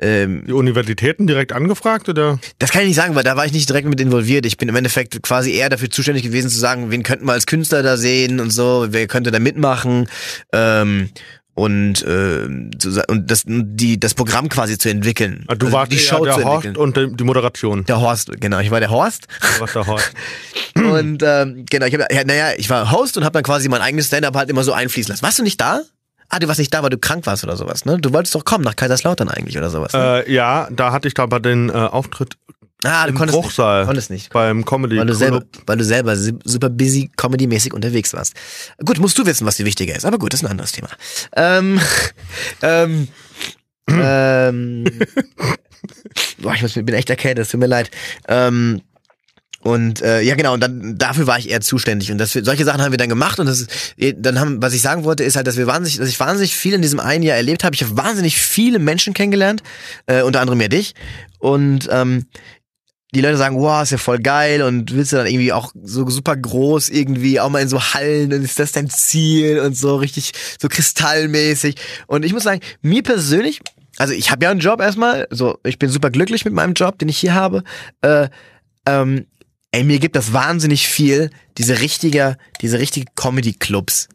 ähm, 0.00 0.42
Die 0.44 0.52
Universitäten 0.52 1.28
direkt 1.28 1.52
angefragt 1.52 2.08
oder? 2.08 2.40
das 2.58 2.72
kann 2.72 2.82
ich 2.82 2.88
nicht 2.88 2.96
sagen, 2.96 3.14
weil 3.14 3.22
da 3.22 3.36
war 3.36 3.46
ich 3.46 3.52
nicht 3.52 3.68
direkt 3.68 3.86
mit 3.88 4.00
involviert. 4.00 4.44
Ich 4.44 4.56
bin 4.56 4.68
im 4.68 4.74
Endeffekt 4.74 5.22
quasi 5.22 5.52
eher 5.52 5.68
dafür 5.68 5.88
zuständig 5.88 6.24
gewesen 6.24 6.50
zu 6.50 6.58
sagen, 6.58 6.90
wen 6.90 7.04
könnten 7.04 7.26
wir 7.26 7.32
als 7.32 7.46
Künstler 7.46 7.84
da 7.84 7.96
sehen 7.96 8.40
und 8.40 8.50
so, 8.50 8.86
wer 8.90 9.06
könnte 9.06 9.30
da 9.30 9.38
mitmachen 9.38 10.08
ähm, 10.52 11.10
und 11.54 12.02
äh, 12.02 12.42
und 13.08 13.30
das 13.30 13.44
die 13.46 14.00
das 14.00 14.14
Programm 14.14 14.48
quasi 14.48 14.78
zu 14.78 14.88
entwickeln. 14.90 15.44
Ah, 15.46 15.54
Du 15.54 15.66
Also 15.66 15.76
warst 15.78 15.92
die 15.92 15.98
Show 15.98 16.24
der 16.24 16.34
zu 16.34 16.44
Horst 16.44 16.66
entwickeln. 16.66 16.76
und 16.76 16.96
die, 16.96 17.16
die 17.16 17.24
Moderation. 17.24 17.84
Der 17.84 18.00
Horst, 18.00 18.32
genau, 18.40 18.58
ich 18.58 18.72
war 18.72 18.80
der 18.80 18.90
Horst. 18.90 19.28
Du 19.54 19.60
warst 19.60 19.74
der 19.76 19.86
Horst. 19.86 20.12
Und 20.74 21.22
ähm, 21.24 21.64
genau, 21.70 21.86
ich 21.86 21.94
hab, 21.94 22.12
ja, 22.12 22.22
naja, 22.24 22.48
ich 22.58 22.68
war 22.68 22.90
Host 22.92 23.16
und 23.16 23.24
habe 23.24 23.32
dann 23.32 23.42
quasi 23.44 23.66
mein 23.70 23.80
eigenes 23.80 24.08
Stand-up 24.08 24.36
halt 24.36 24.50
immer 24.50 24.62
so 24.62 24.74
einfließen 24.74 25.10
lassen. 25.10 25.22
Warst 25.22 25.38
du 25.38 25.42
nicht 25.42 25.58
da? 25.58 25.80
Ah, 26.36 26.38
du 26.38 26.48
warst 26.48 26.58
nicht 26.58 26.74
da, 26.74 26.82
weil 26.82 26.90
du 26.90 26.98
krank 26.98 27.24
warst 27.24 27.44
oder 27.44 27.56
sowas, 27.56 27.86
ne? 27.86 27.96
Du 27.98 28.12
wolltest 28.12 28.34
doch 28.34 28.44
kommen 28.44 28.62
nach 28.62 28.76
Kaiserslautern 28.76 29.30
eigentlich 29.30 29.56
oder 29.56 29.70
sowas. 29.70 29.94
Ne? 29.94 30.24
äh, 30.26 30.30
ja, 30.32 30.68
da 30.70 30.92
hatte 30.92 31.08
ich 31.08 31.14
da 31.14 31.24
bei 31.24 31.38
den 31.38 31.70
äh, 31.70 31.72
Auftritt 31.72 32.36
ah, 32.84 33.04
du 33.04 33.10
im 33.12 33.14
konntest 33.16 33.40
Bruchsaal. 33.40 33.78
nicht. 33.80 33.86
Konntest 33.86 34.10
nicht. 34.10 34.32
beim 34.34 34.62
Comedy 34.66 34.98
Weil 34.98 35.06
du, 35.06 35.14
selber, 35.14 35.42
weil 35.66 35.78
du 35.78 35.84
selber 35.84 36.14
su- 36.14 36.38
super 36.44 36.68
busy, 36.68 37.10
comedy-mäßig 37.16 37.72
unterwegs 37.72 38.12
warst. 38.12 38.34
Gut, 38.84 38.98
musst 38.98 39.16
du 39.18 39.24
wissen, 39.24 39.46
was 39.46 39.56
dir 39.56 39.64
wichtiger 39.64 39.96
ist. 39.96 40.04
Aber 40.04 40.18
gut, 40.18 40.34
das 40.34 40.40
ist 40.42 40.46
ein 40.46 40.50
anderes 40.50 40.72
Thema. 40.72 40.90
Ähm, 41.34 41.80
ähm, 42.60 43.08
ähm, 43.88 44.84
boah, 46.38 46.52
ich 46.54 46.60
muss, 46.60 46.74
bin 46.74 46.88
echt 46.88 47.08
erkältet, 47.08 47.46
es 47.46 47.50
tut 47.50 47.60
mir 47.60 47.66
leid. 47.66 47.90
Ähm, 48.28 48.82
und 49.66 50.00
äh, 50.00 50.20
ja 50.22 50.36
genau, 50.36 50.54
und 50.54 50.60
dann 50.60 50.96
dafür 50.96 51.26
war 51.26 51.40
ich 51.40 51.50
eher 51.50 51.60
zuständig. 51.60 52.12
Und 52.12 52.18
das, 52.18 52.32
solche 52.32 52.64
Sachen 52.64 52.80
haben 52.80 52.92
wir 52.92 52.98
dann 52.98 53.08
gemacht. 53.08 53.40
Und 53.40 53.46
das 53.46 53.66
dann 54.16 54.38
haben, 54.38 54.62
was 54.62 54.72
ich 54.74 54.80
sagen 54.80 55.02
wollte, 55.02 55.24
ist 55.24 55.34
halt, 55.34 55.48
dass 55.48 55.56
wir 55.56 55.66
wahnsinnig, 55.66 55.98
dass 55.98 56.08
ich 56.08 56.20
wahnsinnig 56.20 56.54
viel 56.54 56.74
in 56.74 56.82
diesem 56.82 57.00
einen 57.00 57.24
Jahr 57.24 57.36
erlebt 57.36 57.64
habe. 57.64 57.74
Ich 57.74 57.82
habe 57.82 57.96
wahnsinnig 57.96 58.36
viele 58.36 58.78
Menschen 58.78 59.12
kennengelernt, 59.12 59.64
äh, 60.06 60.22
unter 60.22 60.40
anderem 60.40 60.60
ja 60.60 60.68
dich. 60.68 60.94
Und 61.40 61.88
ähm, 61.90 62.26
die 63.12 63.20
Leute 63.20 63.38
sagen, 63.38 63.58
wow, 63.58 63.82
ist 63.82 63.90
ja 63.90 63.98
voll 63.98 64.20
geil. 64.20 64.62
Und 64.62 64.94
willst 64.94 65.12
du 65.12 65.16
dann 65.16 65.26
irgendwie 65.26 65.52
auch 65.52 65.72
so 65.82 66.08
super 66.08 66.36
groß 66.36 66.88
irgendwie 66.88 67.40
auch 67.40 67.50
mal 67.50 67.60
in 67.60 67.68
so 67.68 67.82
Hallen? 67.82 68.32
Und 68.32 68.44
ist 68.44 68.60
das 68.60 68.70
dein 68.70 68.88
Ziel? 68.88 69.58
Und 69.58 69.76
so 69.76 69.96
richtig 69.96 70.30
so 70.60 70.68
kristallmäßig. 70.68 71.74
Und 72.06 72.24
ich 72.24 72.32
muss 72.32 72.44
sagen, 72.44 72.60
mir 72.82 73.02
persönlich, 73.02 73.62
also 73.96 74.14
ich 74.14 74.30
habe 74.30 74.44
ja 74.44 74.52
einen 74.52 74.60
Job 74.60 74.80
erstmal, 74.80 75.26
so 75.30 75.58
ich 75.64 75.80
bin 75.80 75.90
super 75.90 76.10
glücklich 76.10 76.44
mit 76.44 76.54
meinem 76.54 76.74
Job, 76.74 77.00
den 77.00 77.08
ich 77.08 77.18
hier 77.18 77.34
habe, 77.34 77.64
äh, 78.02 78.28
ähm, 78.86 79.26
ey, 79.76 79.84
mir 79.84 79.98
gibt 79.98 80.16
das 80.16 80.32
wahnsinnig 80.32 80.88
viel, 80.88 81.30
diese 81.58 81.80
richtige, 81.80 82.38
diese 82.62 82.78
richtige 82.78 83.06
Comedy-Clubs. 83.14 84.08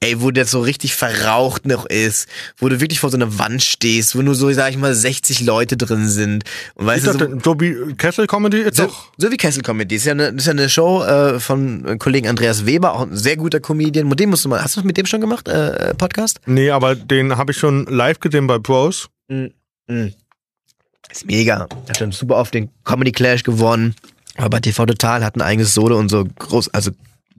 Ey, 0.00 0.22
wo 0.22 0.30
das 0.30 0.50
so 0.50 0.60
richtig 0.60 0.94
verraucht 0.94 1.66
noch 1.66 1.84
ist, 1.84 2.26
wo 2.56 2.70
du 2.70 2.80
wirklich 2.80 3.00
vor 3.00 3.10
so 3.10 3.18
einer 3.18 3.38
Wand 3.38 3.62
stehst, 3.62 4.16
wo 4.16 4.22
nur 4.22 4.34
so, 4.34 4.50
sag 4.52 4.70
ich 4.70 4.78
mal, 4.78 4.94
60 4.94 5.42
Leute 5.42 5.76
drin 5.76 6.08
sind. 6.08 6.44
Und 6.74 6.86
weißt 6.86 7.06
Ist 7.06 7.14
du, 7.14 7.18
das 7.18 7.44
so, 7.44 7.52
so 7.52 7.60
wie 7.60 7.94
Kessel 7.96 8.26
Comedy? 8.26 8.60
Ist 8.60 8.76
so, 8.76 8.86
doch. 8.86 9.12
so 9.18 9.30
wie 9.30 9.36
Kessel 9.36 9.62
Comedy. 9.62 9.94
Ist 9.94 10.06
ja 10.06 10.12
eine, 10.12 10.28
ist 10.28 10.46
ja 10.46 10.52
eine 10.52 10.70
Show 10.70 11.02
äh, 11.04 11.38
von 11.38 11.98
Kollegen 11.98 12.28
Andreas 12.28 12.64
Weber, 12.64 12.94
auch 12.94 13.02
ein 13.02 13.16
sehr 13.16 13.36
guter 13.36 13.60
Comedian. 13.60 14.08
Mit 14.08 14.20
dem 14.20 14.30
musst 14.30 14.46
du 14.46 14.48
mal, 14.48 14.62
hast 14.62 14.76
du 14.76 14.82
mit 14.82 14.96
dem 14.96 15.04
schon 15.04 15.20
gemacht, 15.20 15.48
äh, 15.48 15.90
äh, 15.90 15.94
Podcast? 15.94 16.40
Nee, 16.46 16.70
aber 16.70 16.94
den 16.94 17.36
habe 17.36 17.52
ich 17.52 17.58
schon 17.58 17.84
live 17.86 18.20
gesehen 18.20 18.46
bei 18.46 18.58
Bros. 18.58 19.08
Ist 19.28 21.26
mega. 21.26 21.68
Hat 21.88 21.98
schon 21.98 22.12
super 22.12 22.36
oft 22.36 22.54
den 22.54 22.70
Comedy 22.84 23.12
Clash 23.12 23.42
gewonnen. 23.42 23.94
Aber 24.36 24.50
bei 24.50 24.60
TV 24.60 24.86
Total 24.86 25.24
hat 25.24 25.36
ein 25.36 25.42
eigenes 25.42 25.74
Solo 25.74 25.98
und 25.98 26.08
so 26.08 26.24
groß, 26.24 26.72
also 26.74 26.90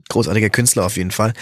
großartiger 0.08 0.50
Künstler 0.50 0.84
auf 0.84 0.96
jeden 0.96 1.10
Fall. 1.10 1.32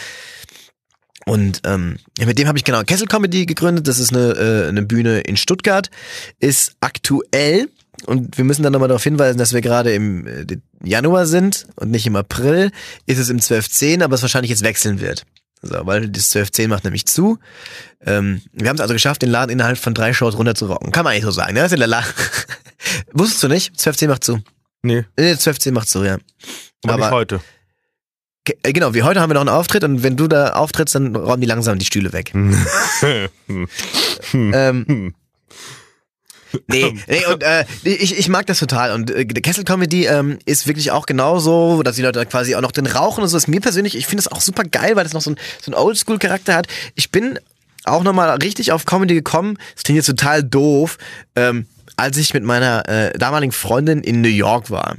Und 1.26 1.62
ähm, 1.64 1.96
mit 2.18 2.38
dem 2.38 2.48
habe 2.48 2.58
ich 2.58 2.64
genau 2.64 2.82
Kessel 2.82 3.06
Comedy 3.06 3.46
gegründet. 3.46 3.88
Das 3.88 3.98
ist 3.98 4.12
eine, 4.12 4.32
äh, 4.32 4.68
eine 4.68 4.82
Bühne 4.82 5.20
in 5.20 5.36
Stuttgart. 5.36 5.90
Ist 6.38 6.76
aktuell 6.80 7.68
und 8.06 8.36
wir 8.36 8.44
müssen 8.44 8.62
dann 8.62 8.72
nochmal 8.72 8.88
darauf 8.88 9.04
hinweisen, 9.04 9.38
dass 9.38 9.52
wir 9.52 9.60
gerade 9.60 9.94
im 9.94 10.26
äh, 10.26 10.44
Januar 10.82 11.26
sind 11.26 11.66
und 11.76 11.90
nicht 11.90 12.06
im 12.06 12.16
April. 12.16 12.70
Ist 13.06 13.18
es 13.18 13.30
im 13.30 13.38
12.10, 13.38 14.02
aber 14.02 14.14
es 14.14 14.22
wahrscheinlich 14.22 14.50
jetzt 14.50 14.64
wechseln 14.64 15.00
wird. 15.00 15.24
So, 15.62 15.74
weil 15.86 16.08
das 16.08 16.34
12.10 16.34 16.68
macht 16.68 16.84
nämlich 16.84 17.06
zu. 17.06 17.38
Ähm, 18.04 18.42
wir 18.52 18.68
haben 18.68 18.76
es 18.76 18.82
also 18.82 18.92
geschafft, 18.92 19.22
den 19.22 19.30
Laden 19.30 19.50
innerhalb 19.50 19.78
von 19.78 19.94
drei 19.94 20.12
Shows 20.12 20.36
runter 20.36 20.54
zu 20.54 20.66
rocken. 20.66 20.92
Kann 20.92 21.04
man 21.04 21.12
eigentlich 21.12 21.24
so 21.24 21.30
sagen. 21.30 21.54
Ne? 21.54 21.60
Das 21.60 21.72
ist 21.72 21.78
der 21.78 21.86
Laden. 21.86 22.12
Wusstest 23.12 23.42
du 23.42 23.48
nicht? 23.48 23.74
12.10 23.76 24.08
macht 24.08 24.24
zu. 24.24 24.40
Nee, 24.84 25.04
Nee, 25.18 25.32
12.10 25.32 25.72
macht 25.72 25.88
zu, 25.88 26.04
ja. 26.04 26.18
aber, 26.84 26.94
Aber- 27.06 27.10
heute. 27.10 27.40
Äh, 28.62 28.72
Genau, 28.74 28.92
wie 28.92 29.02
heute 29.02 29.20
haben 29.22 29.30
wir 29.30 29.34
noch 29.34 29.40
einen 29.40 29.48
Auftritt 29.48 29.82
und 29.84 30.02
wenn 30.02 30.16
du 30.18 30.28
da 30.28 30.50
auftrittst, 30.52 30.94
dann 30.94 31.16
räumen 31.16 31.40
die 31.40 31.46
langsam 31.46 31.78
die 31.78 31.86
Stühle 31.86 32.12
weg. 32.12 32.32
ähm, 34.34 35.14
nee, 36.68 36.94
nee, 37.08 37.26
und 37.32 37.42
äh, 37.42 37.64
ich, 37.84 38.18
ich 38.18 38.28
mag 38.28 38.46
das 38.46 38.58
total. 38.58 38.92
Und 38.92 39.10
äh, 39.10 39.24
Kessel 39.24 39.64
Comedy 39.64 40.04
ähm, 40.06 40.38
ist 40.44 40.66
wirklich 40.66 40.90
auch 40.90 41.06
genauso, 41.06 41.82
dass 41.82 41.96
die 41.96 42.02
Leute 42.02 42.18
da 42.18 42.24
quasi 42.26 42.54
auch 42.54 42.60
noch 42.60 42.72
den 42.72 42.86
Rauchen 42.86 43.22
und 43.22 43.28
so 43.28 43.36
ist 43.38 43.48
mir 43.48 43.60
persönlich, 43.62 43.96
ich 43.96 44.06
finde 44.06 44.22
das 44.22 44.30
auch 44.32 44.42
super 44.42 44.64
geil, 44.64 44.94
weil 44.96 45.04
das 45.04 45.14
noch 45.14 45.22
so 45.22 45.30
ein, 45.30 45.36
so 45.62 45.70
ein 45.70 45.74
Oldschool-Charakter 45.74 46.54
hat. 46.54 46.66
Ich 46.94 47.10
bin 47.10 47.38
auch 47.84 48.02
nochmal 48.02 48.28
richtig 48.42 48.72
auf 48.72 48.84
Comedy 48.84 49.14
gekommen. 49.14 49.56
Das 49.74 49.84
klingt 49.84 49.96
jetzt 49.96 50.06
total 50.06 50.42
doof, 50.42 50.98
ähm, 51.34 51.66
als 51.96 52.16
ich 52.16 52.34
mit 52.34 52.44
meiner 52.44 52.88
äh, 52.88 53.18
damaligen 53.18 53.52
Freundin 53.52 54.00
in 54.00 54.20
New 54.20 54.28
York 54.28 54.70
war. 54.70 54.96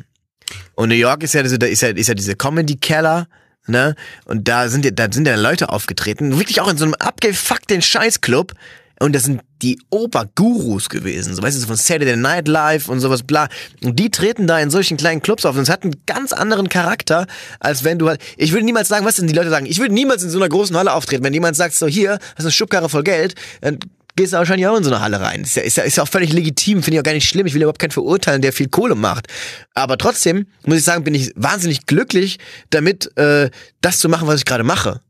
Und 0.76 0.90
New 0.90 0.96
York 0.96 1.24
ist 1.24 1.34
ja, 1.34 1.44
diese, 1.44 1.60
da 1.60 1.68
ist 1.68 1.82
ja, 1.82 1.90
ist 1.90 2.08
ja 2.08 2.14
diese 2.14 2.36
Comedy-Keller, 2.36 3.28
ne? 3.68 3.96
Und 4.26 4.48
da 4.48 4.68
sind 4.68 4.86
ja, 4.86 4.92
da 4.92 5.08
sind 5.12 5.28
ja 5.28 5.36
Leute 5.36 5.70
aufgetreten, 5.70 6.38
wirklich 6.38 6.62
auch 6.62 6.70
in 6.70 6.78
so 6.78 6.86
einem 6.86 6.94
abgefuckten 6.96 7.82
Scheißclub. 7.82 8.54
Und 9.00 9.14
das 9.14 9.24
sind 9.24 9.42
die 9.62 9.78
Obergurus 9.90 10.88
gewesen, 10.88 11.36
so 11.36 11.42
weißt 11.42 11.58
du, 11.58 11.60
so 11.60 11.68
von 11.68 11.76
Saturday 11.76 12.16
Night 12.16 12.48
Live 12.48 12.88
und 12.88 13.02
sowas, 13.02 13.24
bla. 13.24 13.50
Und 13.84 14.00
die 14.00 14.10
treten 14.10 14.48
da 14.48 14.58
in 14.60 14.70
solchen 14.70 14.96
kleinen 14.96 15.22
Clubs 15.22 15.46
auf 15.46 15.58
und 15.58 15.64
es 15.64 15.70
hat 15.70 15.84
einen 15.84 15.96
ganz 16.06 16.32
anderen 16.32 16.70
Charakter, 16.70 17.28
als 17.60 17.84
wenn 17.84 18.00
du 18.00 18.08
halt, 18.08 18.22
ich 18.38 18.54
würde 18.54 18.64
niemals 18.64 18.88
sagen, 18.88 19.06
was 19.06 19.16
denn 19.16 19.28
die 19.28 19.34
Leute 19.34 19.50
sagen, 19.50 19.66
ich 19.66 19.80
würde 19.80 19.94
niemals 19.94 20.24
in 20.24 20.30
so 20.30 20.38
einer 20.38 20.48
großen 20.48 20.78
Halle 20.78 20.94
auftreten, 20.94 21.26
wenn 21.26 21.34
jemand 21.34 21.58
sagt, 21.58 21.76
so 21.76 21.88
hier, 21.88 22.12
hast 22.12 22.40
du 22.40 22.44
eine 22.44 22.52
Schubkarre 22.52 22.88
voll 22.88 23.04
Geld, 23.04 23.36
dann 23.60 23.80
gehst 24.16 24.34
du 24.34 24.38
wahrscheinlich 24.38 24.68
auch 24.68 24.78
in 24.78 24.84
so 24.84 24.92
eine 24.92 25.02
Halle 25.02 25.20
rein. 25.20 25.42
Ist 25.42 25.56
ja, 25.56 25.64
ist 25.64 25.78
ja, 25.78 25.84
ist 25.84 25.98
ja 25.98 26.04
auch 26.04 26.08
völlig 26.08 26.32
legitim, 26.32 26.84
finde 26.84 26.96
ich 26.96 27.00
auch 27.00 27.04
gar 27.04 27.14
nicht 27.14 27.28
schlimm. 27.28 27.46
Ich 27.46 27.54
will 27.54 27.62
überhaupt 27.62 27.80
keinen 27.80 27.92
verurteilen, 27.92 28.42
der 28.42 28.54
viel 28.54 28.70
Kohle 28.70 28.96
macht. 28.96 29.28
Aber 29.74 29.98
trotzdem, 29.98 30.48
muss 30.66 30.78
ich 30.78 30.84
sagen, 30.84 31.04
bin 31.04 31.14
ich 31.14 31.32
wahnsinnig 31.36 31.86
glücklich 31.86 32.40
damit, 32.70 33.16
äh, 33.18 33.50
das 33.82 34.00
zu 34.00 34.10
machen, 34.10 34.28
was 34.28 34.40
ich 34.40 34.46
gerade 34.46 34.64
mache. 34.64 35.02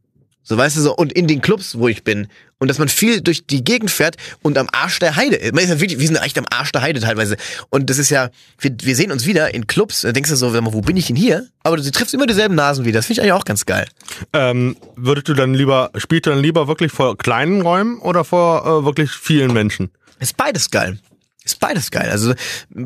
So, 0.47 0.55
weißt 0.55 0.77
du, 0.77 0.81
so, 0.81 0.95
und 0.95 1.11
in 1.11 1.25
den 1.25 1.41
Clubs, 1.41 1.77
wo 1.79 1.87
ich 1.87 2.03
bin. 2.03 2.27
Und 2.59 2.67
dass 2.67 2.77
man 2.77 2.87
viel 2.87 3.21
durch 3.21 3.47
die 3.47 3.63
Gegend 3.63 3.89
fährt 3.89 4.15
und 4.43 4.59
am 4.59 4.67
Arsch 4.71 4.99
der 4.99 5.15
Heide. 5.15 5.39
Man 5.53 5.63
ist 5.63 5.71
ja 5.71 5.79
wirklich, 5.81 5.99
wir 5.99 6.05
sind 6.05 6.17
echt 6.17 6.37
am 6.37 6.45
Arsch 6.51 6.71
der 6.71 6.83
Heide 6.83 6.99
teilweise. 6.99 7.35
Und 7.71 7.89
das 7.89 7.97
ist 7.97 8.11
ja, 8.11 8.29
wir, 8.59 8.75
wir 8.79 8.95
sehen 8.95 9.11
uns 9.11 9.25
wieder 9.25 9.55
in 9.55 9.65
Clubs. 9.65 10.01
Da 10.01 10.11
denkst 10.11 10.29
du 10.29 10.35
so, 10.35 10.53
wo 10.53 10.81
bin 10.81 10.97
ich 10.97 11.07
denn 11.07 11.15
hier? 11.15 11.47
Aber 11.63 11.77
du 11.77 11.91
triffst 11.91 12.13
immer 12.13 12.27
dieselben 12.27 12.53
Nasen 12.53 12.85
wieder. 12.85 12.99
Das 12.99 13.07
finde 13.07 13.21
ich 13.21 13.21
eigentlich 13.23 13.41
auch 13.41 13.45
ganz 13.45 13.65
geil. 13.65 13.87
Ähm, 14.33 14.77
würdest 14.95 15.27
du 15.27 15.33
dann 15.33 15.55
lieber, 15.55 15.89
spielst 15.97 16.27
du 16.27 16.29
dann 16.29 16.39
lieber 16.39 16.67
wirklich 16.67 16.91
vor 16.91 17.17
kleinen 17.17 17.61
Räumen 17.61 17.97
oder 17.97 18.23
vor 18.23 18.65
äh, 18.65 18.85
wirklich 18.85 19.09
vielen 19.09 19.51
Menschen? 19.51 19.89
Ist 20.19 20.37
beides 20.37 20.69
geil. 20.69 20.99
Ist 21.43 21.59
beides 21.59 21.89
geil. 21.89 22.09
Also 22.11 22.35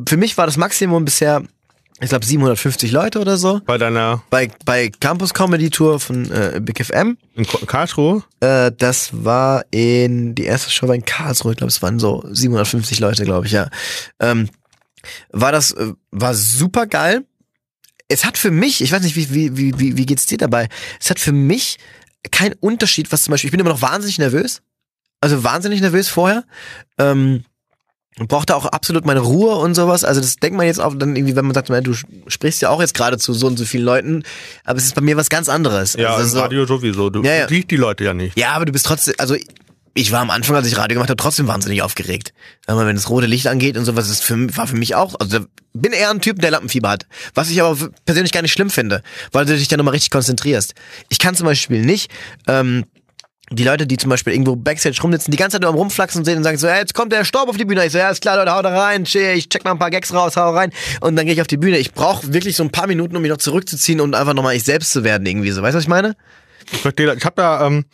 für 0.08 0.18
mich 0.18 0.38
war 0.38 0.46
das 0.46 0.56
Maximum 0.56 1.04
bisher 1.04 1.44
ich 2.02 2.10
glaube 2.10 2.26
750 2.26 2.92
Leute 2.92 3.20
oder 3.20 3.38
so. 3.38 3.62
Bei 3.66 3.78
deiner 3.78 4.24
Bei, 4.30 4.50
bei 4.66 4.90
Campus 4.90 5.34
Comedy 5.34 5.70
Tour 5.70 6.00
von 6.00 6.32
äh, 6.32 6.60
Big 6.62 6.84
FM. 6.84 7.18
in 7.36 7.46
Karlsruhe? 7.46 8.24
Äh, 8.40 8.72
das 8.78 9.10
war 9.12 9.66
in, 9.72 10.36
die 10.36 10.46
erste 10.46 10.72
Show 10.72 10.88
war 10.88 10.96
in 10.96 11.06
Karlsruhe, 11.06 11.52
ich 11.52 11.58
glaube, 11.58 11.72
es 11.72 11.82
waren 11.82 12.00
so 12.00 12.24
750 12.30 13.00
Leute, 13.00 13.26
glaube 13.26 13.48
ich, 13.48 13.52
ja. 13.52 13.70
Ähm, 14.20 14.50
war 15.32 15.52
das, 15.52 15.72
äh, 15.72 15.94
war 16.12 16.34
super 16.34 16.88
geil. 16.88 17.26
Es 18.08 18.26
hat 18.26 18.38
für 18.38 18.52
mich, 18.52 18.82
ich 18.82 18.92
weiß 18.92 19.04
nicht, 19.04 19.16
wie, 19.16 19.34
wie, 19.34 19.58
wie, 19.58 19.80
wie, 19.80 19.98
wie 19.98 20.06
geht's 20.06 20.26
dir 20.26 20.38
dabei? 20.38 20.68
Es 21.00 21.10
hat 21.10 21.20
für 21.20 21.32
mich 21.32 21.78
keinen 22.32 22.54
Unterschied, 22.54 23.12
was 23.12 23.24
zum 23.24 23.32
Beispiel, 23.32 23.50
ich 23.50 23.52
bin 23.52 23.60
immer 23.60 23.70
noch 23.70 23.82
wahnsinnig 23.82 24.18
nervös. 24.18 24.62
Also 25.22 25.44
wahnsinnig 25.44 25.82
nervös 25.82 26.08
vorher. 26.08 26.44
Ähm, 26.98 27.44
und 28.20 28.28
brauchte 28.28 28.56
auch 28.56 28.66
absolut 28.66 29.06
meine 29.06 29.22
Ruhe 29.22 29.56
und 29.56 29.74
sowas. 29.76 30.04
Also 30.04 30.22
das 30.22 30.36
denkt 30.36 30.58
man 30.58 30.66
jetzt 30.66 30.80
auch 30.80 30.94
dann 30.96 31.16
irgendwie, 31.16 31.36
wenn 31.36 31.46
man 31.46 31.54
sagt, 31.54 31.70
du 31.70 31.94
sprichst 32.28 32.62
ja 32.62 32.70
auch 32.70 32.82
jetzt 32.82 32.94
gerade 32.94 33.18
zu 33.18 33.34
so 33.34 33.48
und 33.48 33.58
so 33.58 33.66
vielen 33.66 33.86
Leuten, 33.86 34.24
aber 34.66 34.78
es 34.78 34.86
ist 34.86 34.96
bei 34.96 35.02
mir 35.02 35.18
was 35.18 35.30
ganz 35.30 35.50
anderes. 35.50 35.94
Ja, 35.94 36.14
also 36.16 36.30
so, 36.30 36.40
Radio 36.42 36.66
sowieso. 36.66 37.10
Du 37.10 37.24
Ja, 37.24 37.34
ja. 37.36 37.48
siehst 37.48 37.72
die 37.72 37.78
Leute 37.78 38.04
ja 38.04 38.14
nicht. 38.14 38.38
ja, 38.38 38.52
aber 38.52 38.66
du 38.66 38.72
bist 38.72 38.86
trotzdem, 38.86 39.16
also 39.18 39.36
ich 39.96 40.12
war 40.12 40.20
am 40.22 40.30
Anfang, 40.30 40.56
als 40.56 40.68
ich 40.68 40.78
Radio 40.78 40.96
gemacht 40.96 41.10
habe, 41.10 41.18
trotzdem 41.22 41.48
wahnsinnig 41.48 41.82
aufgeregt. 41.82 42.34
Mal, 42.68 42.86
wenn 42.86 42.96
das 42.96 43.10
rote 43.10 43.26
Licht 43.26 43.48
angeht 43.48 43.76
und 43.76 43.86
sowas, 43.86 44.10
ist 44.10 44.24
für, 44.24 44.56
war 44.56 44.68
für 44.68 44.76
mich 44.78 44.96
auch, 44.96 45.16
also 45.20 45.40
bin 45.74 45.92
eher 45.94 46.10
ein 46.12 46.22
Typ, 46.22 46.40
der 46.40 46.52
Lampenfieber 46.52 46.90
hat. 46.90 47.06
Was 47.34 47.50
ich 47.50 47.62
aber 47.62 47.76
persönlich 48.06 48.32
gar 48.32 48.42
nicht 48.42 48.52
schlimm 48.54 48.70
finde, 48.70 49.02
weil 49.32 49.46
du 49.46 49.58
dich 49.58 49.68
dann 49.68 49.78
nochmal 49.78 49.94
richtig 49.94 50.12
konzentrierst. 50.12 50.74
Ich 51.10 51.20
kann 51.20 51.36
zum 51.36 51.46
Beispiel 51.48 51.82
nicht, 51.84 52.12
ähm, 52.48 52.86
die 53.52 53.64
Leute, 53.64 53.88
die 53.88 53.98
zum 53.98 54.10
Beispiel 54.10 54.34
irgendwo 54.34 54.56
Backstage 54.56 55.00
rumsitzen, 55.02 55.32
die 55.32 55.38
ganze 55.38 55.56
Zeit 55.56 55.62
nur 55.62 55.72
am 55.72 55.76
Rumflaxen 55.76 56.24
sehen 56.24 56.38
und 56.38 56.44
sagen 56.44 56.58
so, 56.58 56.68
ja, 56.68 56.78
jetzt 56.78 56.94
kommt 56.94 57.12
der 57.12 57.26
Staub 57.26 57.50
auf 57.50 57.58
die 57.58 57.66
Bühne. 57.66 57.86
Ich 57.86 57.92
so, 57.92 57.98
ja, 57.98 58.10
ist 58.10 58.22
klar, 58.22 58.38
Leute, 58.38 58.54
haut 58.54 58.66
da 58.66 58.70
rein, 58.70 59.04
ich 59.04 59.50
check 59.50 59.64
mal 59.64 59.72
ein 59.72 59.80
paar 59.80 59.90
Gags 59.90 60.14
raus, 60.14 60.38
hau 60.38 60.52
rein. 60.52 60.72
Und 61.02 61.16
dann 61.16 61.26
gehe 61.26 61.34
ich 61.34 61.42
auf 61.42 61.48
die 61.48 61.58
Bühne. 61.58 61.78
Ich 61.78 61.94
brauche 61.94 62.34
wirklich 62.34 62.56
so 62.56 62.64
ein 62.64 62.72
paar 62.72 62.88
Minuten, 62.88 63.16
um 63.16 63.22
mich 63.22 63.32
noch 63.32 63.38
zurückzuziehen 63.38 64.02
und 64.02 64.16
einfach 64.16 64.34
nochmal 64.34 64.56
ich 64.56 64.64
selbst 64.64 64.92
zu 64.92 65.04
werden 65.04 65.26
irgendwie 65.26 65.52
so. 65.52 65.62
Weißt 65.62 65.74
du, 65.74 65.78
was 65.78 65.84
ich 65.84 65.90
meine? 65.90 66.16
Ich 66.72 66.80
verstehe. 66.80 67.14
Ich 67.16 67.26
habe 67.26 67.36
da 67.36 67.66
ähm, 67.66 67.86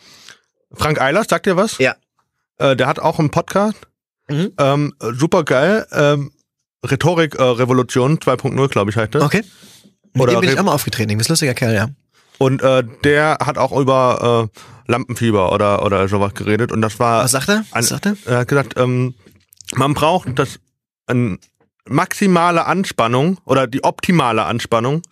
Frank 0.72 1.00
Eilers, 1.00 1.26
sagt 1.28 1.46
dir 1.46 1.56
was? 1.56 1.78
Ja. 1.78 1.96
Äh, 2.58 2.76
der 2.76 2.86
hat 2.86 2.98
auch 2.98 3.18
einen 3.18 3.30
Podcast. 3.30 3.78
Mhm. 4.28 4.52
Ähm, 4.58 4.94
super 5.00 5.44
geil. 5.44 5.86
Ähm, 5.92 6.32
Rhetorik 6.84 7.36
äh, 7.36 7.42
Revolution 7.42 8.18
2.0, 8.18 8.68
glaube 8.68 8.90
ich, 8.90 8.96
heißt 8.96 9.14
das. 9.14 9.22
Okay. 9.22 9.42
Mit 10.12 10.22
Oder 10.22 10.32
dem 10.32 10.40
bin 10.40 10.50
ich 10.50 10.58
auch 10.58 10.64
mal 10.64 10.72
aufgetreten. 10.72 11.10
Du 11.10 11.16
bist 11.16 11.30
ein 11.30 11.32
lustiger 11.32 11.54
Kerl, 11.54 11.74
ja. 11.74 11.88
Und 12.38 12.62
äh, 12.62 12.84
der 13.04 13.38
hat 13.44 13.58
auch 13.58 13.72
über 13.78 14.50
äh, 14.54 14.60
Lampenfieber 14.86 15.52
oder 15.52 15.84
oder 15.84 16.08
sowas 16.08 16.34
geredet. 16.34 16.72
Und 16.72 16.80
das 16.82 16.98
war 16.98 17.24
Was 17.24 17.32
sagt 17.32 17.48
er? 17.48 17.56
Ein- 17.58 17.64
Was 17.72 17.88
sagt 17.88 18.06
er? 18.06 18.16
er 18.26 18.38
hat 18.38 18.48
gesagt, 18.48 18.74
ähm, 18.76 19.14
man 19.74 19.94
braucht 19.94 20.38
das 20.38 20.58
eine 21.06 21.38
maximale 21.88 22.66
Anspannung 22.66 23.38
oder 23.44 23.66
die 23.66 23.84
optimale 23.84 24.44
Anspannung, 24.44 25.02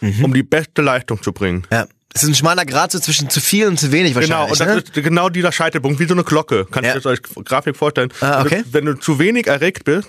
Mhm. 0.00 0.24
um 0.24 0.34
die 0.34 0.42
beste 0.42 0.82
Leistung 0.82 1.22
zu 1.22 1.32
bringen. 1.32 1.66
Ja. 1.70 1.86
Es 2.12 2.22
ist 2.24 2.28
ein 2.30 2.34
schmaler 2.34 2.64
Grad 2.66 2.90
so 2.90 2.98
zwischen 2.98 3.30
zu 3.30 3.40
viel 3.40 3.68
und 3.68 3.78
zu 3.78 3.92
wenig 3.92 4.14
Genau, 4.14 4.48
wahrscheinlich. 4.48 4.50
und 4.52 4.60
das 4.60 4.94
ne? 4.94 5.00
ist 5.00 5.04
genau 5.04 5.28
dieser 5.28 5.52
Scheitelpunkt, 5.52 6.00
wie 6.00 6.06
so 6.06 6.14
eine 6.14 6.24
Glocke. 6.24 6.66
Kannst 6.70 6.88
Ja. 6.88 6.94
du 6.94 7.00
das 7.00 7.06
als 7.06 7.22
Grafik 7.44 7.76
vorstellen? 7.76 8.12
Ah, 8.20 8.40
okay. 8.40 8.64
Wenn 8.70 8.84
du, 8.86 8.90
wenn 8.90 8.96
du 8.96 9.00
zu 9.00 9.18
wenig 9.20 9.46
erregt 9.46 9.84
bist, 9.84 10.08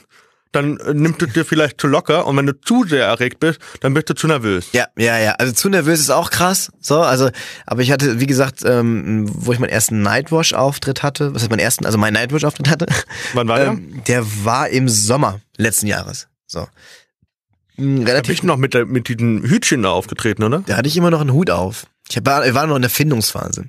dann 0.52 0.78
äh, 0.78 0.94
nimmst 0.94 1.22
du 1.22 1.26
dir 1.26 1.46
vielleicht 1.46 1.80
zu 1.80 1.88
locker 1.88 2.28
und 2.28 2.38
wenn 2.38 2.46
du 2.46 2.60
zu 2.60 2.84
sehr 2.86 3.06
erregt 3.06 3.40
bist, 3.40 3.60
dann 3.80 3.94
bist 3.94 4.10
du 4.10 4.14
zu 4.16 4.28
nervös. 4.28 4.70
Ja, 4.74 4.88
ja, 4.98 5.18
ja. 5.18 5.32
Also 5.34 5.54
zu 5.54 5.70
nervös 5.70 6.00
ist 6.00 6.10
auch 6.10 6.30
krass. 6.30 6.72
So, 6.80 7.02
also, 7.02 7.30
aber 7.66 7.82
ich 7.82 7.92
hatte, 7.92 8.20
wie 8.20 8.28
gesagt, 8.28 8.62
ähm, 8.66 9.26
wo 9.34 9.54
ich 9.54 9.60
meinen 9.60 9.70
ersten 9.70 10.02
Nightwash-Auftritt 10.02 11.04
hatte, 11.04 11.34
was 11.34 11.42
heißt 11.44 11.52
meinen 11.52 11.60
ersten, 11.60 11.86
also 11.86 11.98
meinen 11.98 12.14
Nightwash-Auftritt 12.14 12.70
hatte, 12.70 12.86
Wann 13.34 13.48
war 13.48 13.60
der? 13.60 13.68
ähm, 13.70 14.02
der 14.08 14.26
war 14.46 14.70
im 14.70 14.90
Sommer 14.90 15.40
letzten 15.58 15.88
Jahres. 15.88 16.28
So. 16.48 16.68
Da 17.78 17.84
Relativ. 17.84 18.28
bist 18.28 18.44
du 18.44 18.48
noch 18.48 18.58
mit, 18.58 18.74
der, 18.74 18.86
mit 18.86 19.08
diesen 19.08 19.44
Hütchen 19.44 19.84
da 19.84 19.90
aufgetreten, 19.92 20.44
oder? 20.44 20.64
Da 20.68 20.78
hatte 20.78 20.88
ich 20.88 20.98
immer 20.98 21.10
noch 21.10 21.22
einen 21.22 21.32
Hut 21.34 21.50
auf. 21.50 21.86
Ich 22.10 22.20
war, 22.26 22.46
ich 22.46 22.54
war 22.54 22.68
noch 22.68 22.76
in 22.76 22.82
der 22.82 22.92
Findungsphase. 22.92 23.66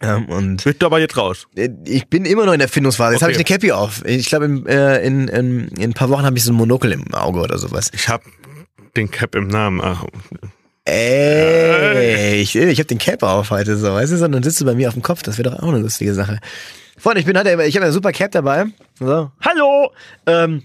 Ähm, 0.00 0.24
und 0.26 0.64
Bist 0.64 0.80
du 0.80 0.86
aber 0.86 0.98
jetzt 1.00 1.16
raus. 1.16 1.46
äh, 1.54 1.68
ich 1.84 2.08
bin 2.08 2.24
immer 2.24 2.46
noch 2.46 2.52
in 2.54 2.58
der 2.58 2.68
Findungsphase. 2.68 3.12
Jetzt 3.14 3.22
habe 3.22 3.32
ich 3.32 3.38
Okay. 3.38 3.46
eine 3.52 3.58
Cappy 3.58 3.72
auf. 3.72 4.04
Ich 4.06 4.26
glaube, 4.26 4.46
in, 4.46 4.66
äh, 4.66 5.00
in, 5.04 5.28
in, 5.28 5.68
in 5.68 5.90
ein 5.90 5.92
paar 5.92 6.08
Wochen 6.08 6.24
habe 6.24 6.36
ich 6.36 6.44
so 6.44 6.52
ein 6.52 6.56
Monokel 6.56 6.92
im 6.92 7.12
Auge 7.14 7.40
oder 7.40 7.58
sowas. 7.58 7.90
Ich 7.94 8.08
hab 8.08 8.22
den 8.96 9.10
Cap 9.10 9.34
im 9.34 9.48
Namen. 9.48 9.80
Ach, 9.82 10.04
Ey, 10.84 12.40
ich, 12.40 12.56
ich 12.56 12.78
habe 12.78 12.86
den 12.86 12.98
Cap 12.98 13.22
auf 13.22 13.50
heute 13.50 13.76
so, 13.76 13.92
weißt 13.92 14.12
du, 14.12 14.16
so, 14.16 14.24
und 14.24 14.32
dann 14.32 14.42
sitzt 14.42 14.60
du 14.60 14.64
bei 14.64 14.74
mir 14.74 14.88
auf 14.88 14.94
dem 14.94 15.02
Kopf, 15.02 15.22
das 15.22 15.38
wäre 15.38 15.50
doch 15.50 15.62
auch 15.62 15.68
eine 15.68 15.78
lustige 15.78 16.12
Sache. 16.14 16.38
Freunde, 16.98 17.20
ich 17.20 17.26
bin 17.26 17.36
halt, 17.36 17.46
ich 17.46 17.76
habe 17.76 17.84
eine 17.84 17.92
super 17.92 18.12
Cap 18.12 18.32
dabei. 18.32 18.66
So. 18.98 19.30
Hallo! 19.40 19.92
Ähm, 20.26 20.64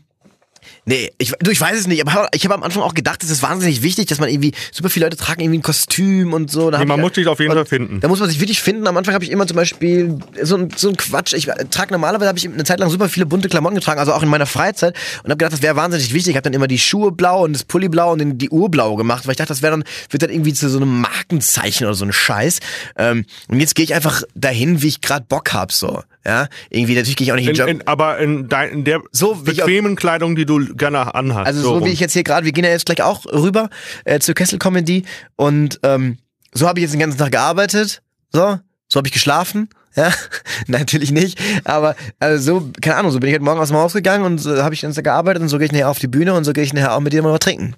nee, 0.88 1.12
ich, 1.18 1.34
du, 1.40 1.52
ich 1.52 1.62
weiß 1.62 1.78
es 1.78 1.88
nicht, 1.88 2.06
aber 2.06 2.28
ich 2.34 2.44
habe 2.46 2.56
am 2.56 2.64
Anfang 2.64 2.82
auch 2.82 2.94
gedacht, 2.94 3.24
es 3.24 3.30
ist 3.30 3.44
wahnsinnig 3.44 3.84
wichtig, 3.84 4.08
dass 4.08 4.20
man 4.20 4.30
irgendwie, 4.30 4.54
super 4.72 4.90
viele 4.90 5.06
Leute 5.06 5.18
tragen 5.18 5.42
irgendwie 5.42 5.60
ein 5.60 5.64
Kostüm 5.64 6.34
und 6.34 6.50
so. 6.50 6.72
Da 6.72 6.80
nee, 6.80 6.86
man 6.86 7.00
ich, 7.00 7.04
muss 7.04 7.14
sich 7.16 7.28
auf 7.28 7.40
jeden 7.40 7.54
Fall 7.54 7.66
finden. 7.66 8.00
da 8.00 8.08
muss 8.08 8.20
man 8.20 8.30
sich 8.30 8.40
wirklich 8.40 8.62
finden. 8.62 8.88
Am 8.88 8.98
Anfang 8.98 9.14
habe 9.14 9.24
ich 9.24 9.32
immer 9.32 9.46
zum 9.46 9.58
Beispiel 9.58 10.18
so 10.42 10.56
ein, 10.56 10.70
so 10.76 10.90
ein 10.90 10.98
Quatsch. 10.98 11.34
Ich 11.34 11.48
trage 11.70 11.94
normalerweise 11.94 12.28
habe 12.28 12.40
ich 12.40 12.48
eine 12.48 12.64
Zeit 12.64 12.80
lang 12.80 12.90
super 12.90 13.10
viele 13.10 13.26
bunte 13.26 13.50
Klamotten 13.50 13.76
getragen, 13.76 14.00
also 14.00 14.14
auch 14.14 14.24
in 14.24 14.30
meiner 14.30 14.46
Freizeit 14.46 14.96
und 15.24 15.30
habe 15.30 15.38
gedacht, 15.38 15.54
das 15.54 15.62
wäre 15.62 15.76
wahnsinnig 15.76 16.14
wichtig. 16.14 16.32
Ich 16.32 16.36
habe 16.38 16.44
dann 16.44 16.54
immer 16.54 16.68
die 16.68 16.80
Schuhe 16.80 17.12
blau 17.12 17.44
und 17.44 17.54
das 17.54 17.66
Pulli 17.66 17.90
blau 17.90 18.14
und 18.14 18.20
den, 18.20 18.38
die 18.38 18.50
Uhr 18.50 18.72
blau 18.72 18.96
gemacht, 18.96 19.28
weil 19.28 19.32
ich 19.32 19.38
dachte, 19.38 19.50
das 19.50 19.62
wäre 19.62 19.72
dann 19.72 19.84
wird 20.10 20.24
dann 20.24 20.30
irgendwie 20.30 20.54
zu 20.54 20.70
so 20.70 20.78
einem 20.78 21.02
Markenzeichen 21.02 21.86
oder 21.86 21.96
so 21.96 22.06
ein 22.06 22.14
Scheiß. 22.14 22.60
Ähm, 22.98 23.26
und 23.50 23.60
jetzt 23.60 23.76
gehe 23.76 23.84
ich 23.84 23.94
einfach 23.94 24.24
dahin, 24.36 24.82
wie 24.82 24.88
ich 24.88 25.02
gerade 25.02 25.26
Bock 25.28 25.54
hab 25.54 25.72
so. 25.72 26.04
Ja, 26.28 26.50
irgendwie 26.70 26.94
natürlich 26.94 27.16
gehe 27.16 27.26
ich 27.26 27.32
auch 27.32 27.38
nicht 27.38 27.46
in, 27.46 27.52
In, 27.52 27.56
den 27.56 27.68
Job. 27.68 27.82
in, 27.82 27.88
aber 27.88 28.18
in, 28.18 28.50
dein, 28.50 28.70
in 28.70 28.84
der 28.84 29.02
So, 29.14 29.36
bequemen 29.36 29.96
Kleidung, 29.96 30.36
die 30.36 30.46
du 30.46 30.76
gerne 30.76 31.16
anhast. 31.16 31.48
Also 31.48 31.62
so, 31.62 31.74
rum. 31.76 31.86
wie 31.86 31.90
ich 31.90 32.02
jetzt 32.02 32.12
hier 32.12 32.24
gerade, 32.24 32.46
wir 32.46 32.52
gehen 32.52 32.66
ja 32.66 32.70
jetzt 32.72 32.86
gleich 32.86 33.02
auch 33.02 33.26
rüber 33.28 33.70
äh, 34.04 34.20
zur 34.20 34.36
Kessel 34.36 34.60
Comedy 34.60 35.06
und 35.38 35.80
ähm, 35.84 36.18
so 36.54 36.68
habe 36.68 36.80
ich 36.80 36.84
jetzt 36.84 36.92
den 36.92 37.00
ganzen 37.00 37.18
Tag 37.18 37.32
gearbeitet, 37.32 38.02
so, 38.34 38.60
so 38.90 38.98
habe 38.98 39.08
ich 39.08 39.14
geschlafen, 39.14 39.70
ja, 39.96 40.12
natürlich 40.68 41.14
nicht, 41.14 41.40
aber 41.64 41.96
also 42.20 42.60
so, 42.60 42.72
keine 42.82 42.98
Ahnung, 42.98 43.12
so 43.12 43.22
bin 43.22 43.30
ich 43.30 43.36
heute 43.36 43.46
Morgen 43.46 43.62
aus 43.62 43.70
dem 43.70 43.78
Haus 43.78 43.94
gegangen 43.94 44.26
und 44.26 44.38
so 44.40 44.62
habe 44.62 44.76
ich 44.76 44.82
dann 44.82 44.92
gearbeitet 44.94 45.42
und 45.42 45.48
so 45.48 45.58
gehe 45.58 45.68
ich 45.68 45.72
nachher 45.72 45.90
auf 45.90 46.00
die 46.00 46.10
Bühne 46.10 46.34
und 46.34 46.44
so 46.44 46.52
gehe 46.52 46.66
ich 46.66 46.74
nachher 46.74 46.94
auch 46.94 47.00
mit 47.00 47.14
dir 47.14 47.24
mal 47.24 47.32
was 47.32 47.40
trinken. 47.40 47.76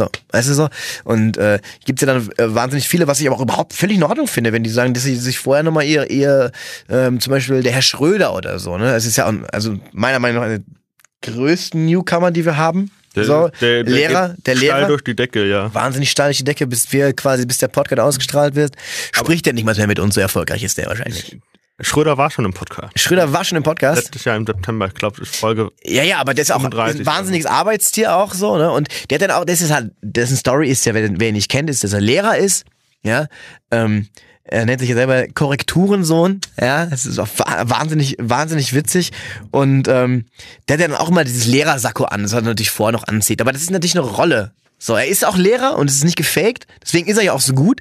So, 0.00 0.08
weißt 0.32 0.48
du 0.48 0.54
so? 0.54 0.68
Und 1.04 1.36
äh, 1.36 1.58
gibt's 1.84 2.00
ja 2.00 2.06
dann 2.06 2.26
äh, 2.38 2.54
wahnsinnig 2.54 2.88
viele, 2.88 3.06
was 3.06 3.20
ich 3.20 3.26
aber 3.26 3.36
auch 3.36 3.42
überhaupt 3.42 3.74
völlig 3.74 3.98
in 3.98 4.02
Ordnung 4.02 4.26
finde, 4.26 4.50
wenn 4.52 4.62
die 4.62 4.70
sagen, 4.70 4.94
dass 4.94 5.02
sie 5.02 5.14
sich 5.14 5.38
vorher 5.38 5.62
nochmal 5.62 5.84
ihr, 5.84 6.10
ihr 6.10 6.52
ähm, 6.88 7.20
zum 7.20 7.32
Beispiel 7.32 7.62
der 7.62 7.72
Herr 7.72 7.82
Schröder 7.82 8.34
oder 8.34 8.58
so, 8.58 8.78
ne? 8.78 8.94
Es 8.94 9.04
ist 9.04 9.16
ja, 9.16 9.30
also 9.52 9.78
meiner 9.92 10.18
Meinung 10.18 10.40
nach 10.40 10.48
eine 10.48 10.60
der 10.60 11.34
größten 11.34 11.84
Newcomer, 11.84 12.30
die 12.30 12.46
wir 12.46 12.56
haben. 12.56 12.90
der, 13.14 13.24
so, 13.24 13.50
der, 13.60 13.84
der 13.84 13.94
Lehrer, 13.94 14.34
der 14.46 14.56
steil 14.56 14.78
Lehrer, 14.78 14.88
durch 14.88 15.02
die 15.02 15.14
Decke, 15.14 15.44
ja. 15.46 15.72
wahnsinnig 15.74 16.10
steil 16.10 16.28
durch 16.28 16.38
die 16.38 16.44
Decke, 16.44 16.66
bis 16.66 16.90
wir 16.92 17.12
quasi, 17.12 17.44
bis 17.44 17.58
der 17.58 17.68
Podcast 17.68 18.00
ausgestrahlt 18.00 18.54
wird, 18.54 18.74
spricht 19.12 19.44
der 19.44 19.52
nicht 19.52 19.64
mal 19.64 19.74
mehr 19.74 19.86
mit 19.86 19.98
uns, 19.98 20.14
so 20.14 20.22
erfolgreich 20.22 20.62
ist 20.62 20.78
der 20.78 20.86
wahrscheinlich. 20.86 21.38
Schröder 21.80 22.18
war 22.18 22.30
schon 22.30 22.44
im 22.44 22.52
Podcast. 22.52 22.98
Schröder 22.98 23.32
war 23.32 23.44
schon 23.44 23.56
im 23.56 23.62
Podcast. 23.62 24.02
Letztes 24.04 24.24
Jahr 24.24 24.36
im 24.36 24.46
September, 24.46 24.86
ich 24.86 24.94
glaube, 24.94 25.24
Folge. 25.24 25.70
Ja, 25.84 26.02
ja, 26.02 26.18
aber 26.18 26.34
der 26.34 26.42
ist 26.42 26.50
auch 26.52 26.60
35 26.60 27.00
ein 27.00 27.06
wahnsinniges 27.06 27.46
Arbeitstier 27.46 28.14
auch 28.16 28.34
so, 28.34 28.56
ne? 28.56 28.70
Und 28.70 28.88
der 29.10 29.16
hat 29.18 29.22
dann 29.22 29.30
auch, 29.36 29.44
das 29.44 29.60
ist 29.60 29.70
halt, 29.72 29.92
dessen 30.02 30.36
Story 30.36 30.68
ist 30.68 30.84
ja, 30.86 30.94
wer, 30.94 31.08
wer 31.18 31.28
ihn 31.28 31.34
nicht 31.34 31.50
kennt, 31.50 31.70
ist, 31.70 31.82
dass 31.84 31.92
er 31.92 32.00
Lehrer 32.00 32.36
ist, 32.38 32.64
ja. 33.02 33.26
Ähm, 33.70 34.08
er 34.44 34.66
nennt 34.66 34.80
sich 34.80 34.88
ja 34.88 34.96
selber 34.96 35.26
Korrekturensohn, 35.28 36.40
ja. 36.60 36.86
Das 36.86 37.06
ist 37.06 37.18
auch 37.18 37.28
wa- 37.36 37.64
wahnsinnig, 37.66 38.16
wahnsinnig 38.18 38.74
witzig. 38.74 39.12
Und 39.50 39.86
ähm, 39.88 40.26
der 40.68 40.78
hat 40.78 40.84
dann 40.84 40.94
auch 40.94 41.08
immer 41.08 41.24
dieses 41.24 41.46
Lehrersacko 41.46 42.04
an, 42.04 42.22
das 42.22 42.32
er 42.32 42.42
natürlich 42.42 42.70
vorher 42.70 42.92
noch 42.92 43.06
anzieht. 43.06 43.40
Aber 43.40 43.52
das 43.52 43.62
ist 43.62 43.70
natürlich 43.70 43.96
eine 43.98 44.06
Rolle. 44.06 44.52
So, 44.78 44.94
er 44.96 45.06
ist 45.06 45.24
auch 45.26 45.36
Lehrer 45.36 45.76
und 45.76 45.88
es 45.90 45.96
ist 45.96 46.04
nicht 46.04 46.16
gefaked, 46.16 46.66
deswegen 46.82 47.06
ist 47.08 47.18
er 47.18 47.22
ja 47.24 47.32
auch 47.32 47.40
so 47.40 47.52
gut. 47.52 47.80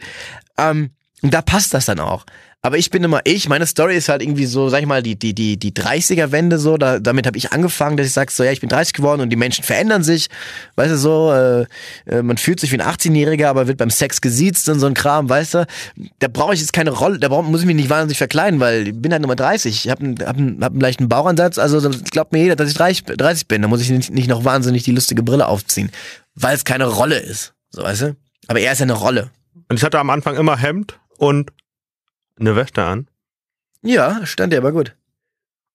Ähm, 0.57 0.91
und 1.21 1.33
da 1.33 1.41
passt 1.41 1.73
das 1.73 1.85
dann 1.85 1.99
auch. 1.99 2.25
Aber 2.61 2.77
ich 2.77 2.89
bin 2.89 3.05
immer 3.05 3.21
ich, 3.23 3.47
meine 3.47 3.65
Story 3.65 3.95
ist 3.95 4.09
halt 4.09 4.21
irgendwie 4.21 4.45
so, 4.45 4.67
sag 4.67 4.81
ich 4.81 4.85
mal, 4.85 5.01
die, 5.01 5.17
die, 5.17 5.33
die, 5.33 5.57
die 5.57 5.71
30er-Wende 5.71 6.59
so, 6.59 6.75
da, 6.75 6.99
damit 6.99 7.25
habe 7.25 7.37
ich 7.37 7.53
angefangen, 7.53 7.95
dass 7.95 8.05
ich 8.05 8.11
sag 8.11 8.31
so, 8.31 8.43
ja, 8.43 8.51
ich 8.51 8.59
bin 8.59 8.67
30 8.67 8.93
geworden 8.93 9.21
und 9.21 9.29
die 9.29 9.37
Menschen 9.37 9.63
verändern 9.63 10.03
sich, 10.03 10.27
weißt 10.75 10.91
du, 10.91 10.97
so, 10.97 11.31
äh, 11.31 11.65
äh, 12.05 12.21
man 12.21 12.35
fühlt 12.35 12.59
sich 12.59 12.73
wie 12.73 12.79
ein 12.79 12.85
18-Jähriger, 12.85 13.47
aber 13.47 13.67
wird 13.67 13.77
beim 13.77 13.89
Sex 13.89 14.19
gesiezt 14.19 14.67
und 14.67 14.81
so 14.81 14.87
ein 14.87 14.93
Kram, 14.93 15.29
weißt 15.29 15.53
du, 15.53 15.67
da 16.19 16.27
brauche 16.27 16.53
ich 16.53 16.59
jetzt 16.59 16.73
keine 16.73 16.91
Rolle, 16.91 17.17
da 17.17 17.29
brauch, 17.29 17.43
muss 17.43 17.61
ich 17.61 17.65
mich 17.65 17.77
nicht 17.77 17.89
wahnsinnig 17.89 18.17
verkleiden, 18.17 18.59
weil 18.59 18.89
ich 18.89 19.01
bin 19.01 19.13
halt 19.13 19.21
Nummer 19.21 19.37
30, 19.37 19.85
ich 19.85 19.89
habe 19.89 20.15
hab 20.25 20.37
einen, 20.37 20.61
hab 20.61 20.73
einen 20.73 20.81
leichten 20.81 21.07
Bauchansatz, 21.07 21.59
also 21.59 21.89
glaubt 22.11 22.33
mir 22.33 22.39
jeder, 22.39 22.57
dass 22.57 22.67
ich 22.67 22.75
30, 22.75 23.05
30 23.05 23.47
bin, 23.47 23.61
da 23.61 23.69
muss 23.69 23.79
ich 23.79 23.89
nicht, 23.89 24.11
nicht 24.11 24.27
noch 24.27 24.43
wahnsinnig 24.43 24.83
die 24.83 24.91
lustige 24.91 25.23
Brille 25.23 25.47
aufziehen, 25.47 25.91
weil 26.35 26.57
es 26.57 26.65
keine 26.65 26.87
Rolle 26.87 27.19
ist, 27.19 27.53
so, 27.69 27.83
weißt 27.83 28.01
du, 28.01 28.15
aber 28.47 28.59
er 28.59 28.73
ist 28.73 28.79
ja 28.79 28.83
eine 28.83 28.93
Rolle. 28.93 29.29
Und 29.69 29.77
ich 29.77 29.83
hatte 29.83 29.99
am 29.99 30.09
Anfang 30.09 30.35
immer 30.35 30.57
Hemd 30.57 30.99
und 31.17 31.51
eine 32.39 32.55
Weste 32.55 32.83
an. 32.83 33.07
Ja, 33.81 34.25
stand 34.25 34.53
dir 34.53 34.57
aber 34.57 34.71
gut. 34.71 34.95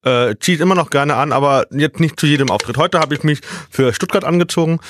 Äh, 0.04 0.34
zieht 0.38 0.60
immer 0.60 0.74
noch 0.74 0.90
gerne 0.90 1.14
an, 1.14 1.32
aber 1.32 1.66
jetzt 1.70 2.00
nicht 2.00 2.20
zu 2.20 2.26
jedem 2.26 2.50
Auftritt. 2.50 2.76
Heute 2.76 2.98
habe 3.00 3.14
ich 3.14 3.22
mich 3.22 3.40
für 3.70 3.94
Stuttgart 3.94 4.24
angezogen. 4.24 4.80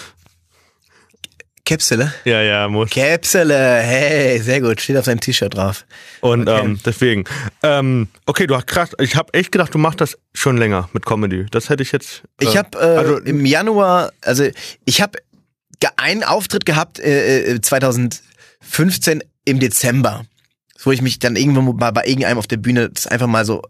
Käpsele? 1.64 2.12
Ja, 2.24 2.42
ja, 2.42 2.68
muss. 2.68 2.90
Käpsele, 2.90 3.56
hey, 3.80 4.38
sehr 4.40 4.60
gut. 4.60 4.80
Steht 4.80 4.98
auf 4.98 5.06
seinem 5.06 5.20
T-Shirt 5.20 5.54
drauf. 5.54 5.86
Und 6.20 6.46
Okay. 6.48 6.60
ähm, 6.62 6.80
deswegen. 6.84 7.24
Ähm, 7.62 8.08
okay, 8.26 8.46
du 8.46 8.54
hast 8.54 8.66
krass. 8.66 8.90
Ich 8.98 9.16
habe 9.16 9.32
echt 9.32 9.50
gedacht, 9.50 9.72
du 9.72 9.78
machst 9.78 10.00
das 10.00 10.18
schon 10.34 10.58
länger 10.58 10.90
mit 10.92 11.06
Comedy. 11.06 11.46
Das 11.50 11.70
hätte 11.70 11.82
ich 11.82 11.92
jetzt. 11.92 12.22
Ich 12.40 12.54
äh, 12.54 12.58
habe 12.58 12.78
äh, 12.78 12.96
also 12.98 13.16
im 13.18 13.46
Januar, 13.46 14.12
also 14.20 14.46
ich 14.84 15.00
habe 15.00 15.18
einen 15.96 16.22
Auftritt 16.24 16.66
gehabt 16.66 16.98
äh, 16.98 17.54
äh, 17.54 17.60
2015 17.60 19.22
im 19.44 19.60
Dezember, 19.60 20.24
wo 20.84 20.92
ich 20.92 21.02
mich 21.02 21.18
dann 21.18 21.36
irgendwann 21.36 21.76
mal 21.76 21.90
bei 21.92 22.04
irgendeinem 22.04 22.38
auf 22.38 22.46
der 22.46 22.56
Bühne 22.56 22.90
das 22.90 23.06
einfach 23.06 23.26
mal 23.26 23.44
so 23.44 23.62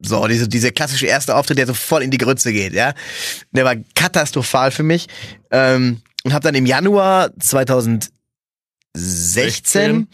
so 0.00 0.26
diese 0.26 0.48
diese 0.48 0.72
klassische 0.72 1.06
erste 1.06 1.34
Auftritt, 1.34 1.58
der 1.58 1.66
so 1.66 1.74
voll 1.74 2.02
in 2.02 2.10
die 2.10 2.18
Grütze 2.18 2.52
geht, 2.52 2.74
ja, 2.74 2.94
der 3.52 3.64
war 3.64 3.76
katastrophal 3.94 4.70
für 4.70 4.82
mich 4.82 5.08
ähm, 5.50 6.02
und 6.24 6.32
habe 6.32 6.42
dann 6.42 6.54
im 6.54 6.66
Januar 6.66 7.30
2016 7.38 8.14
16. 8.96 10.08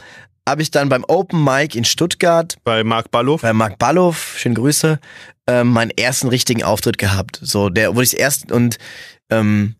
habe 0.48 0.62
ich 0.62 0.70
dann 0.70 0.88
beim 0.88 1.04
Open 1.06 1.44
Mic 1.44 1.76
in 1.76 1.84
Stuttgart 1.84 2.56
bei 2.64 2.82
Marc 2.82 3.10
Ballow. 3.10 3.36
bei 3.36 3.52
Marc 3.52 3.78
Ballow, 3.78 4.14
schöne 4.14 4.54
Grüße, 4.54 4.98
ähm, 5.46 5.68
meinen 5.68 5.90
ersten 5.90 6.28
richtigen 6.28 6.62
Auftritt 6.62 6.98
gehabt. 6.98 7.38
So, 7.42 7.68
der 7.68 7.94
wurde 7.94 8.04
ich 8.04 8.18
erst 8.18 8.50
und, 8.50 8.78
ähm, 9.28 9.74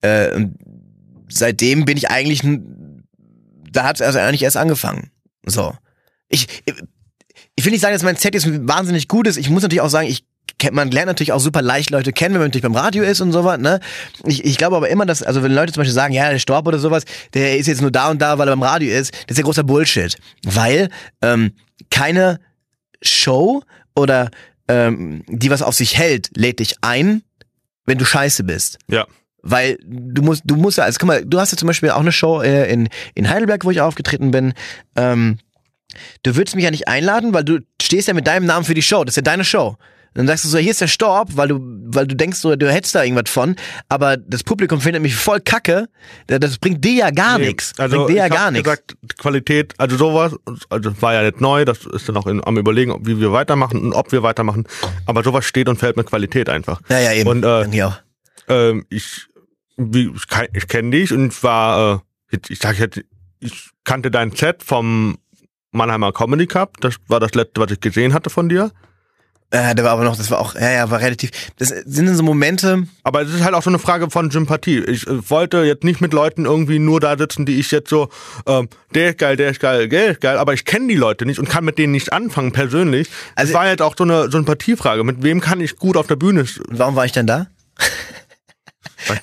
äh, 0.00 0.34
und 0.34 0.56
seitdem 1.28 1.84
bin 1.84 1.96
ich 1.96 2.10
eigentlich, 2.10 2.42
da 3.70 3.84
hat 3.84 3.96
es 3.96 4.02
also 4.02 4.18
eigentlich 4.18 4.42
erst 4.42 4.56
angefangen. 4.56 5.10
So. 5.44 5.74
Ich, 6.30 6.46
ich 7.56 7.64
will 7.64 7.72
nicht 7.72 7.82
sagen, 7.82 7.92
dass 7.92 8.02
mein 8.02 8.16
Set 8.16 8.34
jetzt 8.34 8.48
wahnsinnig 8.66 9.06
gut 9.06 9.26
ist. 9.26 9.36
Ich 9.36 9.50
muss 9.50 9.62
natürlich 9.62 9.82
auch 9.82 9.90
sagen, 9.90 10.08
ich 10.08 10.24
man 10.72 10.90
lernt 10.90 11.06
natürlich 11.06 11.32
auch 11.32 11.40
super 11.40 11.62
leicht 11.62 11.90
Leute 11.90 12.12
kennen, 12.12 12.34
wenn 12.34 12.40
man 12.40 12.48
natürlich 12.48 12.62
beim 12.62 12.76
Radio 12.76 13.02
ist 13.02 13.20
und 13.20 13.32
sowas, 13.32 13.58
ne? 13.58 13.80
Ich, 14.24 14.44
ich 14.44 14.58
glaube 14.58 14.76
aber 14.76 14.90
immer, 14.90 15.06
dass, 15.06 15.22
also 15.22 15.42
wenn 15.42 15.52
Leute 15.52 15.72
zum 15.72 15.80
Beispiel 15.80 15.94
sagen, 15.94 16.12
ja, 16.12 16.28
der 16.28 16.38
Storb 16.38 16.66
oder 16.66 16.78
sowas, 16.78 17.04
der 17.32 17.56
ist 17.56 17.66
jetzt 17.66 17.80
nur 17.80 17.90
da 17.90 18.10
und 18.10 18.20
da, 18.20 18.38
weil 18.38 18.48
er 18.48 18.56
beim 18.56 18.62
Radio 18.62 18.92
ist, 18.92 19.12
das 19.12 19.32
ist 19.32 19.38
ja 19.38 19.44
großer 19.44 19.64
Bullshit. 19.64 20.16
Weil 20.44 20.90
ähm, 21.22 21.52
keine 21.90 22.40
Show 23.02 23.62
oder 23.94 24.30
ähm, 24.68 25.24
die 25.28 25.50
was 25.50 25.62
auf 25.62 25.74
sich 25.74 25.96
hält, 25.96 26.30
lädt 26.36 26.58
dich 26.58 26.76
ein, 26.82 27.22
wenn 27.86 27.98
du 27.98 28.04
scheiße 28.04 28.44
bist. 28.44 28.78
Ja. 28.88 29.06
Weil 29.42 29.78
du 29.82 30.22
musst, 30.22 30.42
du 30.44 30.56
musst 30.56 30.78
ja, 30.78 30.84
also 30.84 30.98
guck 30.98 31.06
mal, 31.06 31.24
du 31.24 31.40
hast 31.40 31.52
ja 31.52 31.58
zum 31.58 31.68
Beispiel 31.68 31.90
auch 31.90 32.00
eine 32.00 32.12
Show 32.12 32.42
äh, 32.42 32.70
in, 32.70 32.88
in 33.14 33.30
Heidelberg, 33.30 33.64
wo 33.64 33.70
ich 33.70 33.80
aufgetreten 33.80 34.30
bin. 34.30 34.52
Ähm, 34.96 35.38
du 36.22 36.36
würdest 36.36 36.54
mich 36.56 36.64
ja 36.64 36.70
nicht 36.70 36.88
einladen, 36.88 37.32
weil 37.34 37.44
du 37.44 37.60
stehst 37.80 38.08
ja 38.08 38.14
mit 38.14 38.26
deinem 38.26 38.46
Namen 38.46 38.64
für 38.64 38.74
die 38.74 38.82
Show. 38.82 39.04
Das 39.04 39.12
ist 39.12 39.16
ja 39.16 39.22
deine 39.22 39.44
Show. 39.44 39.76
Dann 40.12 40.26
sagst 40.26 40.44
du 40.44 40.48
so, 40.48 40.58
hier 40.58 40.72
ist 40.72 40.80
der 40.80 40.88
Storb, 40.88 41.28
weil 41.36 41.46
du, 41.46 41.60
weil 41.84 42.04
du 42.08 42.16
denkst, 42.16 42.38
so, 42.40 42.56
du 42.56 42.68
hättest 42.72 42.96
da 42.96 43.04
irgendwas 43.04 43.30
von, 43.32 43.54
aber 43.88 44.16
das 44.16 44.42
Publikum 44.42 44.80
findet 44.80 45.02
mich 45.02 45.14
voll 45.14 45.38
kacke. 45.40 45.88
Das 46.26 46.58
bringt 46.58 46.84
dir 46.84 46.94
ja 46.94 47.10
gar 47.12 47.38
Nee, 47.38 47.46
nichts. 47.46 47.74
Also 47.78 47.96
bringt 47.98 48.10
dir 48.10 48.16
ja 48.16 48.28
gar 48.28 48.50
nichts. 48.50 48.64
gesagt, 48.64 48.96
Qualität, 49.18 49.72
also 49.78 49.96
sowas, 49.96 50.34
also 50.68 51.00
war 51.00 51.14
ja 51.14 51.22
nicht 51.22 51.40
neu, 51.40 51.64
das 51.64 51.86
ist 51.86 52.08
dann 52.08 52.16
auch 52.16 52.26
in, 52.26 52.44
am 52.44 52.56
überlegen, 52.58 52.90
ob- 52.90 53.06
wie 53.06 53.20
wir 53.20 53.30
weitermachen 53.30 53.80
und 53.80 53.92
ob 53.92 54.10
wir 54.10 54.24
weitermachen. 54.24 54.66
Aber 55.06 55.22
sowas 55.22 55.44
steht 55.44 55.68
und 55.68 55.76
fällt 55.78 55.96
mit 55.96 56.06
Qualität 56.06 56.48
einfach. 56.48 56.80
Ja, 56.88 56.98
ja, 56.98 57.12
eben. 57.12 57.28
Und 57.28 57.44
äh, 57.44 57.66
ähm, 58.48 58.84
ich, 58.88 59.28
wie, 59.76 60.10
ich, 60.12 60.22
ich 60.54 60.66
kenne 60.66 60.90
dich 60.90 61.12
und 61.12 61.28
ich 61.32 61.42
war, 61.44 62.02
äh, 62.32 62.36
ich, 62.36 62.50
ich 62.50 62.58
sag 62.58 62.80
jetzt, 62.80 63.00
ich 63.38 63.70
kannte 63.84 64.10
dein 64.10 64.32
Set 64.32 64.64
vom 64.64 65.18
Mannheimer 65.72 66.12
Comedy 66.12 66.46
Cup. 66.46 66.80
Das 66.80 66.96
war 67.08 67.20
das 67.20 67.34
letzte, 67.34 67.60
was 67.60 67.70
ich 67.70 67.80
gesehen 67.80 68.14
hatte 68.14 68.30
von 68.30 68.48
dir. 68.48 68.70
Äh, 69.52 69.74
der 69.74 69.84
war 69.84 69.92
aber 69.92 70.04
noch, 70.04 70.16
das 70.16 70.30
war 70.30 70.38
auch, 70.38 70.54
ja, 70.54 70.70
ja, 70.70 70.90
war 70.92 71.00
relativ. 71.00 71.30
Das 71.56 71.70
sind 71.70 72.06
dann 72.06 72.14
so 72.14 72.22
Momente, 72.22 72.84
Aber 73.02 73.22
es 73.22 73.34
ist 73.34 73.42
halt 73.42 73.54
auch 73.54 73.64
so 73.64 73.70
eine 73.70 73.80
Frage 73.80 74.08
von 74.08 74.30
Sympathie. 74.30 74.78
Ich 74.78 75.08
äh, 75.08 75.28
wollte 75.28 75.64
jetzt 75.64 75.82
nicht 75.82 76.00
mit 76.00 76.12
Leuten 76.12 76.44
irgendwie 76.44 76.78
nur 76.78 77.00
da 77.00 77.18
sitzen, 77.18 77.46
die 77.46 77.58
ich 77.58 77.72
jetzt 77.72 77.90
so, 77.90 78.10
ähm, 78.46 78.68
der 78.94 79.10
ist 79.10 79.18
geil, 79.18 79.36
der 79.36 79.50
ist 79.50 79.58
geil, 79.58 79.88
der 79.88 80.12
ist 80.12 80.20
geil, 80.20 80.38
aber 80.38 80.54
ich 80.54 80.64
kenne 80.64 80.86
die 80.86 80.94
Leute 80.94 81.26
nicht 81.26 81.40
und 81.40 81.48
kann 81.48 81.64
mit 81.64 81.78
denen 81.78 81.90
nicht 81.92 82.12
anfangen 82.12 82.52
persönlich. 82.52 83.10
Also- 83.34 83.50
es 83.50 83.54
war 83.54 83.66
jetzt 83.66 83.82
auch 83.82 83.96
so 83.98 84.04
eine 84.04 84.30
Sympathiefrage. 84.30 85.02
Mit 85.02 85.24
wem 85.24 85.40
kann 85.40 85.60
ich 85.60 85.76
gut 85.76 85.96
auf 85.96 86.06
der 86.06 86.16
Bühne? 86.16 86.44
warum 86.68 86.94
war 86.94 87.04
ich 87.04 87.12
denn 87.12 87.26
da? 87.26 87.48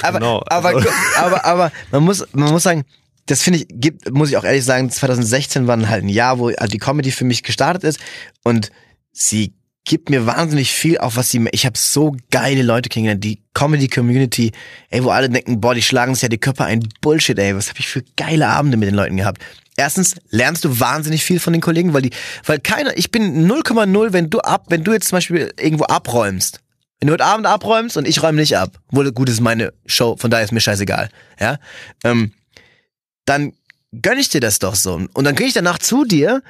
Aber, 0.01 0.19
genau. 0.19 0.43
aber, 0.47 0.69
Also- 0.69 0.89
aber, 1.17 1.45
aber, 1.45 1.71
man 1.91 2.03
muss, 2.03 2.25
man 2.33 2.49
muss 2.51 2.63
sagen, 2.63 2.83
das 3.27 3.43
finde 3.43 3.59
ich, 3.59 3.67
gibt, 3.69 4.11
muss 4.11 4.29
ich 4.29 4.37
auch 4.37 4.43
ehrlich 4.43 4.65
sagen, 4.65 4.89
2016 4.89 5.67
war 5.67 5.77
halt 5.87 6.03
ein 6.03 6.09
Jahr, 6.09 6.39
wo 6.39 6.47
also 6.47 6.71
die 6.71 6.79
Comedy 6.79 7.11
für 7.11 7.25
mich 7.25 7.43
gestartet 7.43 7.83
ist. 7.83 7.99
Und 8.43 8.71
sie 9.11 9.53
gibt 9.85 10.09
mir 10.09 10.25
wahnsinnig 10.25 10.71
viel, 10.71 10.97
auch 10.97 11.15
was 11.15 11.31
sie, 11.31 11.45
ich 11.51 11.65
habe 11.65 11.77
so 11.77 12.15
geile 12.29 12.61
Leute 12.61 12.89
kennengelernt, 12.89 13.23
die 13.23 13.41
Comedy-Community, 13.53 14.51
ey, 14.89 15.03
wo 15.03 15.09
alle 15.09 15.29
denken, 15.29 15.61
boah, 15.61 15.73
die 15.73 15.81
schlagen 15.81 16.13
sich 16.13 16.23
ja 16.23 16.29
die 16.29 16.37
Köpfe 16.37 16.65
ein, 16.65 16.87
Bullshit, 17.01 17.39
ey, 17.39 17.55
was 17.55 17.69
habe 17.69 17.79
ich 17.79 17.87
für 17.87 18.03
geile 18.17 18.47
Abende 18.47 18.75
mit 18.77 18.87
den 18.87 18.95
Leuten 18.95 19.15
gehabt. 19.17 19.41
Erstens 19.77 20.15
lernst 20.29 20.65
du 20.65 20.79
wahnsinnig 20.79 21.23
viel 21.23 21.39
von 21.39 21.53
den 21.53 21.61
Kollegen, 21.61 21.93
weil 21.93 22.01
die, 22.01 22.09
weil 22.45 22.59
keiner, 22.59 22.97
ich 22.97 23.11
bin 23.11 23.49
0,0, 23.49 24.13
wenn 24.13 24.29
du 24.29 24.39
ab, 24.39 24.65
wenn 24.69 24.83
du 24.83 24.91
jetzt 24.91 25.09
zum 25.09 25.17
Beispiel 25.17 25.53
irgendwo 25.59 25.85
abräumst, 25.85 26.59
wenn 26.99 27.07
du 27.07 27.13
heute 27.13 27.25
Abend 27.25 27.45
abräumst 27.45 27.95
und 27.95 28.07
ich 28.07 28.21
räume 28.21 28.39
nicht 28.39 28.57
ab, 28.57 28.79
wohl 28.89 29.11
gut, 29.11 29.29
ist 29.29 29.39
meine 29.39 29.73
Show, 29.85 30.17
von 30.17 30.31
daher 30.31 30.43
ist 30.43 30.51
mir 30.51 30.61
scheißegal, 30.61 31.09
ja, 31.39 31.59
ähm, 32.03 32.33
dann 33.27 33.53
gönn 34.01 34.17
ich 34.17 34.29
dir 34.29 34.41
das 34.41 34.57
doch 34.57 34.73
so. 34.75 34.95
Und 35.13 35.23
dann 35.23 35.35
gehe 35.35 35.45
ich 35.47 35.53
danach 35.53 35.77
zu 35.77 36.03
dir 36.03 36.41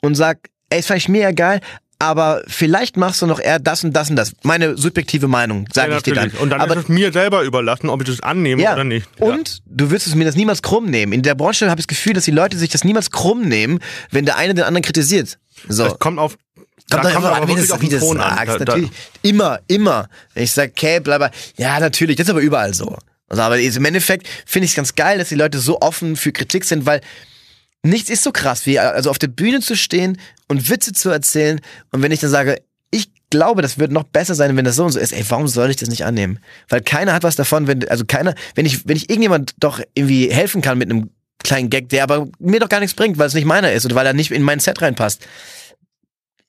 und 0.00 0.14
sag, 0.14 0.38
ey, 0.70 0.78
das 0.78 0.86
fand 0.86 0.98
ich 0.98 1.08
mega 1.08 1.32
geil, 1.32 1.60
aber 1.98 2.42
vielleicht 2.46 2.96
machst 2.96 3.20
du 3.22 3.26
noch 3.26 3.40
eher 3.40 3.58
das 3.58 3.82
und 3.82 3.92
das 3.92 4.08
und 4.08 4.14
das. 4.16 4.32
Meine 4.44 4.76
subjektive 4.78 5.26
Meinung, 5.26 5.66
sage 5.72 5.90
Ja, 5.90 5.96
ich 5.96 6.04
dir 6.04 6.14
dann. 6.14 6.24
natürlich. 6.26 6.40
Und 6.42 6.50
dann 6.50 6.60
aber, 6.60 6.76
ist 6.76 6.84
es 6.84 6.88
mir 6.88 7.12
selber 7.12 7.42
überlassen, 7.42 7.88
ob 7.90 8.00
ich 8.02 8.06
das 8.08 8.20
annehme 8.20 8.62
ja, 8.62 8.74
oder 8.74 8.84
nicht. 8.84 9.08
Ja. 9.18 9.26
und 9.26 9.58
du 9.66 9.90
wirst 9.90 10.06
es 10.06 10.14
mir 10.14 10.24
das 10.24 10.36
niemals 10.36 10.62
krumm 10.62 10.86
nehmen. 10.86 11.12
In 11.12 11.22
der 11.22 11.34
Branche 11.34 11.68
habe 11.68 11.80
ich 11.80 11.86
das 11.86 11.96
Gefühl, 11.96 12.12
dass 12.12 12.24
die 12.24 12.30
Leute 12.30 12.56
sich 12.56 12.70
das 12.70 12.84
niemals 12.84 13.10
krumm 13.10 13.42
nehmen, 13.48 13.80
wenn 14.12 14.24
der 14.26 14.36
eine 14.36 14.54
den 14.54 14.64
anderen 14.64 14.82
kritisiert. 14.84 15.38
So. 15.68 15.86
Es 15.86 15.98
kommt 15.98 16.20
auf. 16.20 16.36
Kommt 16.90 17.04
da 17.04 17.10
doch 17.10 17.18
immer 17.18 17.32
an, 17.32 17.48
wie 17.48 17.70
auf 17.72 17.80
wie 17.82 17.88
du 17.88 17.98
Ton 17.98 18.18
an. 18.20 18.36
sagst. 18.36 18.48
Da- 18.60 18.64
da- 18.64 18.72
natürlich. 18.76 18.90
Immer, 19.22 19.58
immer. 19.66 20.08
Wenn 20.34 20.44
ich 20.44 20.52
sag, 20.52 20.70
okay, 20.70 21.00
bla, 21.00 21.18
bla. 21.18 21.30
Ja, 21.58 21.80
natürlich. 21.80 22.16
Das 22.16 22.26
ist 22.28 22.30
aber 22.30 22.40
überall 22.40 22.72
so. 22.72 22.96
Also, 23.28 23.42
aber 23.42 23.58
im 23.58 23.84
Endeffekt 23.84 24.28
finde 24.46 24.64
ich 24.64 24.72
es 24.72 24.76
ganz 24.76 24.94
geil, 24.94 25.18
dass 25.18 25.28
die 25.28 25.34
Leute 25.34 25.58
so 25.58 25.80
offen 25.80 26.16
für 26.16 26.32
Kritik 26.32 26.64
sind, 26.64 26.86
weil 26.86 27.00
nichts 27.82 28.10
ist 28.10 28.22
so 28.22 28.32
krass 28.32 28.66
wie, 28.66 28.78
also 28.78 29.10
auf 29.10 29.18
der 29.18 29.28
Bühne 29.28 29.60
zu 29.60 29.76
stehen 29.76 30.18
und 30.48 30.68
Witze 30.70 30.92
zu 30.92 31.10
erzählen. 31.10 31.60
Und 31.90 32.02
wenn 32.02 32.12
ich 32.12 32.20
dann 32.20 32.30
sage, 32.30 32.62
ich 32.90 33.10
glaube, 33.30 33.62
das 33.62 33.78
wird 33.78 33.92
noch 33.92 34.04
besser 34.04 34.34
sein, 34.34 34.56
wenn 34.56 34.64
das 34.64 34.76
so 34.76 34.84
und 34.84 34.92
so 34.92 34.98
ist, 34.98 35.12
ey, 35.12 35.24
warum 35.28 35.46
soll 35.48 35.70
ich 35.70 35.76
das 35.76 35.90
nicht 35.90 36.04
annehmen? 36.04 36.38
Weil 36.68 36.80
keiner 36.80 37.12
hat 37.12 37.22
was 37.22 37.36
davon, 37.36 37.66
wenn, 37.66 37.86
also 37.88 38.04
keiner, 38.06 38.34
wenn 38.54 38.66
ich, 38.66 38.88
wenn 38.88 38.96
ich 38.96 39.10
irgendjemand 39.10 39.54
doch 39.60 39.80
irgendwie 39.94 40.30
helfen 40.30 40.62
kann 40.62 40.78
mit 40.78 40.90
einem 40.90 41.10
kleinen 41.44 41.70
Gag, 41.70 41.88
der 41.90 42.02
aber 42.02 42.28
mir 42.38 42.60
doch 42.60 42.68
gar 42.68 42.80
nichts 42.80 42.94
bringt, 42.94 43.18
weil 43.18 43.26
es 43.26 43.34
nicht 43.34 43.44
meiner 43.44 43.72
ist 43.72 43.84
oder 43.84 43.94
weil 43.94 44.06
er 44.06 44.14
nicht 44.14 44.30
in 44.30 44.42
mein 44.42 44.60
Set 44.60 44.80
reinpasst. 44.80 45.26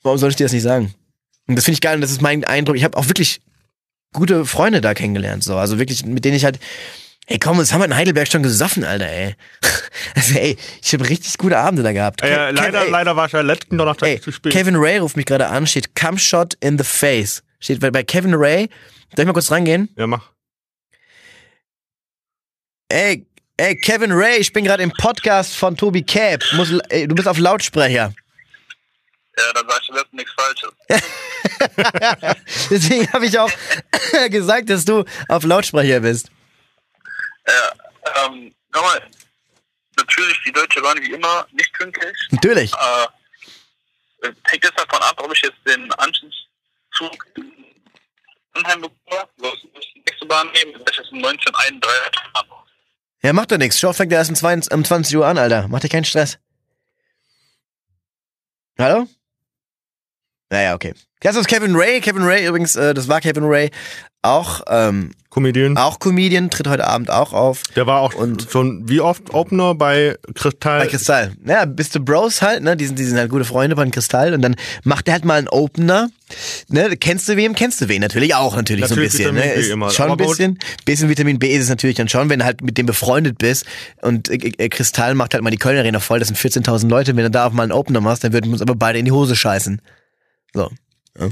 Warum 0.01 0.17
soll 0.17 0.29
ich 0.29 0.35
dir 0.37 0.45
das 0.45 0.53
nicht 0.53 0.63
sagen? 0.63 0.93
Und 1.47 1.55
das 1.55 1.65
finde 1.65 1.75
ich 1.75 1.81
geil 1.81 1.95
und 1.95 2.01
das 2.01 2.11
ist 2.11 2.21
mein 2.21 2.43
Eindruck. 2.43 2.77
Ich 2.77 2.83
habe 2.83 2.97
auch 2.97 3.07
wirklich 3.07 3.41
gute 4.13 4.45
Freunde 4.45 4.81
da 4.81 4.93
kennengelernt, 4.93 5.43
so. 5.43 5.57
Also 5.57 5.77
wirklich, 5.79 6.05
mit 6.05 6.25
denen 6.25 6.35
ich 6.35 6.45
halt, 6.45 6.59
ey 7.27 7.37
komm, 7.39 7.57
das 7.59 7.71
haben 7.73 7.81
wir 7.81 7.85
in 7.85 7.95
Heidelberg 7.95 8.27
schon 8.31 8.43
gesoffen, 8.43 8.83
Alter, 8.83 9.07
ey. 9.09 9.35
Also 10.15 10.39
ey, 10.39 10.57
ich 10.83 10.93
habe 10.93 11.07
richtig 11.09 11.37
gute 11.37 11.57
Abende 11.57 11.83
da 11.83 11.91
gehabt. 11.91 12.21
Äh, 12.21 12.27
Ke- 12.27 12.51
leider, 12.51 12.79
Kev- 12.81 12.85
ey, 12.85 12.89
leider 12.91 13.15
war 13.15 13.25
ich 13.27 13.31
ja 13.33 13.41
letzten 13.41 13.77
Donnerstag 13.77 14.07
ey, 14.09 14.21
zu 14.21 14.31
spät. 14.31 14.51
Kevin 14.53 14.75
Ray 14.75 14.97
ruft 14.99 15.17
mich 15.17 15.25
gerade 15.25 15.47
an, 15.47 15.67
steht 15.67 15.95
Come 15.95 16.17
Shot 16.17 16.55
in 16.61 16.77
the 16.77 16.83
Face. 16.83 17.43
Steht 17.59 17.79
bei, 17.81 17.91
bei 17.91 18.03
Kevin 18.03 18.33
Ray. 18.33 18.67
Darf 19.11 19.19
ich 19.19 19.25
mal 19.25 19.33
kurz 19.33 19.51
rangehen? 19.51 19.89
Ja, 19.97 20.07
mach. 20.07 20.29
Ey, 22.89 23.25
ey, 23.57 23.75
Kevin 23.77 24.11
Ray, 24.11 24.37
ich 24.37 24.51
bin 24.53 24.63
gerade 24.63 24.83
im 24.83 24.91
Podcast 24.91 25.55
von 25.55 25.75
Tobi 25.77 26.03
Cap. 26.03 26.41
Muss, 26.55 26.71
ey, 26.89 27.07
du 27.07 27.15
bist 27.15 27.27
auf 27.27 27.37
Lautsprecher. 27.37 28.13
Ja, 29.39 29.53
dann 29.53 29.69
sagst 29.69 29.89
du 29.89 29.93
letztens 29.93 30.13
nichts 30.13 30.33
Falsches. 30.33 30.71
Deswegen 32.69 33.13
habe 33.13 33.25
ich 33.25 33.39
auch 33.39 33.51
gesagt, 34.29 34.69
dass 34.69 34.83
du 34.83 35.05
auf 35.29 35.43
Lautsprecher 35.43 36.01
bist. 36.01 36.29
Ja, 37.47 38.25
ähm, 38.25 38.53
nochmal, 38.73 39.01
natürlich, 39.97 40.37
die 40.45 40.51
Deutsche 40.51 40.81
waren 40.81 41.01
wie 41.01 41.13
immer 41.13 41.47
nicht 41.51 41.71
pünktlich. 41.73 42.17
Natürlich. 42.31 42.73
Äh, 42.73 44.27
hängt 44.43 44.63
jetzt 44.63 44.77
davon 44.77 45.01
ab, 45.01 45.15
ob 45.23 45.31
ich 45.33 45.41
jetzt 45.41 45.57
den 45.65 45.91
Anschlusszug 45.93 47.25
in 47.35 47.53
Mannheim 48.53 48.81
bekomme, 48.81 49.29
muss 49.37 49.57
ich 49.79 49.93
die 49.93 50.03
nächste 50.05 50.25
Bahn 50.25 50.47
nehmen, 50.51 50.73
wenn 50.73 50.83
ich 50.91 50.97
jetzt 50.97 51.11
um 51.11 51.23
1931 51.23 52.21
fahren 52.33 52.47
muss. 52.49 52.69
Ja, 53.21 53.33
macht 53.33 53.51
doch 53.51 53.57
nichts. 53.57 53.79
Show 53.79 53.93
fängt 53.93 54.11
ja 54.11 54.17
erst 54.17 54.31
um 54.31 54.35
20, 54.35 54.73
um 54.73 54.83
20 54.83 55.15
Uhr 55.15 55.25
an, 55.25 55.37
Alter. 55.37 55.67
Mach 55.69 55.79
dir 55.79 55.89
keinen 55.89 56.05
Stress. 56.05 56.39
Hallo? 58.77 59.07
Naja, 60.49 60.73
okay. 60.75 60.93
Das 61.21 61.35
ist 61.35 61.47
Kevin 61.47 61.75
Ray. 61.75 61.99
Kevin 62.01 62.23
Ray 62.23 62.47
übrigens, 62.47 62.75
äh, 62.75 62.93
das 62.93 63.07
war 63.07 63.19
Kevin 63.21 63.43
Ray. 63.43 63.69
Auch, 64.21 64.61
ähm, 64.67 65.11
Comedian. 65.29 65.77
auch 65.77 65.99
Comedian, 65.99 66.49
tritt 66.49 66.67
heute 66.67 66.85
Abend 66.85 67.09
auch 67.09 67.31
auf. 67.31 67.63
Der 67.77 67.87
war 67.87 68.01
auch 68.01 68.15
Und- 68.15 68.47
schon 68.51 68.89
wie 68.89 68.99
oft 68.99 69.33
Opener 69.33 69.75
bei 69.75 70.17
Kristall. 70.35 70.79
Bei 70.79 70.87
Kristall. 70.87 71.31
Ja, 71.45 71.63
bist 71.63 71.95
du 71.95 72.01
Bros 72.01 72.41
halt, 72.41 72.61
ne? 72.63 72.75
Die 72.75 72.85
sind, 72.85 72.99
die 72.99 73.05
sind 73.05 73.17
halt 73.17 73.29
gute 73.29 73.45
Freunde 73.45 73.77
von 73.77 73.91
Kristall 73.91 74.33
und 74.33 74.41
dann 74.41 74.57
macht 74.83 75.07
er 75.07 75.13
halt 75.13 75.23
mal 75.23 75.37
einen 75.37 75.47
Opener. 75.47 76.09
Ne? 76.67 76.97
Kennst 76.97 77.29
du 77.29 77.37
wen? 77.37 77.55
Kennst 77.55 77.79
du 77.79 77.87
wen? 77.87 78.01
Natürlich 78.01 78.35
auch, 78.35 78.57
natürlich, 78.57 78.81
Natürlich 78.89 79.11
so 79.13 79.19
ein 79.19 79.35
bisschen. 79.35 79.35
Vitamin 79.35 79.55
Ne? 79.55 79.61
Ist 79.61 79.69
immer. 79.71 79.89
Schon 79.91 80.11
ein 80.11 80.17
bisschen. 80.17 80.59
Bisschen 80.83 81.07
Vitamin 81.09 81.39
B 81.39 81.53
ist 81.55 81.63
es 81.63 81.69
natürlich 81.69 81.95
dann 81.95 82.09
schon, 82.09 82.29
wenn 82.29 82.39
du 82.39 82.45
halt 82.45 82.61
mit 82.61 82.77
dem 82.77 82.87
befreundet 82.87 83.37
bist 83.37 83.65
und 84.01 84.29
äh, 84.29 84.35
äh, 84.57 84.67
Kristall 84.69 85.15
macht 85.15 85.33
halt 85.33 85.43
mal 85.43 85.49
die 85.51 85.57
Kölner 85.57 85.79
Arena 85.79 86.01
voll, 86.01 86.19
das 86.19 86.27
sind 86.27 86.37
14.000 86.37 86.89
Leute, 86.89 87.15
wenn 87.15 87.23
du 87.23 87.31
da 87.31 87.45
auf 87.47 87.53
mal 87.53 87.63
einen 87.63 87.71
Opener 87.71 88.01
machst, 88.01 88.23
dann 88.25 88.33
würden 88.33 88.47
wir 88.47 88.53
uns 88.53 88.61
aber 88.61 88.75
beide 88.75 88.99
in 88.99 89.05
die 89.05 89.11
Hose 89.13 89.35
scheißen. 89.37 89.81
So. 90.53 90.69
Ja. 91.19 91.29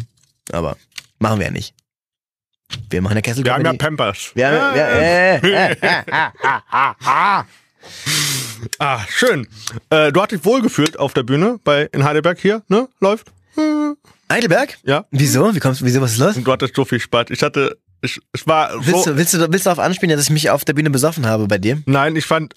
Aber 0.52 0.78
machen 1.20 1.40
wir 1.40 1.48
ja 1.48 1.52
nicht. 1.52 1.74
Wir 2.90 3.02
machen 3.02 3.14
eine 3.14 3.22
Kessel 3.22 3.46
Wir 3.46 3.54
haben 3.54 3.64
ja 3.66 3.74
Pampers. 3.74 4.32
wir 4.34 4.48
haben, 4.48 4.76
wir, 4.76 4.86
äh, 4.86 5.38
äh, 5.38 5.72
äh, 5.72 5.72
äh. 5.72 7.44
Ah, 8.80 9.02
schön. 9.10 9.48
Äh, 9.90 10.12
du 10.12 10.22
hast 10.22 10.32
dich 10.32 10.44
wohlgefühlt 10.44 11.00
auf 11.00 11.14
der 11.14 11.24
Bühne 11.24 11.60
bei 11.64 11.84
in 11.94 12.04
Heidelberg 12.04 12.40
hier, 12.40 12.64
ne? 12.68 12.90
Läuft? 13.00 13.32
Heidelberg? 14.32 14.78
Ja. 14.84 15.06
Wieso? 15.12 15.56
Wie 15.56 15.60
kommst 15.60 15.84
wieso, 15.84 16.02
was 16.02 16.14
ist 16.14 16.18
los? 16.20 16.36
Und 16.36 16.46
du 16.46 16.52
hattest 16.52 16.76
so 16.76 16.84
viel 16.86 17.00
Spaß. 17.00 17.28
Ich 17.30 17.42
hatte, 17.42 17.78
ich, 18.02 18.20
es 18.34 18.46
war 18.46 18.74
Willst 18.86 19.06
so. 19.06 19.12
du, 19.12 19.18
willst, 19.18 19.34
du, 19.34 19.40
willst 19.40 19.66
du 19.66 19.70
darauf 19.70 19.80
anspielen, 19.84 20.16
dass 20.16 20.26
ich 20.26 20.32
mich 20.32 20.50
auf 20.50 20.66
der 20.66 20.74
Bühne 20.74 20.90
besoffen 20.90 21.26
habe 21.26 21.48
bei 21.48 21.58
dir? 21.58 21.82
Nein, 21.86 22.16
ich 22.16 22.26
fand. 22.26 22.54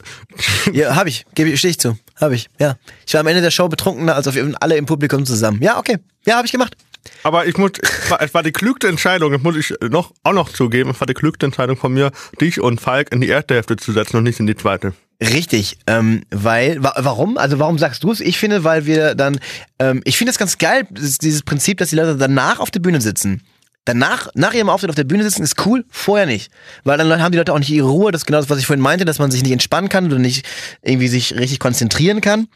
Ja, 0.73 0.97
hab 0.97 1.07
ich. 1.07 1.25
Gebe 1.35 1.51
ich, 1.51 1.59
stehe 1.59 1.71
ich 1.71 1.79
zu. 1.79 1.97
Hab 2.21 2.33
ich. 2.33 2.49
Ja. 2.59 2.77
Ich 3.07 3.15
war 3.15 3.21
am 3.21 3.27
Ende 3.27 3.41
der 3.41 3.51
Show 3.51 3.69
betrunkener 3.69 4.15
als 4.15 4.29
auf 4.29 4.37
alle 4.61 4.77
im 4.77 4.87
Publikum 4.87 5.25
zusammen. 5.25 5.63
Ja, 5.63 5.79
okay. 5.79 5.99
Ja, 6.27 6.37
habe 6.37 6.47
ich 6.47 6.53
gemacht. 6.53 6.77
Aber 7.23 7.47
ich 7.47 7.57
muss, 7.57 7.73
es 8.21 8.35
war, 8.35 8.43
die 8.43 8.53
klügste 8.53 8.89
Entscheidung, 8.89 9.33
das 9.33 9.43
muss 9.43 9.57
ich 9.57 9.75
noch, 9.89 10.13
auch 10.23 10.33
noch 10.33 10.51
zugeben, 10.51 10.91
es 10.91 11.01
war 11.01 11.07
die 11.07 11.15
klügste 11.15 11.47
Entscheidung 11.47 11.77
von 11.77 11.95
mir, 11.95 12.11
dich 12.41 12.61
und 12.61 12.81
Falk 12.81 13.11
in 13.11 13.23
die 13.23 13.29
erste 13.29 13.55
Hälfte 13.55 13.77
zu 13.77 13.93
setzen 13.93 14.19
und 14.19 14.25
nicht 14.25 14.39
in 14.39 14.47
die 14.47 14.55
zweite. 14.55 14.93
Richtig, 15.23 15.79
ähm, 15.87 16.23
weil, 16.31 16.83
wa 16.83 16.95
warum? 16.99 17.37
Also 17.37 17.59
warum 17.59 17.79
sagst 17.79 18.05
du 18.05 18.13
es? 18.13 18.21
Ich 18.21 18.39
finde, 18.39 18.65
weil 18.65 18.87
wir 18.87 19.15
dann, 19.15 19.39
ähm, 19.79 20.01
ich 20.05 20.17
finde 20.17 20.31
es 20.31 20.39
ganz 20.39 20.57
geil, 20.57 20.87
dieses 20.91 21.43
Prinzip, 21.43 21.79
dass 21.79 21.91
die 21.91 21.97
Leute 21.97 22.17
danach 22.17 22.59
auf 22.59 22.71
der 22.71 22.81
Bühne 22.81 23.01
sitzen. 23.01 23.43
Danach, 23.87 24.29
nach 24.35 24.53
ihrem 24.53 24.69
Auftritt 24.69 24.91
auf 24.91 24.97
der 24.97 25.05
Bühne 25.05 25.23
sitzen, 25.23 25.43
ist 25.43 25.65
cool, 25.67 25.85
vorher 25.91 26.27
nicht. 26.27 26.53
Weil 26.85 26.99
dann 26.99 27.23
haben 27.23 27.33
die 27.33 27.39
Leute 27.39 27.53
auch 27.53 27.59
nicht 27.59 27.71
ihre 27.71 27.89
Ruhe, 27.89 28.13
das 28.13 28.23
ist 28.23 28.27
genau 28.27 28.39
das, 28.39 28.51
was 28.51 28.59
ich 28.59 28.67
vorhin 28.67 28.83
meinte, 28.83 29.05
dass 29.05 29.19
man 29.19 29.31
sich 29.31 29.43
nicht 29.43 29.53
entspannen 29.53 29.89
kann 29.89 30.07
oder 30.07 30.19
nicht 30.19 30.47
irgendwie 30.83 31.09
sich 31.09 31.35
richtig 31.35 31.59
konzentrieren 31.61 32.21
kann. 32.21 32.49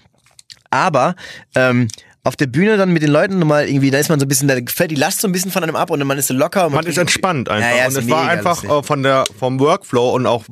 Aber 0.70 1.14
ähm, 1.54 1.88
auf 2.24 2.36
der 2.36 2.46
Bühne 2.46 2.76
dann 2.76 2.92
mit 2.92 3.02
den 3.02 3.10
Leuten 3.10 3.38
nochmal 3.38 3.68
irgendwie, 3.68 3.90
da 3.90 3.98
ist 3.98 4.08
man 4.08 4.18
so 4.18 4.26
ein 4.26 4.28
bisschen, 4.28 4.48
da 4.48 4.56
fällt 4.66 4.90
die 4.90 4.96
Last 4.96 5.20
so 5.20 5.28
ein 5.28 5.32
bisschen 5.32 5.50
von 5.50 5.62
einem 5.62 5.76
ab 5.76 5.90
und 5.90 6.04
man 6.04 6.18
ist 6.18 6.26
so 6.26 6.34
locker. 6.34 6.66
Und 6.66 6.74
Man 6.74 6.86
ist 6.86 6.98
entspannt 6.98 7.48
einfach. 7.48 7.70
Ja, 7.70 7.76
ja, 7.76 7.86
und 7.88 7.96
es 7.96 8.10
war 8.10 8.28
einfach 8.28 8.62
lustig. 8.62 8.70
äh, 8.70 8.82
von 8.82 9.02
der, 9.02 9.24
vom 9.38 9.60
Workflow 9.60 10.14
und 10.14 10.26
auch 10.26 10.44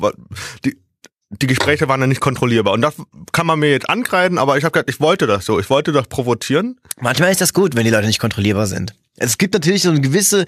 die, 0.65 0.79
die 1.31 1.47
Gespräche 1.47 1.89
waren 1.89 2.01
ja 2.01 2.07
nicht 2.07 2.21
kontrollierbar. 2.21 2.75
Und 2.75 2.83
das 2.83 2.95
kann 3.33 3.47
man 3.47 3.59
mir 3.59 3.71
jetzt 3.71 3.89
ankreiden, 3.89 4.39
aber 4.39 4.59
ich 4.59 4.65
habe 4.65 4.73
gedacht, 4.73 4.95
ich 4.95 5.01
wollte 5.01 5.27
das 5.27 5.45
so. 5.47 5.59
Ich 5.59 5.71
wollte 5.71 5.93
das 5.93 6.09
provozieren. 6.09 6.79
Manchmal 7.01 7.31
ist 7.31 7.41
das 7.41 7.55
gut, 7.55 7.75
wenn 7.75 7.85
die 7.85 7.91
Leute 7.91 8.07
nicht 8.07 8.19
kontrollierbar 8.21 8.67
sind. 8.67 8.95
Es 9.23 9.39
gibt 9.39 9.55
natürlich 9.55 9.83
so 9.83 9.91
eine 9.91 10.01
gewisse. 10.01 10.45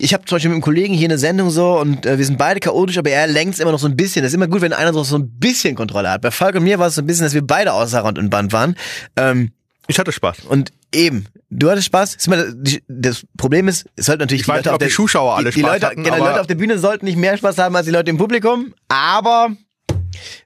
Ich 0.00 0.14
habe 0.14 0.24
zum 0.24 0.36
Beispiel 0.36 0.50
mit 0.50 0.54
einem 0.56 0.62
Kollegen 0.62 0.94
hier 0.94 1.08
eine 1.08 1.18
Sendung 1.18 1.50
so 1.50 1.78
und 1.80 2.06
äh, 2.06 2.18
wir 2.18 2.24
sind 2.24 2.38
beide 2.38 2.60
chaotisch, 2.60 2.98
aber 2.98 3.10
er 3.10 3.26
lenkt 3.26 3.58
immer 3.58 3.72
noch 3.72 3.80
so 3.80 3.88
ein 3.88 3.96
bisschen. 3.96 4.22
Das 4.22 4.30
ist 4.30 4.36
immer 4.36 4.46
gut, 4.46 4.60
wenn 4.60 4.72
einer 4.72 4.92
so 4.92 5.02
so 5.02 5.16
ein 5.18 5.28
bisschen 5.38 5.74
Kontrolle 5.74 6.08
hat. 6.10 6.22
Bei 6.22 6.30
Falk 6.30 6.54
und 6.54 6.62
mir 6.62 6.78
war 6.78 6.86
es 6.86 6.94
so 6.94 7.02
ein 7.02 7.06
bisschen, 7.06 7.24
dass 7.24 7.34
wir 7.34 7.44
beide 7.46 7.72
außer 7.72 8.04
Rand 8.04 8.18
und 8.18 8.30
Band 8.30 8.52
waren. 8.52 8.76
Ähm, 9.16 9.50
Ich 9.88 9.98
hatte 9.98 10.12
Spaß. 10.12 10.40
und 10.48 10.70
eben, 10.94 11.26
du 11.50 11.68
hattest 11.70 11.86
Spaß. 11.86 12.16
Die- 12.54 12.82
das 12.86 13.24
Problem 13.36 13.66
ist, 13.66 13.86
es 13.96 14.06
sollten 14.06 14.20
natürlich 14.20 14.42
Ich 14.42 14.48
weiß 14.48 14.64
nicht, 14.64 14.72
ob 14.72 14.78
die 14.80 14.88
Zuschauer 14.88 15.34
alle 15.34 15.50
die, 15.50 15.56
die 15.56 15.62
Leute, 15.62 15.86
hatten, 15.86 16.04
genau, 16.04 16.14
die 16.16 16.20
Leute 16.22 16.40
auf 16.42 16.46
der 16.46 16.54
Bühne 16.54 16.78
sollten 16.78 17.04
nicht 17.06 17.18
mehr 17.18 17.36
Spaß 17.36 17.58
haben 17.58 17.74
als 17.74 17.86
die 17.86 17.92
Leute 17.92 18.10
im 18.10 18.18
Publikum, 18.18 18.74
aber 18.88 19.50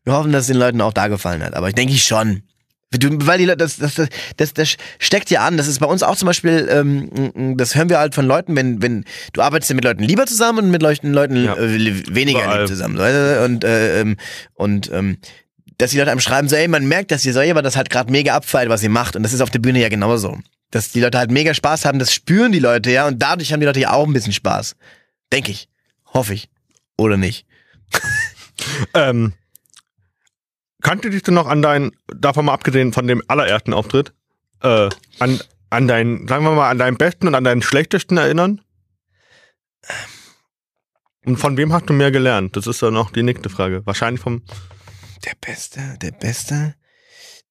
wir 0.05 0.13
hoffen, 0.15 0.33
dass 0.33 0.43
es 0.43 0.47
den 0.49 0.57
Leuten 0.57 0.81
auch 0.81 0.93
da 0.95 1.09
gefallen 1.09 1.43
hat. 1.43 1.53
Aber 1.55 1.69
ich 1.69 1.75
denke 1.75 1.93
ich 1.93 2.05
schon. 2.05 2.43
Weil 3.01 3.39
die 3.39 3.45
Leute, 3.47 3.59
das, 3.59 3.77
das, 3.77 3.95
das, 3.95 4.09
das, 4.37 4.55
das 4.55 4.77
steckt 4.99 5.31
ja 5.31 5.47
an. 5.47 5.57
Das 5.57 5.67
ist 5.67 5.79
bei 5.79 5.87
uns 5.87 6.03
auch 6.03 6.17
zum 6.17 6.27
Beispiel, 6.27 6.69
ähm, 6.71 7.57
das 7.57 7.75
hören 7.75 7.89
wir 7.89 7.99
halt 7.99 8.15
von 8.15 8.27
Leuten, 8.27 8.55
wenn, 8.57 8.83
wenn 8.83 9.05
du 9.33 9.41
arbeitest 9.41 9.71
ja 9.71 9.77
mit 9.77 9.85
Leuten 9.85 10.03
lieber 10.03 10.27
zusammen 10.27 10.67
und 10.67 10.71
mit 10.71 10.83
Leuten, 10.83 11.13
Leuten 11.13 11.45
Ja. 11.45 11.57
äh, 11.57 12.15
weniger 12.15 12.45
Überall. 12.45 12.59
lieb 12.61 12.69
zusammen. 12.69 12.97
du? 12.97 13.45
Und, 13.45 13.65
äh, 13.65 14.01
ähm, 14.01 14.17
und 14.55 14.91
ähm, 14.93 15.19
dass 15.79 15.91
die 15.91 15.99
Leute 15.99 16.11
einem 16.11 16.21
schreiben, 16.21 16.49
so, 16.49 16.55
ey, 16.57 16.69
man 16.69 16.87
merkt, 16.87 17.11
dass 17.11 17.25
ihr 17.25 17.33
selber 17.33 17.63
das 17.63 17.77
halt 17.77 17.91
gerade 17.91 18.13
mega 18.13 18.35
abfeiert, 18.35 18.69
was 18.69 18.83
ihr 18.83 18.91
macht. 18.91 19.17
Und 19.17 19.23
das 19.23 19.33
ist 19.33 19.41
auf 19.41 19.51
der 19.51 19.59
Bühne 19.59 19.81
ja 19.81 19.89
genauso. 19.89 20.39
Dass 20.71 20.91
die 20.93 21.01
Leute 21.01 21.19
halt 21.19 21.31
mega 21.31 21.55
Spaß 21.55 21.85
haben, 21.85 21.99
das 21.99 22.13
spüren 22.15 22.53
die 22.53 22.59
Leute 22.61 22.91
ja. 22.91 23.07
Und 23.07 23.21
dadurch 23.23 23.53
haben 23.53 23.61
die 23.61 23.67
Leute 23.67 23.81
ja 23.81 23.93
auch 23.93 24.07
ein 24.07 24.13
bisschen 24.13 24.33
Spaß. 24.33 24.77
Denke 25.33 25.51
ich. 25.51 25.69
Hoffe 26.13 26.35
ich. 26.35 26.49
Oder 26.97 27.17
nicht. 27.17 27.47
Ähm, 28.95 29.33
kannte 30.83 31.11
dich 31.11 31.23
du 31.23 31.33
noch 31.33 31.47
an 31.47 31.63
deinen, 31.63 31.93
davon 32.15 32.47
mal 32.47 32.53
abgesehen 32.53 32.93
von 32.93 33.07
dem 33.07 33.23
allerersten 33.29 33.73
Auftritt, 33.73 34.13
äh, 34.63 34.89
an, 35.19 35.41
an 35.71 35.89
deinen, 35.89 36.29
sagen 36.29 36.45
wir 36.45 36.53
mal, 36.53 36.71
an 36.71 36.79
deinen 36.79 36.97
besten 36.97 37.29
und 37.29 37.35
an 37.35 37.45
deinen 37.45 37.63
schlechtesten 37.63 38.17
erinnern? 38.17 38.61
Und 41.25 41.37
von 41.37 41.57
wem 41.57 41.73
hast 41.73 41.89
du 41.89 41.93
mehr 41.93 42.11
gelernt? 42.11 42.57
Das 42.57 42.67
ist 42.67 42.83
dann 42.83 42.97
auch 42.97 43.11
die 43.11 43.23
nächste 43.23 43.49
Frage. 43.49 43.87
Wahrscheinlich 43.87 44.21
vom. 44.21 44.43
Der 45.25 45.35
Beste, 45.41 45.81
der 46.01 46.11
Beste. 46.11 46.75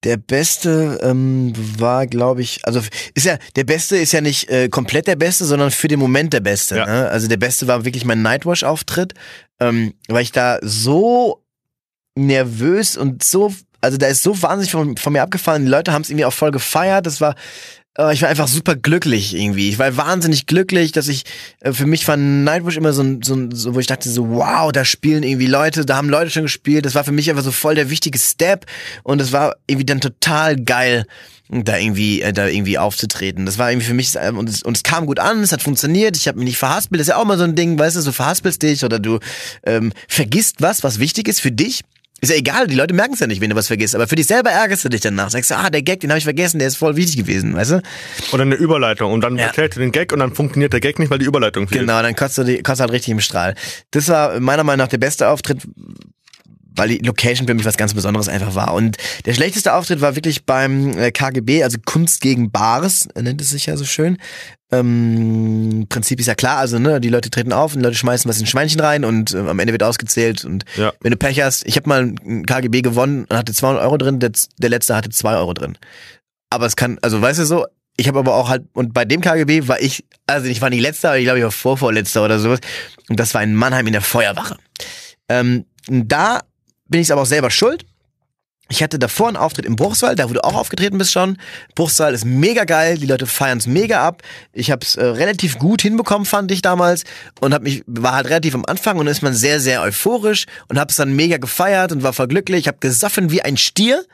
Der 0.03 0.17
Beste 0.17 0.99
ähm, 1.03 1.53
war, 1.77 2.07
glaube 2.07 2.41
ich, 2.41 2.65
also 2.65 2.81
ist 3.13 3.25
ja, 3.25 3.37
der 3.55 3.65
Beste 3.65 3.97
ist 3.97 4.11
ja 4.11 4.19
nicht 4.19 4.49
äh, 4.49 4.67
komplett 4.67 5.05
der 5.05 5.15
Beste, 5.15 5.45
sondern 5.45 5.69
für 5.69 5.87
den 5.87 5.99
Moment 5.99 6.33
der 6.33 6.39
Beste. 6.39 6.77
Ja. 6.77 6.85
Ne? 6.87 7.09
Also 7.09 7.27
der 7.27 7.37
Beste 7.37 7.67
war 7.67 7.85
wirklich 7.85 8.03
mein 8.03 8.23
Nightwash-Auftritt, 8.23 9.13
ähm, 9.59 9.93
weil 10.07 10.23
ich 10.23 10.31
da 10.31 10.57
so 10.63 11.45
nervös 12.15 12.97
und 12.97 13.23
so, 13.23 13.53
also 13.81 13.97
da 13.97 14.07
ist 14.07 14.23
so 14.23 14.41
wahnsinnig 14.41 14.71
von, 14.71 14.97
von 14.97 15.13
mir 15.13 15.21
abgefallen. 15.21 15.65
Die 15.65 15.71
Leute 15.71 15.91
haben 15.91 16.03
es 16.03 16.09
irgendwie 16.09 16.25
auch 16.25 16.33
voll 16.33 16.51
gefeiert. 16.51 17.05
Das 17.07 17.19
war, 17.19 17.35
äh, 17.97 18.13
ich 18.13 18.21
war 18.21 18.29
einfach 18.29 18.47
super 18.47 18.75
glücklich 18.75 19.35
irgendwie. 19.35 19.69
Ich 19.69 19.79
war 19.79 19.97
wahnsinnig 19.97 20.45
glücklich, 20.45 20.91
dass 20.91 21.07
ich, 21.07 21.23
äh, 21.61 21.73
für 21.73 21.87
mich 21.87 22.07
war 22.07 22.15
Nightwish 22.17 22.77
immer 22.77 22.93
so, 22.93 23.03
so, 23.23 23.49
so, 23.51 23.75
wo 23.75 23.79
ich 23.79 23.87
dachte 23.87 24.09
so, 24.09 24.29
wow, 24.29 24.71
da 24.71 24.85
spielen 24.85 25.23
irgendwie 25.23 25.47
Leute, 25.47 25.85
da 25.85 25.97
haben 25.97 26.09
Leute 26.09 26.29
schon 26.29 26.43
gespielt. 26.43 26.85
Das 26.85 26.95
war 26.95 27.03
für 27.03 27.11
mich 27.11 27.29
einfach 27.29 27.43
so 27.43 27.51
voll 27.51 27.75
der 27.75 27.89
wichtige 27.89 28.19
Step 28.19 28.65
und 29.03 29.19
es 29.19 29.31
war 29.31 29.55
irgendwie 29.67 29.85
dann 29.85 30.01
total 30.01 30.55
geil 30.57 31.05
da 31.53 31.77
irgendwie 31.77 32.21
äh, 32.21 32.31
da 32.31 32.47
irgendwie 32.47 32.77
aufzutreten. 32.77 33.45
Das 33.45 33.57
war 33.57 33.69
irgendwie 33.69 33.87
für 33.87 33.93
mich 33.93 34.13
ähm, 34.15 34.37
und 34.37 34.47
es, 34.47 34.63
und 34.63 34.77
es 34.77 34.83
kam 34.83 35.05
gut 35.05 35.19
an, 35.19 35.43
es 35.43 35.51
hat 35.51 35.61
funktioniert. 35.61 36.15
Ich 36.15 36.29
habe 36.29 36.37
mich 36.37 36.45
nicht 36.45 36.57
verhaspelt. 36.57 36.99
Das 36.99 37.07
ist 37.07 37.11
ja 37.11 37.17
auch 37.17 37.25
mal 37.25 37.37
so 37.37 37.43
ein 37.43 37.55
Ding, 37.55 37.77
weißt 37.77 37.97
du, 37.97 38.01
so 38.01 38.13
verhaspelst 38.13 38.61
dich 38.61 38.85
oder 38.85 38.99
du 38.99 39.19
ähm, 39.65 39.91
vergisst 40.07 40.61
was, 40.61 40.81
was 40.83 40.99
wichtig 40.99 41.27
ist 41.27 41.41
für 41.41 41.51
dich. 41.51 41.81
Ist 42.23 42.29
ja 42.29 42.35
egal, 42.35 42.67
die 42.67 42.75
Leute 42.75 42.93
merken 42.93 43.15
es 43.15 43.19
ja 43.19 43.25
nicht, 43.25 43.41
wenn 43.41 43.49
du 43.49 43.55
was 43.55 43.65
vergisst, 43.65 43.95
aber 43.95 44.07
für 44.07 44.15
dich 44.15 44.27
selber 44.27 44.51
ärgerst 44.51 44.85
du 44.85 44.89
dich 44.89 45.01
danach. 45.01 45.31
Sagst 45.31 45.49
du, 45.49 45.55
ah, 45.55 45.71
der 45.71 45.81
Gag, 45.81 46.01
den 46.01 46.11
habe 46.11 46.19
ich 46.19 46.23
vergessen, 46.23 46.59
der 46.59 46.67
ist 46.67 46.77
voll 46.77 46.95
wichtig 46.95 47.17
gewesen, 47.17 47.55
weißt 47.55 47.71
du? 47.71 47.81
Oder 48.31 48.43
eine 48.43 48.53
Überleitung. 48.55 49.11
Und 49.11 49.21
dann 49.21 49.37
Ja. 49.37 49.45
erzählst 49.47 49.75
du 49.77 49.79
den 49.81 49.91
Gag 49.91 50.13
und 50.13 50.19
dann 50.19 50.33
funktioniert 50.35 50.71
der 50.71 50.81
Gag 50.81 50.99
nicht, 50.99 51.09
weil 51.09 51.17
die 51.17 51.25
Überleitung 51.25 51.67
fehlt. 51.67 51.81
Genau, 51.81 51.99
dann 52.01 52.15
kotzt 52.15 52.37
du, 52.37 52.43
die, 52.43 52.61
kotzt 52.61 52.79
halt 52.79 52.91
richtig 52.91 53.09
im 53.11 53.21
Strahl. 53.21 53.55
Das 53.89 54.07
war 54.07 54.39
meiner 54.39 54.63
Meinung 54.63 54.85
nach 54.85 54.89
der 54.89 54.99
beste 54.99 55.29
Auftritt, 55.29 55.61
weil 56.75 56.89
die 56.89 56.97
Location 56.99 57.47
für 57.47 57.53
mich 57.53 57.65
was 57.65 57.77
ganz 57.77 57.93
Besonderes 57.93 58.29
einfach 58.29 58.55
war. 58.55 58.73
Und 58.73 58.97
der 59.25 59.33
schlechteste 59.33 59.73
Auftritt 59.73 60.01
war 60.01 60.15
wirklich 60.15 60.45
beim 60.45 60.97
äh, 60.97 61.11
KGB, 61.11 61.63
also 61.63 61.77
Kunst 61.85 62.21
gegen 62.21 62.51
Bares, 62.51 63.07
nennt 63.15 63.41
es 63.41 63.49
sich 63.49 63.65
ja 63.65 63.77
so 63.77 63.85
schön. 63.85 64.17
Ähm, 64.71 65.85
Prinzip 65.89 66.19
ist 66.19 66.27
ja 66.27 66.35
klar, 66.35 66.57
also 66.57 66.79
ne, 66.79 67.01
die 67.01 67.09
Leute 67.09 67.29
treten 67.29 67.51
auf 67.51 67.75
und 67.75 67.81
Leute 67.81 67.95
schmeißen 67.95 68.29
was 68.29 68.37
in 68.37 68.43
ein 68.43 68.47
Schweinchen 68.47 68.79
rein 68.79 69.03
und 69.03 69.33
äh, 69.33 69.39
am 69.39 69.59
Ende 69.59 69.73
wird 69.73 69.83
ausgezählt 69.83 70.45
und 70.45 70.63
Ja. 70.77 70.93
wenn 71.01 71.11
du 71.11 71.17
Pech 71.17 71.41
hast, 71.41 71.65
ich 71.65 71.75
habe 71.75 71.89
mal 71.89 72.03
ein 72.25 72.45
KGB 72.45 72.81
gewonnen 72.81 73.25
und 73.29 73.35
hatte 73.37 73.53
200 73.53 73.83
Euro 73.83 73.97
drin, 73.97 74.19
der, 74.19 74.31
der 74.59 74.69
letzte 74.69 74.95
hatte 74.95 75.09
2 75.09 75.35
Euro 75.35 75.53
drin. 75.53 75.77
Aber 76.49 76.65
es 76.65 76.75
kann, 76.77 76.97
also 77.01 77.21
weißt 77.21 77.39
du 77.39 77.45
so, 77.45 77.65
ich 77.97 78.07
habe 78.07 78.19
aber 78.19 78.33
auch 78.35 78.49
halt, 78.49 78.63
und 78.73 78.93
bei 78.93 79.03
dem 79.03 79.19
KGB 79.21 79.67
war 79.67 79.81
ich, 79.81 80.05
also 80.25 80.47
ich 80.47 80.61
war 80.61 80.69
nicht 80.69 80.81
letzter, 80.81 81.09
aber 81.09 81.17
ich 81.19 81.25
glaube, 81.25 81.39
ich 81.39 81.43
war 81.43 81.51
vorvorletzter 81.51 82.23
oder 82.23 82.39
sowas. 82.39 82.59
Und 83.09 83.19
das 83.19 83.33
war 83.33 83.43
in 83.43 83.53
Mannheim 83.53 83.87
in 83.87 83.93
der 83.93 84.01
Feuerwache. 84.01 84.55
Ähm, 85.27 85.65
da 85.87 86.39
bin 86.91 87.01
ich 87.01 87.11
aber 87.11 87.23
auch 87.23 87.25
selber 87.25 87.49
schuld. 87.49 87.85
Ich 88.69 88.81
hatte 88.81 88.97
davor 88.99 89.27
einen 89.27 89.35
Auftritt 89.35 89.65
im 89.65 89.75
Bruchsal, 89.75 90.15
da 90.15 90.29
wo 90.29 90.33
du 90.33 90.43
auch 90.45 90.55
aufgetreten 90.55 90.97
bist 90.97 91.11
schon. 91.11 91.37
Bruchsal 91.75 92.13
ist 92.13 92.23
mega 92.23 92.63
geil, 92.63 92.97
die 92.97 93.05
Leute 93.05 93.25
feiern 93.27 93.57
es 93.57 93.67
mega 93.67 94.07
ab. 94.07 94.21
Ich 94.53 94.71
habe 94.71 94.85
es 94.85 94.95
äh, 94.95 95.03
relativ 95.03 95.59
gut 95.59 95.81
hinbekommen, 95.81 96.25
fand 96.25 96.51
ich 96.53 96.61
damals 96.61 97.03
und 97.41 97.53
hab 97.53 97.63
mich 97.63 97.83
war 97.85 98.13
halt 98.13 98.27
relativ 98.27 98.55
am 98.55 98.63
Anfang 98.65 98.97
und 98.97 99.07
dann 99.07 99.11
ist 99.11 99.23
man 99.23 99.33
sehr 99.33 99.59
sehr 99.59 99.81
euphorisch 99.81 100.45
und 100.69 100.79
habe 100.79 100.89
es 100.89 100.95
dann 100.95 101.13
mega 101.13 101.35
gefeiert 101.37 101.91
und 101.91 102.03
war 102.03 102.13
voll 102.13 102.29
glücklich. 102.29 102.61
Ich 102.61 102.67
habe 102.69 102.77
gesoffen 102.79 103.29
wie 103.29 103.41
ein 103.41 103.57
Stier 103.57 104.05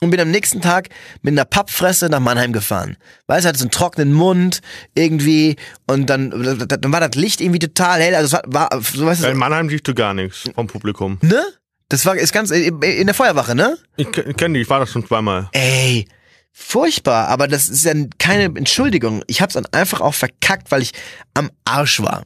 und 0.00 0.08
bin 0.08 0.20
am 0.20 0.30
nächsten 0.30 0.62
Tag 0.62 0.88
mit 1.20 1.32
einer 1.32 1.44
Pappfresse 1.44 2.08
nach 2.08 2.20
Mannheim 2.20 2.54
gefahren. 2.54 2.96
Weißt 3.26 3.44
du, 3.44 3.48
hatte 3.50 3.58
so 3.58 3.64
einen 3.64 3.70
trockenen 3.70 4.14
Mund 4.14 4.60
irgendwie 4.94 5.56
und 5.86 6.08
dann, 6.08 6.30
dann 6.30 6.92
war 6.92 7.00
das 7.00 7.16
Licht 7.16 7.42
irgendwie 7.42 7.58
total 7.58 8.00
hell. 8.00 8.14
Also 8.14 8.38
es 8.38 8.42
war, 8.46 8.70
war 8.70 8.82
so 8.82 9.04
weißt 9.04 9.24
du, 9.24 9.28
In 9.28 9.36
Mannheim 9.36 9.68
siehst 9.68 9.86
du 9.86 9.94
gar 9.94 10.14
nichts 10.14 10.48
vom 10.54 10.68
Publikum. 10.68 11.18
ne? 11.20 11.42
Das 11.90 12.06
war 12.06 12.16
ist 12.16 12.32
ganz 12.32 12.50
in 12.50 12.80
der 12.80 13.14
Feuerwache, 13.14 13.54
ne? 13.54 13.76
Ich, 13.96 14.10
ke- 14.10 14.22
ich 14.22 14.36
kenne 14.36 14.54
die, 14.54 14.62
ich 14.62 14.70
war 14.70 14.80
das 14.80 14.90
schon 14.90 15.06
zweimal. 15.06 15.48
Ey, 15.52 16.06
furchtbar, 16.52 17.28
aber 17.28 17.48
das 17.48 17.68
ist 17.68 17.84
ja 17.84 17.92
keine 18.18 18.44
Entschuldigung. 18.44 19.22
Ich 19.26 19.40
hab's 19.42 19.54
dann 19.54 19.66
einfach 19.72 20.00
auch 20.00 20.14
verkackt, 20.14 20.70
weil 20.70 20.82
ich 20.82 20.92
am 21.34 21.50
Arsch 21.64 22.00
war. 22.00 22.22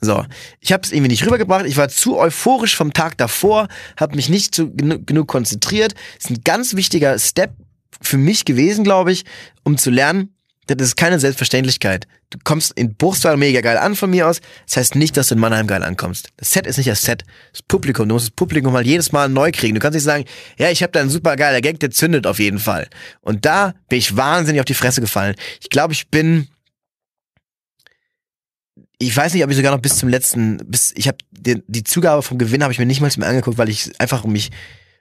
So, 0.00 0.24
ich 0.60 0.72
habe 0.72 0.82
es 0.84 0.92
irgendwie 0.92 1.08
nicht 1.10 1.24
rübergebracht. 1.24 1.64
Ich 1.64 1.78
war 1.78 1.88
zu 1.88 2.18
euphorisch 2.18 2.76
vom 2.76 2.92
Tag 2.92 3.16
davor, 3.16 3.68
habe 3.98 4.14
mich 4.16 4.28
nicht 4.28 4.54
zu, 4.54 4.70
genu 4.70 4.98
genug 5.04 5.26
konzentriert. 5.28 5.94
Das 6.16 6.26
ist 6.26 6.36
ein 6.36 6.44
ganz 6.44 6.74
wichtiger 6.76 7.18
Step 7.18 7.52
für 8.02 8.18
mich 8.18 8.44
gewesen, 8.44 8.84
glaube 8.84 9.12
ich, 9.12 9.24
um 9.64 9.78
zu 9.78 9.88
lernen. 9.90 10.35
Das 10.66 10.88
ist 10.88 10.96
keine 10.96 11.20
Selbstverständlichkeit. 11.20 12.08
Du 12.30 12.38
kommst 12.42 12.72
in 12.72 12.96
Bruchsal 12.96 13.36
mega 13.36 13.60
geil 13.60 13.78
an 13.78 13.94
von 13.94 14.10
mir 14.10 14.26
aus. 14.26 14.40
Das 14.66 14.76
heißt 14.76 14.94
nicht, 14.96 15.16
dass 15.16 15.28
du 15.28 15.36
in 15.36 15.40
Mannheim 15.40 15.66
geil 15.66 15.84
ankommst. 15.84 16.30
Das 16.36 16.52
Set 16.52 16.66
ist 16.66 16.76
nicht 16.76 16.88
das 16.88 17.02
Set. 17.02 17.22
Das 17.52 17.62
Publikum. 17.62 18.08
Du 18.08 18.14
musst 18.14 18.26
das 18.26 18.34
Publikum 18.34 18.72
mal 18.72 18.84
jedes 18.84 19.12
Mal 19.12 19.28
neu 19.28 19.52
kriegen. 19.52 19.74
Du 19.74 19.80
kannst 19.80 19.94
nicht 19.94 20.04
sagen, 20.04 20.24
ja, 20.58 20.70
ich 20.70 20.82
habe 20.82 20.92
da 20.92 21.00
einen 21.00 21.10
super 21.10 21.36
geiler 21.36 21.60
Gag, 21.60 21.78
der 21.78 21.90
zündet 21.92 22.26
auf 22.26 22.40
jeden 22.40 22.58
Fall. 22.58 22.88
Und 23.20 23.44
da 23.44 23.74
bin 23.88 23.98
ich 23.98 24.16
wahnsinnig 24.16 24.60
auf 24.60 24.66
die 24.66 24.74
Fresse 24.74 25.00
gefallen. 25.00 25.36
Ich 25.60 25.70
glaube, 25.70 25.92
ich 25.92 26.08
bin 26.08 26.48
ich 28.98 29.14
weiß 29.14 29.34
nicht, 29.34 29.44
ob 29.44 29.50
ich 29.50 29.56
sogar 29.56 29.72
noch 29.72 29.82
bis 29.82 29.98
zum 29.98 30.08
letzten, 30.08 30.56
bis 30.66 30.92
ich 30.96 31.06
habe 31.06 31.18
die, 31.30 31.62
die 31.66 31.84
Zugabe 31.84 32.22
vom 32.22 32.38
Gewinn 32.38 32.62
habe 32.62 32.72
ich 32.72 32.78
mir 32.78 32.86
nicht 32.86 33.00
mal 33.00 33.10
mehr 33.16 33.28
angeguckt, 33.28 33.58
weil 33.58 33.68
ich 33.68 33.92
einfach 34.00 34.24
mich 34.24 34.50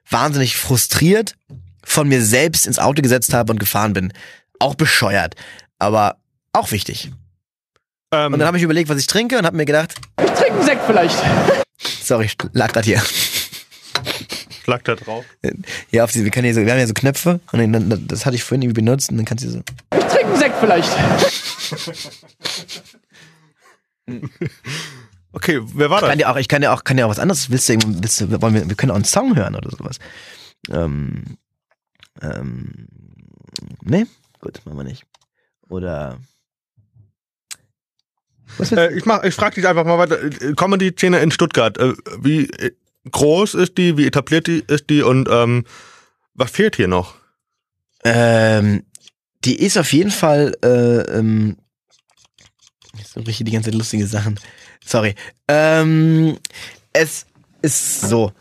wahnsinnig 0.09 0.57
frustriert 0.57 1.36
von 1.84 2.07
mir 2.07 2.22
selbst 2.22 2.68
ins 2.68 2.80
Auto 2.80 3.01
gesetzt 3.01 3.34
habe 3.34 3.51
und 3.51 3.59
gefahren 3.59 3.93
bin. 3.93 4.11
Auch 4.60 4.76
bescheuert, 4.76 5.36
aber 5.80 6.18
auch 6.53 6.72
wichtig. 6.72 7.12
Ähm, 8.12 8.34
Und 8.34 8.39
dann 8.39 8.47
habe 8.47 8.58
ich 8.58 8.64
überlegt, 8.64 8.89
was 8.89 8.97
ich 8.99 9.08
trinke 9.08 9.38
und 9.38 9.45
habe 9.45 9.58
mir 9.58 9.66
gedacht, 9.66 9.95
Ich 10.20 10.32
trinke 10.32 10.53
einen 10.53 10.64
Sekt 10.66 10.82
vielleicht. 10.86 11.18
sorry, 12.01 12.26
ich 12.26 12.38
lag 12.53 12.72
grad 12.72 12.86
hier. 12.86 13.01
schlag 14.64 14.84
da 14.86 14.95
drauf. 14.95 15.26
Ja, 15.91 16.03
auf 16.03 16.12
die, 16.12 16.24
wir, 16.24 16.32
können 16.32 16.45
hier 16.45 16.53
so, 16.53 16.62
wir 16.66 16.72
haben 16.72 16.80
ja 16.80 16.88
so 16.88 16.93
Knöpfe 16.93 17.39
und 17.51 17.72
dann, 17.74 18.08
das 18.08 18.26
hatte 18.26 18.36
ich 18.36 18.43
vorhin 18.43 18.62
irgendwie 18.64 18.82
benutzt 18.82 19.10
und 19.12 19.18
dann 19.18 19.26
kannst 19.26 19.43
du 19.43 19.49
so. 19.49 19.62
Ich 19.97 20.06
trinke 20.06 20.26
einen 20.28 20.38
Sekt 20.38 20.56
vielleicht. 20.60 20.89
Okay, 25.32 25.60
wer 25.74 25.89
war 25.89 25.97
Ich 25.97 26.01
kann 26.08 26.10
das? 26.12 26.18
dir 26.20 26.30
auch, 26.32 26.36
ich 26.38 26.47
kann 26.47 26.62
dir 26.62 26.72
auch, 26.72 26.84
kann 26.86 26.95
dir 26.95 27.06
auch 27.06 27.10
was 27.10 27.20
anderes. 27.20 27.49
Willst 27.49 27.68
du, 27.68 27.76
willst 27.86 28.22
du, 28.22 28.41
wollen 28.41 28.53
wir, 28.53 28.70
wir 28.70 28.76
können 28.78 28.91
auch 28.91 28.95
einen 28.95 29.03
Song 29.03 29.36
hören 29.36 29.56
oder 29.56 29.70
sowas. 29.70 29.97
Ähm, 30.72 31.24
ähm, 32.22 32.88
nee, 33.84 34.06
gut, 34.45 34.65
machen 34.65 34.77
wir 34.77 34.83
nicht. 34.83 35.03
Oder 35.67 36.19
Äh, 38.71 38.97
ich 38.97 39.05
mach, 39.05 39.23
ich 39.23 39.33
frage 39.33 39.55
dich 39.55 39.67
einfach 39.67 39.85
mal 39.85 39.97
weiter. 39.97 40.21
Äh, 40.23 40.53
Comedy-Szene 40.53 41.19
in 41.19 41.31
Stuttgart. 41.31 41.77
Äh, 41.77 41.93
wie 42.19 42.45
äh, 42.45 42.71
groß 43.11 43.55
ist 43.55 43.77
die? 43.77 43.97
Wie 43.97 44.05
etabliert 44.05 44.47
die 44.47 44.63
ist 44.67 44.89
die? 44.89 45.01
Und 45.01 45.27
ähm, 45.29 45.65
was 46.33 46.51
fehlt 46.51 46.75
hier 46.75 46.87
noch? 46.87 47.15
Ähm, 48.03 48.83
die 49.43 49.55
ist 49.55 49.77
auf 49.77 49.91
jeden 49.93 50.11
Fall, 50.11 50.55
äh, 50.63 51.17
ähm, 51.17 51.57
so 53.03 53.21
richtig 53.21 53.45
die 53.45 53.51
ganze 53.51 53.71
Zeit 53.71 53.77
lustige 53.77 54.07
Sachen. 54.07 54.39
Sorry. 54.85 55.15
Ähm, 55.47 56.37
es 56.93 57.25
ist 57.61 58.01
so. 58.01 58.31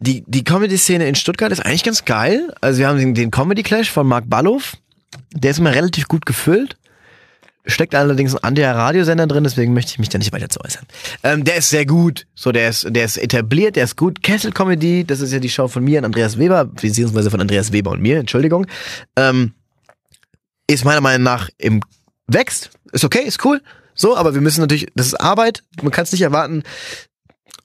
Die, 0.00 0.22
die 0.28 0.44
Comedy-Szene 0.44 1.08
in 1.08 1.16
Stuttgart 1.16 1.50
ist 1.50 1.64
eigentlich 1.64 1.82
ganz 1.82 2.04
geil. 2.04 2.54
Also 2.60 2.78
wir 2.78 2.88
haben 2.88 2.98
den, 2.98 3.14
den 3.14 3.30
Comedy 3.32 3.64
Clash 3.64 3.90
von 3.90 4.06
Mark 4.06 4.28
Ballow. 4.28 4.60
Der 5.32 5.50
ist 5.50 5.58
immer 5.58 5.74
relativ 5.74 6.08
gut 6.08 6.26
gefüllt. 6.26 6.76
Steckt 7.66 7.94
allerdings 7.94 8.34
ein 8.34 8.42
anderer 8.42 8.74
Radiosender 8.74 9.26
drin, 9.26 9.44
deswegen 9.44 9.74
möchte 9.74 9.92
ich 9.92 9.98
mich 9.98 10.08
da 10.08 10.16
nicht 10.16 10.32
weiter 10.32 10.48
zu 10.48 10.58
äußern. 10.64 10.86
Ähm, 11.22 11.44
der 11.44 11.56
ist 11.56 11.68
sehr 11.68 11.84
gut. 11.84 12.26
So, 12.34 12.50
der 12.50 12.70
ist, 12.70 12.86
der 12.88 13.04
ist 13.04 13.18
etabliert, 13.18 13.76
der 13.76 13.84
ist 13.84 13.96
gut. 13.96 14.22
Kessel 14.22 14.52
Comedy, 14.52 15.04
das 15.04 15.20
ist 15.20 15.32
ja 15.34 15.38
die 15.38 15.50
Show 15.50 15.68
von 15.68 15.84
mir 15.84 15.98
und 15.98 16.06
Andreas 16.06 16.38
Weber, 16.38 16.64
beziehungsweise 16.64 17.30
von 17.30 17.42
Andreas 17.42 17.72
Weber 17.72 17.90
und 17.90 18.00
mir, 18.00 18.18
Entschuldigung. 18.20 18.66
Ähm, 19.16 19.52
ist 20.66 20.86
meiner 20.86 21.02
Meinung 21.02 21.24
nach 21.24 21.50
im 21.58 21.82
wächst. 22.26 22.70
Ist 22.92 23.04
okay, 23.04 23.22
ist 23.22 23.44
cool. 23.44 23.60
So, 23.94 24.16
aber 24.16 24.32
wir 24.32 24.40
müssen 24.40 24.60
natürlich, 24.60 24.86
das 24.94 25.08
ist 25.08 25.14
Arbeit. 25.14 25.64
Man 25.82 25.90
kann 25.90 26.04
es 26.04 26.12
nicht 26.12 26.22
erwarten, 26.22 26.62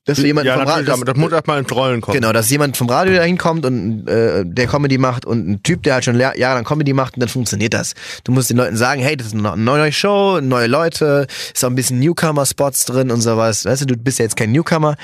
dass 0.05 0.17
wir 0.17 0.25
jemanden 0.25 0.47
ja, 0.47 0.57
vom 0.57 0.67
Radio, 0.67 0.93
aber 0.93 1.05
das 1.05 1.15
muss 1.15 1.31
erstmal 1.31 1.59
ins 1.59 1.71
Rollen 1.71 2.01
kommen. 2.01 2.15
Genau, 2.15 2.33
dass 2.33 2.49
jemand 2.49 2.75
vom 2.75 2.89
Radio 2.89 3.15
da 3.15 3.23
hinkommt 3.23 3.65
und 3.65 4.07
äh, 4.07 4.43
der 4.45 4.67
Comedy 4.67 4.97
macht 4.97 5.25
und 5.25 5.47
ein 5.47 5.63
Typ, 5.63 5.83
der 5.83 5.95
halt 5.95 6.05
schon 6.05 6.19
jahrelang 6.19 6.65
Comedy 6.65 6.93
macht 6.93 7.15
und 7.15 7.21
dann 7.21 7.29
funktioniert 7.29 7.73
das. 7.73 7.93
Du 8.25 8.33
musst 8.33 8.49
den 8.49 8.57
Leuten 8.57 8.75
sagen, 8.75 9.01
hey, 9.01 9.15
das 9.15 9.27
ist 9.27 9.33
eine 9.33 9.55
neue 9.55 9.91
Show, 9.93 10.41
neue 10.41 10.67
Leute, 10.67 11.27
ist 11.53 11.63
auch 11.63 11.69
ein 11.69 11.75
bisschen 11.75 11.99
Newcomer-Spots 11.99 12.85
drin 12.85 13.11
und 13.11 13.21
sowas. 13.21 13.63
Weißt 13.63 13.83
du, 13.83 13.85
du 13.85 13.95
bist 13.95 14.19
ja 14.19 14.23
jetzt 14.23 14.35
kein 14.35 14.51
Newcomer, 14.51 14.97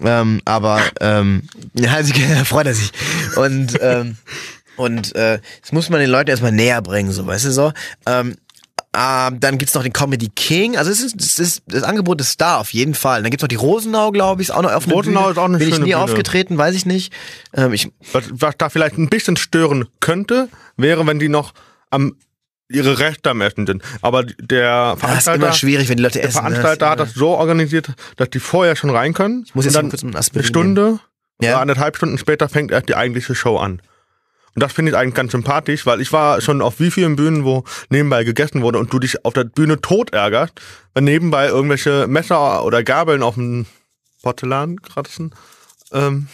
ähm, 0.00 0.40
aber 0.46 0.80
ähm, 1.00 1.42
ja, 1.74 1.92
also, 1.92 2.14
freut 2.44 2.66
er 2.66 2.74
sich. 2.74 2.90
Und 3.36 3.78
ähm, 3.82 4.16
und 4.76 5.14
äh, 5.14 5.38
das 5.60 5.72
muss 5.72 5.90
man 5.90 6.00
den 6.00 6.08
Leuten 6.08 6.30
erstmal 6.30 6.52
näher 6.52 6.80
bringen, 6.80 7.12
so, 7.12 7.26
weißt 7.26 7.44
du 7.44 7.50
so. 7.52 7.72
Ähm, 8.06 8.36
ähm, 8.96 9.40
dann 9.40 9.56
gibt's 9.58 9.74
noch 9.74 9.82
den 9.82 9.92
Comedy 9.92 10.28
King. 10.34 10.76
Also 10.76 10.90
es 10.90 11.00
ist, 11.00 11.20
es 11.20 11.38
ist 11.38 11.62
das 11.66 11.82
Angebot 11.82 12.20
ist 12.20 12.40
da 12.40 12.58
auf 12.58 12.72
jeden 12.74 12.94
Fall. 12.94 13.22
Dann 13.22 13.30
gibt's 13.30 13.42
noch 13.42 13.48
die 13.48 13.54
Rosenau, 13.56 14.10
glaube 14.12 14.42
ich, 14.42 14.48
ist 14.48 14.54
auch 14.54 14.62
noch 14.62 14.72
auf 14.72 14.84
einer 14.86 14.94
Rosenau 14.94 15.20
Bühne. 15.20 15.32
ist 15.32 15.38
auch 15.38 15.44
eine 15.44 15.58
Bin 15.58 15.68
ich 15.68 15.78
nie 15.78 15.84
Bühne. 15.84 15.98
aufgetreten, 15.98 16.58
weiß 16.58 16.74
ich 16.74 16.84
nicht. 16.84 17.12
Ähm, 17.54 17.72
ich, 17.72 17.88
Was, 18.12 18.24
was 18.32 18.54
da 18.58 18.68
vielleicht 18.68 18.98
ein 18.98 19.08
bisschen 19.08 19.36
stören 19.36 19.86
könnte, 20.00 20.48
wäre, 20.76 21.06
wenn 21.06 21.18
die 21.18 21.28
noch 21.30 21.52
am 21.90 22.16
ihre 22.68 22.98
Rechte 22.98 23.28
am 23.30 23.40
Essen 23.42 23.66
sind. 23.66 23.82
Aber 24.00 24.24
der 24.24 24.90
das 24.90 24.94
ist 24.94 25.00
Veranstalter, 25.00 25.44
immer 25.46 25.52
schwierig, 25.52 25.88
wenn 25.90 25.98
die 25.98 26.02
Leute 26.02 26.18
der 26.20 26.28
essen. 26.28 26.42
ne? 26.42 26.50
Veranstalter 26.50 26.88
hat 26.90 27.00
das 27.00 27.12
so 27.12 27.28
organisiert, 27.30 27.88
dass 28.16 28.30
die 28.30 28.40
vorher 28.40 28.76
schon 28.76 28.88
rein 28.90 29.12
können. 29.12 29.42
Ich 29.46 29.54
muss 29.54 29.66
jetzt 29.66 29.74
dann 29.74 29.90
kurz 29.90 30.02
einen 30.02 30.12
eine 30.12 30.20
Aspirin 30.20 30.46
Stunde 30.46 30.98
Ja. 31.42 31.50
oder 31.50 31.60
anderthalb 31.60 31.96
Stunden 31.96 32.16
später 32.16 32.48
fängt 32.48 32.70
erst 32.70 32.88
die 32.88 32.94
eigentliche 32.94 33.34
Show 33.34 33.58
an. 33.58 33.82
Und 34.54 34.62
das 34.62 34.72
finde 34.72 34.92
ich 34.92 34.96
eigentlich 34.96 35.14
ganz 35.14 35.32
sympathisch, 35.32 35.86
weil 35.86 36.00
ich 36.00 36.12
war 36.12 36.40
schon 36.40 36.60
auf 36.60 36.78
wie 36.78 36.90
vielen 36.90 37.16
Bühnen, 37.16 37.44
wo 37.44 37.64
nebenbei 37.88 38.24
gegessen 38.24 38.62
wurde 38.62 38.78
und 38.78 38.92
du 38.92 38.98
dich 38.98 39.24
auf 39.24 39.32
der 39.32 39.44
Bühne 39.44 39.80
tot 39.80 40.12
ärgerst, 40.12 40.60
wenn 40.94 41.04
nebenbei 41.04 41.48
irgendwelche 41.48 42.06
Messer 42.06 42.64
oder 42.64 42.82
Gabeln 42.82 43.22
auf 43.22 43.34
dem 43.34 43.66
Porzellan 44.22 44.82
kratzen. 44.82 45.34
Ähm, 45.92 46.28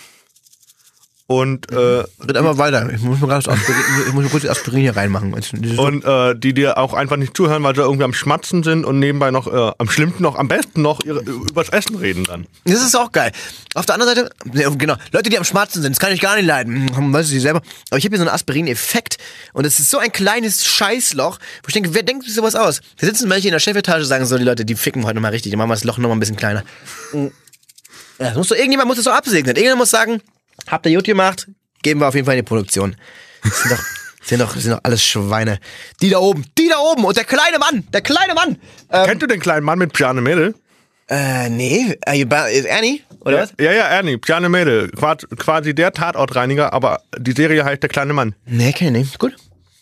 und 1.28 1.70
äh, 1.70 1.76
Red 1.76 2.36
einfach 2.38 2.56
weiter. 2.56 2.88
Ich 2.90 3.02
muss 3.02 3.20
mir 3.20 3.30
Aspirin, 3.30 4.30
kurz 4.30 4.42
die 4.42 4.48
Aspirin 4.48 4.80
hier 4.80 4.96
reinmachen. 4.96 5.34
Und 5.34 5.78
und 5.78 6.04
äh, 6.06 6.34
die 6.34 6.54
dir 6.54 6.78
auch 6.78 6.94
einfach 6.94 7.18
nicht 7.18 7.36
zuhören, 7.36 7.62
weil 7.62 7.74
sie 7.74 7.82
irgendwie 7.82 8.04
am 8.04 8.14
Schmatzen 8.14 8.62
sind 8.62 8.86
und 8.86 8.98
nebenbei 8.98 9.30
noch 9.30 9.46
äh, 9.46 9.72
am 9.76 9.90
schlimmsten 9.90 10.22
noch, 10.22 10.36
am 10.36 10.48
besten 10.48 10.80
noch 10.80 11.04
ihre, 11.04 11.20
übers 11.20 11.68
Essen 11.68 11.96
reden 11.96 12.24
dann. 12.24 12.46
Das 12.64 12.82
ist 12.82 12.96
auch 12.96 13.12
geil. 13.12 13.32
Auf 13.74 13.84
der 13.84 13.96
anderen 13.96 14.14
Seite, 14.14 14.30
genau, 14.78 14.94
Leute, 15.12 15.28
die 15.28 15.36
am 15.36 15.44
Schmatzen 15.44 15.82
sind, 15.82 15.92
das 15.92 16.00
kann 16.00 16.14
ich 16.14 16.22
gar 16.22 16.34
nicht 16.34 16.46
leiden. 16.46 16.96
Hm, 16.96 17.12
Weißt 17.12 17.30
du 17.30 17.38
selber. 17.38 17.60
Aber 17.90 17.98
ich 17.98 18.04
habe 18.06 18.16
hier 18.16 18.24
so 18.24 18.24
einen 18.24 18.34
Aspirin-Effekt 18.34 19.18
und 19.52 19.66
es 19.66 19.78
ist 19.78 19.90
so 19.90 19.98
ein 19.98 20.10
kleines 20.10 20.64
Scheißloch, 20.64 21.38
wo 21.38 21.66
ich 21.66 21.74
denke, 21.74 21.92
wer 21.92 22.04
denkt 22.04 22.24
sich 22.24 22.34
sowas 22.34 22.54
aus? 22.54 22.80
Da 22.98 23.06
sitzen 23.06 23.28
welche 23.28 23.48
in 23.48 23.52
der 23.52 23.60
Chefetage 23.60 24.04
sagen 24.04 24.24
so, 24.24 24.38
die 24.38 24.44
Leute, 24.44 24.64
die 24.64 24.76
ficken 24.76 25.04
heute 25.04 25.16
nochmal 25.16 25.32
richtig, 25.32 25.50
die 25.50 25.56
machen 25.56 25.68
wir 25.68 25.74
das 25.74 25.84
Loch 25.84 25.98
nochmal 25.98 26.16
ein 26.16 26.20
bisschen 26.20 26.36
kleiner. 26.36 26.64
Hm. 27.10 27.32
Ja, 28.18 28.28
das 28.28 28.36
muss 28.36 28.48
doch, 28.48 28.56
irgendjemand 28.56 28.88
muss 28.88 28.96
das 28.96 29.04
so 29.04 29.10
absegnen. 29.10 29.54
Irgendjemand 29.54 29.80
muss 29.80 29.90
sagen, 29.90 30.22
habt 30.66 30.86
ihr 30.86 30.96
gut 30.96 31.04
gemacht, 31.04 31.48
geben 31.82 32.00
wir 32.00 32.08
auf 32.08 32.14
jeden 32.14 32.24
Fall 32.26 32.34
in 32.36 32.44
die 32.44 32.48
Produktion. 32.48 32.96
Das 33.42 33.62
sind 33.62 33.72
doch, 33.72 33.84
sind 34.22 34.40
doch, 34.40 34.56
sind 34.56 34.72
doch 34.72 34.80
alles 34.82 35.02
Schweine. 35.04 35.58
Die 36.02 36.10
da 36.10 36.18
oben, 36.18 36.44
die 36.58 36.68
da 36.68 36.78
oben 36.78 37.04
und 37.04 37.16
der 37.16 37.24
kleine 37.24 37.58
Mann, 37.58 37.86
der 37.92 38.00
kleine 38.02 38.34
Mann. 38.34 38.56
Ähm, 38.90 39.06
Kennt 39.06 39.22
du 39.22 39.26
den 39.26 39.40
kleinen 39.40 39.64
Mann 39.64 39.78
mit 39.78 39.92
Piane 39.92 40.20
Mädel? 40.20 40.54
äh, 41.10 41.48
nee, 41.48 41.96
ist 42.06 42.64
Ernie? 42.66 43.02
Oder 43.20 43.38
was? 43.42 43.54
Ja, 43.58 43.72
ja, 43.72 43.84
Ernie, 43.84 44.18
Piane 44.18 44.48
Mädel. 44.48 44.90
Quasi, 44.90 45.26
quasi 45.36 45.74
der 45.74 45.92
Tatortreiniger, 45.92 46.72
aber 46.72 47.00
die 47.18 47.32
Serie 47.32 47.64
heißt 47.64 47.82
Der 47.82 47.88
kleine 47.88 48.12
Mann. 48.12 48.34
Nee, 48.46 48.72
kenn 48.72 48.94
ich 48.94 49.02
nicht. 49.06 49.18
Gut. 49.18 49.34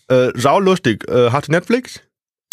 Äh, 0.09 0.31
sau 0.35 0.61
lustig. 0.61 1.09
Äh, 1.09 1.31
hatte 1.31 1.51
Netflix? 1.51 2.01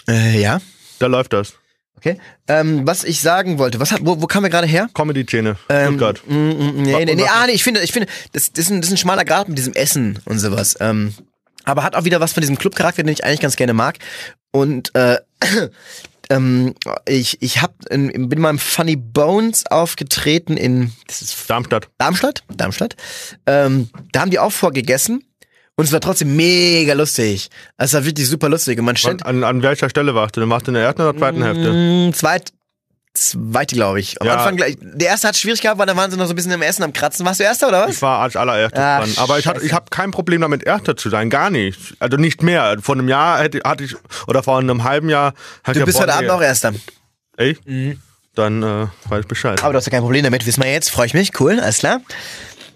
Äh, 0.07 0.39
ja. 0.41 0.59
Da 0.99 1.07
läuft 1.07 1.33
das. 1.33 1.53
Okay. 1.97 2.17
Ähm, 2.47 2.85
was 2.85 3.03
ich 3.03 3.21
sagen 3.21 3.57
wollte, 3.59 3.79
was 3.79 3.91
hat, 3.91 4.01
wo, 4.03 4.21
wo 4.21 4.27
kamen 4.27 4.45
wir 4.45 4.49
gerade 4.49 4.67
her? 4.67 4.89
Comedy-Szene. 4.93 5.55
Ähm, 5.69 5.87
Stuttgart. 5.87 6.21
mm, 6.27 6.33
mm, 6.33 6.81
nee, 6.83 7.05
nee, 7.05 7.15
nee, 7.15 7.21
was- 7.23 7.29
ah, 7.31 7.45
nee, 7.47 7.53
ich 7.53 7.63
finde, 7.63 7.81
ich 7.81 7.93
finde, 7.93 8.09
das, 8.33 8.51
das, 8.51 8.65
ist 8.65 8.71
ein, 8.71 8.81
das 8.81 8.89
ist 8.89 8.93
ein 8.95 8.97
schmaler 8.97 9.23
Grad 9.25 9.47
mit 9.47 9.57
diesem 9.57 9.73
Essen 9.73 10.19
und 10.25 10.39
sowas. 10.39 10.75
Ähm, 10.81 11.13
aber 11.63 11.83
hat 11.83 11.95
auch 11.95 12.03
wieder 12.03 12.19
was 12.19 12.33
von 12.33 12.41
diesem 12.41 12.57
Clubcharakter, 12.57 13.03
den 13.03 13.13
ich 13.13 13.23
eigentlich 13.23 13.39
ganz 13.39 13.55
gerne 13.55 13.73
mag. 13.73 13.99
Und 14.51 14.93
äh, 14.95 15.17
ähm, 16.29 16.75
ich, 17.07 17.41
ich 17.41 17.61
hab 17.61 17.73
in, 17.89 18.27
bin 18.29 18.41
mal 18.41 18.49
im 18.49 18.59
Funny 18.59 18.95
Bones 18.97 19.65
aufgetreten 19.67 20.57
in 20.57 20.91
das 21.07 21.21
ist 21.21 21.49
Darmstadt. 21.49 21.89
Darmstadt. 21.97 22.43
Darmstadt. 22.49 22.95
Ähm, 23.45 23.89
da 24.11 24.21
haben 24.21 24.31
die 24.31 24.39
auch 24.39 24.51
vorgegessen. 24.51 25.23
Und 25.75 25.85
es 25.85 25.91
war 25.91 26.01
trotzdem 26.01 26.35
mega 26.35 26.93
lustig. 26.93 27.49
Es 27.77 27.93
war 27.93 28.05
wirklich 28.05 28.27
super 28.29 28.47
lustig. 28.49 28.77
Und 28.79 28.85
man 28.85 28.95
stellt, 28.95 29.25
An, 29.25 29.43
an 29.43 29.63
welcher 29.63 29.89
Stelle 29.89 30.13
warst 30.13 30.37
du? 30.37 30.41
Du 30.41 30.49
warst 30.49 30.67
in 30.67 30.75
der 30.75 30.83
ersten 30.83 31.01
oder 31.01 31.17
zweiten 31.17 31.41
Hälfte? 31.43 31.71
Mm, 31.73 32.13
Zweit, 32.13 32.51
zweite, 33.15 33.75
glaube 33.75 33.99
ich. 33.99 34.21
Am 34.21 34.27
Ja. 34.27 34.35
Anfang 34.35 34.55
gleich. 34.55 34.77
Der 34.79 35.07
erste 35.07 35.27
hat 35.29 35.35
schwierig 35.35 35.61
gehabt, 35.61 35.79
weil 35.79 35.87
da 35.87 35.95
waren 35.95 36.11
sie 36.11 36.17
noch 36.17 36.25
so 36.27 36.33
ein 36.33 36.35
bisschen 36.35 36.51
im 36.51 36.61
Essen 36.61 36.83
am 36.83 36.93
Kratzen. 36.93 37.25
Warst 37.25 37.39
du 37.39 37.43
erster 37.43 37.69
oder 37.69 37.85
was? 37.87 37.95
Ich 37.95 38.01
war 38.03 38.19
als 38.19 38.35
allererstes 38.35 38.79
Ach, 38.79 38.99
dran. 38.99 39.13
Aber 39.17 39.39
ich, 39.39 39.47
hatte- 39.47 39.65
ich 39.65 39.73
habe 39.73 39.85
kein 39.89 40.11
Problem 40.11 40.41
damit, 40.41 40.63
Erster 40.63 40.95
zu 40.95 41.09
sein. 41.09 41.31
Gar 41.31 41.49
nicht. 41.49 41.79
Also 41.99 42.17
nicht 42.17 42.43
mehr. 42.43 42.77
Vor 42.81 42.93
einem 42.95 43.07
Jahr 43.09 43.39
hätte, 43.39 43.61
hatte 43.65 43.83
ich, 43.83 43.95
oder 44.27 44.43
vor 44.43 44.59
einem 44.59 44.83
halben 44.83 45.09
Jahr 45.09 45.33
hatte 45.63 45.79
Du 45.79 45.85
bist 45.85 45.99
heute 45.99 46.13
Abend 46.13 46.29
auch 46.29 46.41
erster. 46.41 46.71
Echt? 47.37 47.61
Dann 48.35 48.61
äh, 48.61 48.87
weiß 49.09 49.21
ich 49.21 49.27
Bescheid. 49.27 49.63
Aber 49.63 49.73
du 49.73 49.77
hast 49.77 49.85
ja 49.87 49.91
kein 49.91 50.01
Problem 50.01 50.23
damit, 50.23 50.45
wissen 50.45 50.61
wir 50.63 50.71
jetzt. 50.71 50.91
Freue 50.91 51.07
ich 51.07 51.13
mich. 51.15 51.39
Cool, 51.39 51.59
alles 51.59 51.79
klar. 51.79 51.99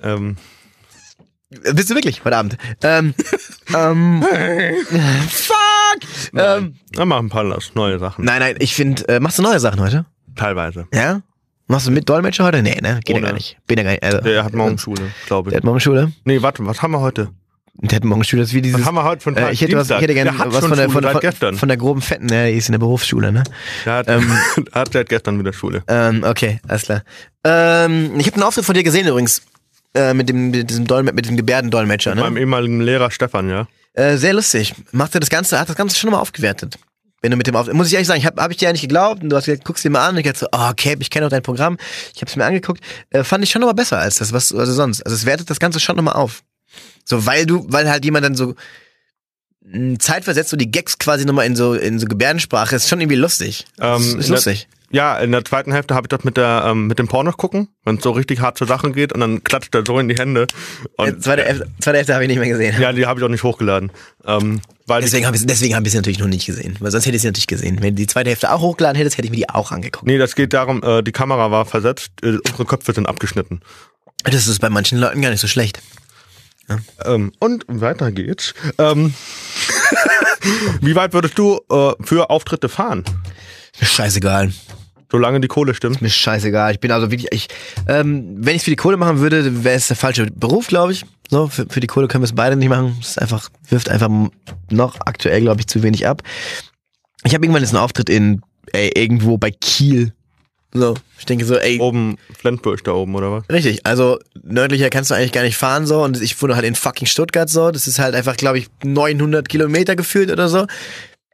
Ähm, 0.04 0.38
Bist 1.50 1.90
du 1.90 1.96
wirklich 1.96 2.24
heute 2.26 2.36
Abend? 2.36 2.58
Ähm, 2.84 3.14
ähm, 3.76 4.24
fuck! 5.30 5.56
Ähm, 6.36 6.76
Dann 6.92 7.08
machen 7.08 7.28
ein 7.28 7.30
paar 7.30 7.46
neue 7.74 8.00
Sachen. 8.00 8.26
nein, 8.26 8.40
nein, 8.40 8.56
ich 8.60 8.76
finde, 8.76 9.08
äh, 9.08 9.20
machst 9.22 9.40
du 9.40 9.44
neue 9.44 9.60
Sachen 9.60 9.80
heute? 9.80 10.06
Teilweise. 10.36 10.88
Ja? 10.94 11.22
Machst 11.68 11.88
du 11.88 11.92
mit 11.92 12.08
Dolmetscher 12.10 12.44
heute? 12.44 12.62
Nee, 12.62 12.80
ne? 12.82 13.00
Geht 13.04 13.10
ja 13.10 13.16
Ohne. 13.16 13.28
gar 13.28 13.34
nicht. 13.34 13.58
Bin 13.66 13.78
ja 13.78 13.84
gar 13.84 13.92
nicht. 13.92 14.04
Also, 14.04 14.20
Der 14.20 14.44
hat 14.44 14.54
morgen 14.54 14.78
Schule, 14.78 15.12
glaube 15.28 15.50
Der 15.50 15.58
ich. 15.58 15.62
hat 15.62 15.66
morgen 15.66 15.80
Schule. 15.80 16.12
Nee, 16.26 16.42
warte, 16.42 16.66
was 16.66 16.82
haben 16.82 16.92
wir 16.92 17.00
heute? 17.00 17.30
Der 17.76 17.98
hat 17.98 18.04
morgen 18.04 18.24
Schule. 18.24 18.42
Das 18.42 18.50
ist 18.50 18.56
wie 18.56 18.62
dieses. 18.62 18.80
Was 18.80 18.86
haben 18.88 18.96
wir 18.96 19.04
heute 19.04 19.22
von 19.22 19.36
Tag? 19.36 19.50
Äh, 19.50 19.54
ich 19.54 19.62
hätte 19.62 19.78
was, 19.78 19.90
ich 19.90 19.98
hätte 20.02 20.14
gerne 20.14 20.32
der 20.32 20.40
was 20.52 20.66
von 20.66 20.78
der, 20.78 20.90
von, 20.90 21.02
der, 21.02 21.32
von, 21.34 21.56
von 21.56 21.68
der 21.68 21.78
groben 21.78 22.02
Fetten, 22.02 22.28
ja, 22.30 22.48
die 22.48 22.54
ist 22.54 22.68
in 22.68 22.72
der 22.74 22.80
Berufsschule, 22.80 23.32
ne? 23.32 23.44
der 23.86 23.94
hat, 23.94 24.08
ähm, 24.10 24.32
hat 24.74 24.94
seit 24.94 25.10
gestern 25.10 25.40
wieder 25.40 25.54
Schule. 25.54 25.84
Ähm, 25.88 26.24
okay, 26.24 26.60
alles 26.68 26.84
klar. 26.84 27.04
Ähm, 27.44 28.14
ich 28.20 28.26
habe 28.28 28.36
einen 28.36 28.44
Auftritt 28.44 28.66
von 28.66 28.74
dir 28.76 28.84
gesehen 28.84 29.08
übrigens. 29.08 29.44
Äh, 29.98 30.14
mit 30.14 30.30
dem, 30.30 30.52
mit 30.52 30.70
diesem 30.70 30.86
Dolme 30.86 31.12
mit 31.12 31.26
dem 31.26 31.38
Gebärdendolmetscher, 31.38 32.16
Beim 32.16 32.36
ne? 32.36 32.40
ehemaligen 32.40 32.82
Lehrer 32.82 33.10
Stefan, 33.10 33.50
ja. 33.50 33.68
Äh, 33.94 34.18
sehr 34.18 34.34
lustig. 34.34 34.76
Macht 34.92 35.16
er 35.16 35.20
das 35.20 35.32
Ganze, 35.32 35.60
hat 35.60 35.70
das 35.70 35.76
Ganze 35.76 35.98
schon 35.98 36.12
mal 36.12 36.20
aufgewertet. 36.20 36.78
Wenn 37.22 37.32
du 37.32 37.38
mit 37.38 37.48
dem 37.48 37.56
auf, 37.56 37.72
muss 37.74 37.88
ich 37.88 37.94
ehrlich 37.94 38.08
sagen, 38.08 38.20
ich 38.20 38.28
habe 38.28 38.40
hab 38.40 38.52
ich 38.52 38.58
dir 38.58 38.66
ja 38.66 38.72
nicht 38.72 38.82
geglaubt 38.82 39.24
und 39.24 39.30
du 39.30 39.36
hast 39.36 39.46
gesagt, 39.46 39.66
guckst 39.66 39.84
dir 39.84 39.90
mal 39.90 40.06
an 40.06 40.12
und 40.12 40.20
ich 40.20 40.26
dachte 40.26 40.40
so, 40.40 40.48
oh, 40.52 40.72
Cape, 40.78 40.98
ich 41.02 41.10
kenne 41.10 41.26
doch 41.26 41.32
dein 41.32 41.42
Programm. 41.42 41.78
Ich 42.14 42.22
habe 42.22 42.30
es 42.30 42.36
mir 42.36 42.46
angeguckt, 42.46 42.82
äh, 43.10 43.24
fand 43.24 43.44
ich 43.44 43.50
schon 43.50 43.62
nochmal 43.62 43.74
besser 43.74 43.98
als 43.98 44.16
das, 44.16 44.34
was 44.34 44.54
also 44.54 44.72
sonst. 44.72 45.02
Also 45.02 45.16
es 45.16 45.26
wertet 45.26 45.50
das 45.50 45.60
Ganze 45.60 45.80
schon 45.80 45.96
nochmal 45.96 46.14
auf. 46.14 46.44
So, 47.04 47.26
weil 47.26 47.48
du, 47.48 47.66
weil 47.70 47.90
halt 47.90 48.06
jemand 48.06 48.24
dann 48.24 48.36
so 48.36 48.54
mh, 49.62 49.98
zeitversetzt 49.98 50.52
so 50.52 50.58
die 50.58 50.70
Gags 50.70 51.00
quasi 51.00 51.26
nochmal 51.26 51.48
in 51.48 51.56
so 51.56 51.74
in 51.74 51.98
so 51.98 52.06
Gebärdensprache 52.06 52.76
ist 52.76 52.88
schon 52.88 53.02
irgendwie 53.02 53.18
lustig. 53.18 53.66
Ähm, 53.82 54.20
ist, 54.20 54.30
lustig. 54.30 54.68
Ja, 54.90 55.18
in 55.20 55.34
der 55.34 55.44
zweiten 55.44 55.74
Hälfte 55.74 55.96
habe 55.96 56.06
ich 56.06 56.10
das 56.10 56.24
mit 56.24 56.38
der 56.38 56.64
ähm, 56.68 56.88
mit 56.88 56.98
dem 56.98 57.08
Porno 57.10 57.32
gucken, 57.34 57.68
wenn 57.84 57.98
es 57.98 58.04
so 58.04 58.12
richtig 58.12 58.40
hart 58.40 58.58
zur 58.58 58.68
Sache 58.68 58.92
geht 58.92 59.12
und 59.12 59.20
dann 59.20 59.44
klatscht 59.44 59.76
er 59.76 59.84
so 59.86 60.00
in 60.00 60.08
die 60.08 60.16
Hände. 60.16 60.48
Äh, 60.98 61.12
Und, 61.12 61.24
zweite, 61.24 61.44
Hälfte- 61.44 61.68
zweite 61.82 61.98
Hälfte 61.98 62.14
habe 62.14 62.24
ich 62.24 62.30
nicht 62.30 62.40
mehr 62.40 62.48
gesehen. 62.48 62.80
ja, 62.82 62.94
die 62.94 63.06
habe 63.06 63.20
ich 63.20 63.26
auch 63.26 63.30
nicht 63.30 63.44
hochgeladen. 63.44 63.92
Ähm, 64.26 64.62
weil 64.86 65.02
Deswegen 65.02 65.26
habe 65.26 65.36
ich 65.36 65.46
deswegen 65.46 65.76
hab 65.76 65.84
ich 65.86 65.92
sie 65.92 65.98
natürlich 65.98 66.20
noch 66.20 66.28
nicht 66.28 66.46
gesehen. 66.46 66.78
Weil 66.80 66.92
sonst 66.92 67.06
hätte 67.06 67.18
ich 67.18 67.22
sie 67.22 67.28
natürlich 67.28 67.48
gesehen. 67.48 67.78
Wenn 67.82 67.96
du 67.96 68.02
die 68.02 68.08
zweite 68.08 68.30
Hälfte 68.30 68.50
auch 68.52 68.62
hochgeladen 68.62 68.96
hättest, 68.98 69.18
hätte 69.18 69.26
ich 69.26 69.32
mir 69.32 69.38
die 69.38 69.50
auch 69.50 69.74
angeguckt. 69.74 70.08
Nee, 70.08 70.18
das 70.18 70.36
geht 70.36 70.54
darum, 70.54 70.82
äh, 70.82 71.04
die 71.04 71.12
Kamera 71.12 71.52
war 71.52 71.66
versetzt, 71.66 72.12
äh, 72.24 72.38
unsere 72.46 72.64
Köpfe 72.66 72.94
sind 72.94 73.08
abgeschnitten. 73.08 73.60
Das 74.24 74.48
ist 74.48 74.60
bei 74.60 74.70
manchen 74.70 74.98
Leuten 75.00 75.22
gar 75.22 75.32
nicht 75.32 75.42
so 75.42 75.48
schlecht. 75.48 75.82
Ähm, 77.06 77.34
und 77.40 77.66
weiter 77.68 78.12
geht's. 78.14 78.54
Ähm, 78.78 79.14
wie 80.82 80.96
weit 80.96 81.14
würdest 81.14 81.38
du 81.38 81.60
äh, 81.70 81.92
für 82.04 82.30
Auftritte 82.30 82.70
fahren? 82.70 83.04
Scheißegal. 83.82 84.52
Solange 85.12 85.40
die 85.40 85.48
Kohle 85.48 85.74
stimmt. 85.74 85.98
Ist 85.98 86.02
mir 86.02 86.10
scheißegal. 86.10 86.74
Ich 86.74 86.80
bin 86.80 86.92
also 86.92 87.12
wirklich, 87.12 87.32
ich, 87.32 87.48
ähm, 87.88 88.36
wenn 88.38 88.56
ich 88.56 88.62
es 88.62 88.64
für 88.66 88.72
die 88.72 88.76
Kohle 88.76 88.98
machen 88.98 89.20
würde, 89.20 89.64
wäre 89.64 89.76
es 89.76 89.88
der 89.88 89.96
falsche 89.96 90.26
Beruf, 90.26 90.68
glaube 90.68 90.92
ich. 90.92 91.06
So, 91.30 91.48
für, 91.48 91.66
für 91.70 91.80
die 91.80 91.88
Kohle 91.88 92.08
können 92.08 92.24
wir 92.24 92.28
es 92.28 92.36
beide 92.36 92.56
nicht 92.56 92.70
machen. 92.70 92.98
Es 93.02 93.10
ist 93.12 93.22
einfach, 93.22 93.50
wirft 93.70 93.90
einfach 93.90 94.10
noch 94.70 94.96
aktuell, 95.06 95.42
glaube 95.42 95.62
ich, 95.62 95.68
zu 95.68 95.82
wenig 95.84 96.08
ab. 96.08 96.24
Ich 97.24 97.34
habe 97.34 97.46
irgendwann 97.46 97.64
jetzt 97.64 97.74
einen 97.74 97.84
Auftritt 97.84 98.10
in, 98.10 98.42
ey, 98.74 98.92
irgendwo 98.96 99.38
bei 99.38 99.52
Kiel. 99.52 100.14
So, 100.74 100.96
ich 101.18 101.26
denke 101.26 101.46
so, 101.46 101.56
ey, 101.56 101.80
Oben, 101.80 102.18
Flensburg 102.38 102.84
da 102.84 102.92
oben, 102.92 103.16
oder 103.16 103.32
was? 103.32 103.44
Richtig, 103.50 103.86
also 103.86 104.20
nördlicher 104.44 104.90
kannst 104.90 105.10
du 105.10 105.16
eigentlich 105.16 105.32
gar 105.32 105.44
nicht 105.44 105.56
fahren 105.56 105.88
so 105.88 106.04
und 106.04 106.22
ich 106.22 106.40
wohne 106.42 106.56
halt 106.56 106.66
in 106.66 106.76
fucking 106.76 107.08
Stuttgart 107.08 107.50
so, 107.50 107.72
das 107.72 107.88
ist 107.88 108.00
halt 108.00 108.14
einfach, 108.16 108.36
glaube 108.36 108.60
ich, 108.60 108.68
900 108.84 109.48
Kilometer 109.48 109.96
gefühlt 109.96 110.30
oder 110.30 110.50
so. 110.50 110.68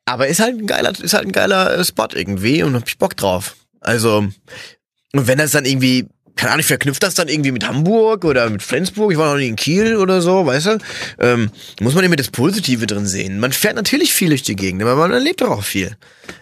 Aber 0.06 0.28
ist 0.28 0.40
halt 0.40 0.60
ein 0.60 0.68
geiler, 0.68 0.92
ist 0.92 1.14
halt 1.14 1.26
ein 1.26 1.32
geiler 1.32 1.78
äh, 1.78 1.84
Spot 1.84 2.08
irgendwie 2.14 2.64
und 2.64 2.76
hab 2.76 2.88
ich 2.88 2.98
Bock 2.98 3.16
drauf. 3.16 3.56
Also, 3.84 4.18
und 4.18 5.28
wenn 5.28 5.38
das 5.38 5.52
dann 5.52 5.66
irgendwie, 5.66 6.08
keine 6.36 6.54
Ahnung, 6.54 6.66
verknüpft 6.66 7.04
das 7.04 7.14
dann 7.14 7.28
irgendwie 7.28 7.52
mit 7.52 7.68
Hamburg 7.68 8.26
oder 8.26 8.50
mit 8.50 8.64
Flensburg, 8.64 9.12
ich 9.12 9.18
war 9.18 9.32
noch 9.32 9.40
nie 9.40 9.48
in 9.48 9.56
Kiel 9.56 9.98
oder 9.98 10.22
so, 10.22 10.46
weißt 10.46 10.66
du, 10.66 10.78
ähm, 11.20 11.52
muss 11.80 11.94
man 11.94 12.04
immer 12.04 12.16
das 12.16 12.30
Positive 12.30 12.88
drin 12.88 13.06
sehen. 13.06 13.40
Man 13.40 13.52
fährt 13.52 13.76
natürlich 13.76 14.14
viel 14.14 14.30
durch 14.30 14.44
die 14.44 14.56
Gegend, 14.56 14.82
aber 14.82 14.96
man 14.96 15.12
erlebt 15.12 15.42
doch 15.42 15.52
auch 15.52 15.64
viel. 15.64 15.96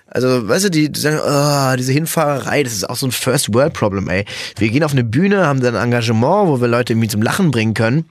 Also, 0.05 0.47
weißt 0.47 0.65
du, 0.65 0.69
die, 0.69 0.91
die 0.91 0.99
sagen, 0.99 1.19
oh, 1.23 1.75
diese 1.77 1.91
Hinfahrerei, 1.91 2.63
das 2.63 2.73
ist 2.73 2.89
auch 2.89 2.97
so 2.97 3.07
ein 3.07 3.11
First 3.11 3.53
World 3.53 3.73
Problem, 3.73 4.09
ey. 4.09 4.25
Wir 4.57 4.69
gehen 4.69 4.83
auf 4.83 4.91
eine 4.91 5.03
Bühne, 5.03 5.45
haben 5.45 5.61
dann 5.61 5.75
ein 5.75 5.85
Engagement, 5.85 6.47
wo 6.47 6.61
wir 6.61 6.67
Leute 6.67 6.93
irgendwie 6.93 7.07
zum 7.07 7.21
Lachen 7.21 7.51
bringen 7.51 7.73
können 7.73 8.05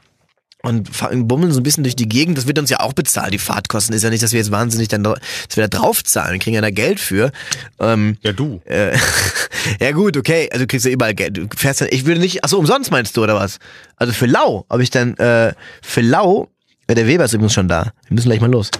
und 0.62 0.90
bummeln 1.26 1.52
so 1.52 1.60
ein 1.60 1.62
bisschen 1.62 1.84
durch 1.84 1.96
die 1.96 2.08
Gegend. 2.08 2.36
Das 2.36 2.46
wird 2.46 2.58
uns 2.58 2.68
ja 2.70 2.80
auch 2.80 2.92
bezahlt, 2.92 3.32
die 3.32 3.38
Fahrtkosten. 3.38 3.94
Ist 3.94 4.02
ja 4.02 4.10
nicht, 4.10 4.22
dass 4.22 4.32
wir 4.32 4.38
jetzt 4.40 4.50
wahnsinnig 4.50 4.88
dann, 4.88 5.02
dass 5.02 5.16
wir 5.54 5.66
da 5.66 5.78
draufzahlen. 5.78 6.32
Wir 6.34 6.38
kriegen 6.38 6.54
ja 6.54 6.60
da 6.60 6.70
Geld 6.70 7.00
für. 7.00 7.32
Ähm, 7.78 8.18
Ja, 8.22 8.32
du. 8.32 8.60
äh, 8.66 8.96
ja 9.80 9.92
gut, 9.92 10.16
okay, 10.16 10.48
also 10.52 10.64
du 10.64 10.66
kriegst 10.68 10.84
ja 10.86 10.92
überall 10.92 11.14
Geld. 11.14 11.36
Du 11.38 11.46
fährst 11.56 11.80
dann, 11.80 11.88
ich 11.90 12.04
würde 12.04 12.20
nicht, 12.20 12.44
achso, 12.44 12.58
umsonst 12.58 12.90
meinst 12.90 13.16
du, 13.16 13.22
oder 13.22 13.34
was? 13.36 13.58
Also 13.96 14.12
für 14.12 14.26
Lau 14.26 14.66
habe 14.68 14.82
ich 14.82 14.90
dann, 14.90 15.16
äh, 15.16 15.54
für 15.82 16.02
Lau, 16.02 16.48
ja, 16.88 16.94
der 16.94 17.06
Weber 17.06 17.24
ist 17.24 17.32
übrigens 17.32 17.54
schon 17.54 17.68
da. 17.68 17.92
Wir 18.08 18.14
müssen 18.14 18.28
gleich 18.28 18.40
mal 18.40 18.50
los. 18.50 18.70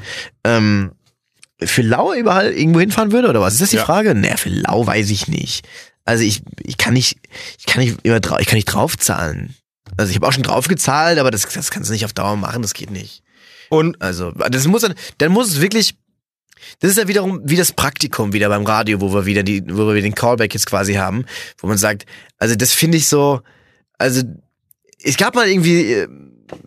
Ähm, 0.45 0.93
für 1.63 1.83
Lau 1.83 2.13
überall 2.15 2.53
irgendwo 2.53 2.81
hinfahren 2.81 3.13
würde, 3.13 3.29
oder 3.29 3.41
was? 3.41 3.55
Ist 3.55 3.63
das 3.63 3.71
die 3.71 3.77
Ja. 3.77 3.85
Frage? 3.85 4.15
Naja, 4.15 4.37
für 4.37 4.49
Lau 4.51 4.87
weiß 4.87 5.11
ich 5.11 5.29
nicht. 5.29 5.67
Also 6.05 6.25
ich, 6.25 6.43
ich 6.63 6.77
kann 6.79 6.95
nicht, 6.95 7.19
ich 7.59 7.67
kann 7.67 7.83
nicht 7.85 7.99
immer 8.03 8.21
drauf, 8.21 8.39
ich 8.41 8.47
kann 8.47 8.57
nicht 8.57 8.65
draufzahlen. 8.67 9.55
Also 9.97 10.11
ich 10.11 10.17
habe 10.17 10.27
auch 10.27 10.33
schon 10.33 10.43
draufgezahlt, 10.43 11.19
aber 11.19 11.31
das, 11.31 11.43
das 11.49 11.71
kannst 11.71 11.89
du 11.89 11.93
nicht 11.93 12.05
auf 12.05 12.13
Dauer 12.13 12.37
machen, 12.37 12.63
das 12.63 12.75
geht 12.75 12.91
nicht. 12.91 13.23
Und 13.69 14.01
Also, 14.03 14.33
das 14.33 14.67
muss 14.67 14.83
dann, 14.83 14.95
dann 15.19 15.33
muss 15.33 15.49
es 15.49 15.61
wirklich, 15.61 15.95
das 16.81 16.91
ist 16.91 16.99
ja 16.99 17.09
wiederum 17.09 17.41
wie 17.45 17.57
das 17.57 17.73
Praktikum 17.73 18.33
wieder 18.33 18.49
beim 18.49 18.67
Radio, 18.67 19.01
wo 19.01 19.13
wir 19.15 19.27
wieder 19.27 19.43
die, 19.43 19.63
wo 19.67 19.93
wir 19.93 20.03
den 20.03 20.15
Callback 20.15 20.53
jetzt 20.55 20.67
quasi 20.67 20.95
haben, 20.95 21.25
wo 21.59 21.67
man 21.67 21.79
sagt, 21.79 22.05
also 22.39 22.55
das 22.57 22.73
finde 22.73 22.99
ich 22.99 23.09
so, 23.09 23.41
also 23.99 24.23
es 25.03 25.17
gab 25.17 25.35
mal 25.35 25.49
irgendwie 25.49 25.93
äh, 25.93 26.09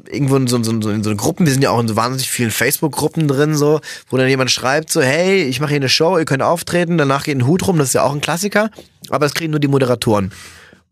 irgendwo 0.09 0.35
in 0.37 0.47
so, 0.47 0.61
so, 0.63 0.81
so, 0.81 0.89
in 0.89 1.03
so 1.03 1.15
Gruppen, 1.15 1.45
wir 1.45 1.53
sind 1.53 1.61
ja 1.61 1.71
auch 1.71 1.79
in 1.79 1.87
so 1.87 1.95
wahnsinnig 1.95 2.29
vielen 2.29 2.51
Facebook-Gruppen 2.51 3.27
drin, 3.27 3.55
so, 3.55 3.81
wo 4.09 4.17
dann 4.17 4.29
jemand 4.29 4.51
schreibt 4.51 4.91
so, 4.91 5.01
hey, 5.01 5.43
ich 5.43 5.59
mache 5.59 5.71
hier 5.71 5.77
eine 5.77 5.89
Show, 5.89 6.17
ihr 6.17 6.25
könnt 6.25 6.41
auftreten, 6.41 6.97
danach 6.97 7.23
geht 7.23 7.37
ein 7.37 7.47
Hut 7.47 7.67
rum, 7.67 7.77
das 7.77 7.89
ist 7.89 7.93
ja 7.93 8.03
auch 8.03 8.13
ein 8.13 8.21
Klassiker, 8.21 8.69
aber 9.09 9.25
das 9.25 9.33
kriegen 9.33 9.51
nur 9.51 9.59
die 9.59 9.67
Moderatoren. 9.67 10.31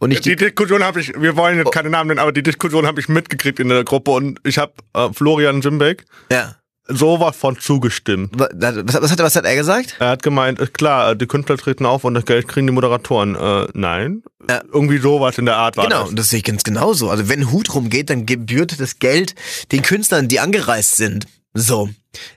Und 0.02 0.10
nicht 0.10 0.26
die 0.26 0.32
die, 0.36 0.46
Diskussion 0.46 0.84
habe 0.84 1.00
ich, 1.00 1.14
wir 1.16 1.38
wollen 1.38 1.60
jetzt 1.60 1.72
keine 1.72 1.92
Namen 1.92 2.08
nennen, 2.08 2.20
aber 2.20 2.32
die 2.32 2.42
Diskussion 2.42 2.88
habe 2.88 3.00
ich 3.00 3.08
mitgekriegt 3.08 3.60
in 3.60 3.70
der 3.70 3.84
Gruppe 3.84 4.10
und 4.10 4.40
ich 4.44 4.58
habe 4.58 4.74
äh, 4.96 5.10
Florian 5.14 5.62
Simbeck 5.62 6.06
ja. 6.32 6.56
sowas 6.88 7.36
von 7.36 7.60
zugestimmt. 7.60 8.32
Was, 8.36 8.50
was, 8.52 9.12
hat, 9.12 9.20
was 9.20 9.36
hat 9.36 9.46
er 9.46 9.56
gesagt? 9.56 9.98
Er 10.00 10.10
hat 10.10 10.24
gemeint, 10.24 10.58
ist 10.58 10.74
klar, 10.74 11.12
äh, 11.12 11.16
die 11.16 11.28
Künstler 11.28 11.56
treten 11.56 11.86
auf 11.86 12.04
und 12.04 12.16
das 12.16 12.26
Geld 12.26 12.48
kriegen 12.48 12.66
die 12.66 12.74
Moderatoren. 12.74 13.36
Äh, 13.36 13.68
nein. 13.76 14.24
Ja. 14.50 14.64
Irgendwie 14.74 14.98
sowas 14.98 15.38
in 15.38 15.46
der 15.46 15.58
Art 15.58 15.78
war 15.78 15.84
Genau, 15.88 16.06
das. 16.06 16.16
das 16.16 16.30
sehe 16.30 16.40
ich 16.40 16.46
ganz 16.46 16.64
genauso. 16.64 17.12
Also 17.12 17.30
wenn 17.30 17.52
Hut 17.52 17.72
rumgeht, 17.76 18.10
dann 18.10 18.26
gebührt 18.26 18.80
das 18.80 18.98
Geld 18.98 19.36
den 19.72 19.84
Künstlern, 19.84 20.28
die 20.28 20.40
angereist 20.40 20.98
sind. 20.98 21.28
So, 21.54 21.90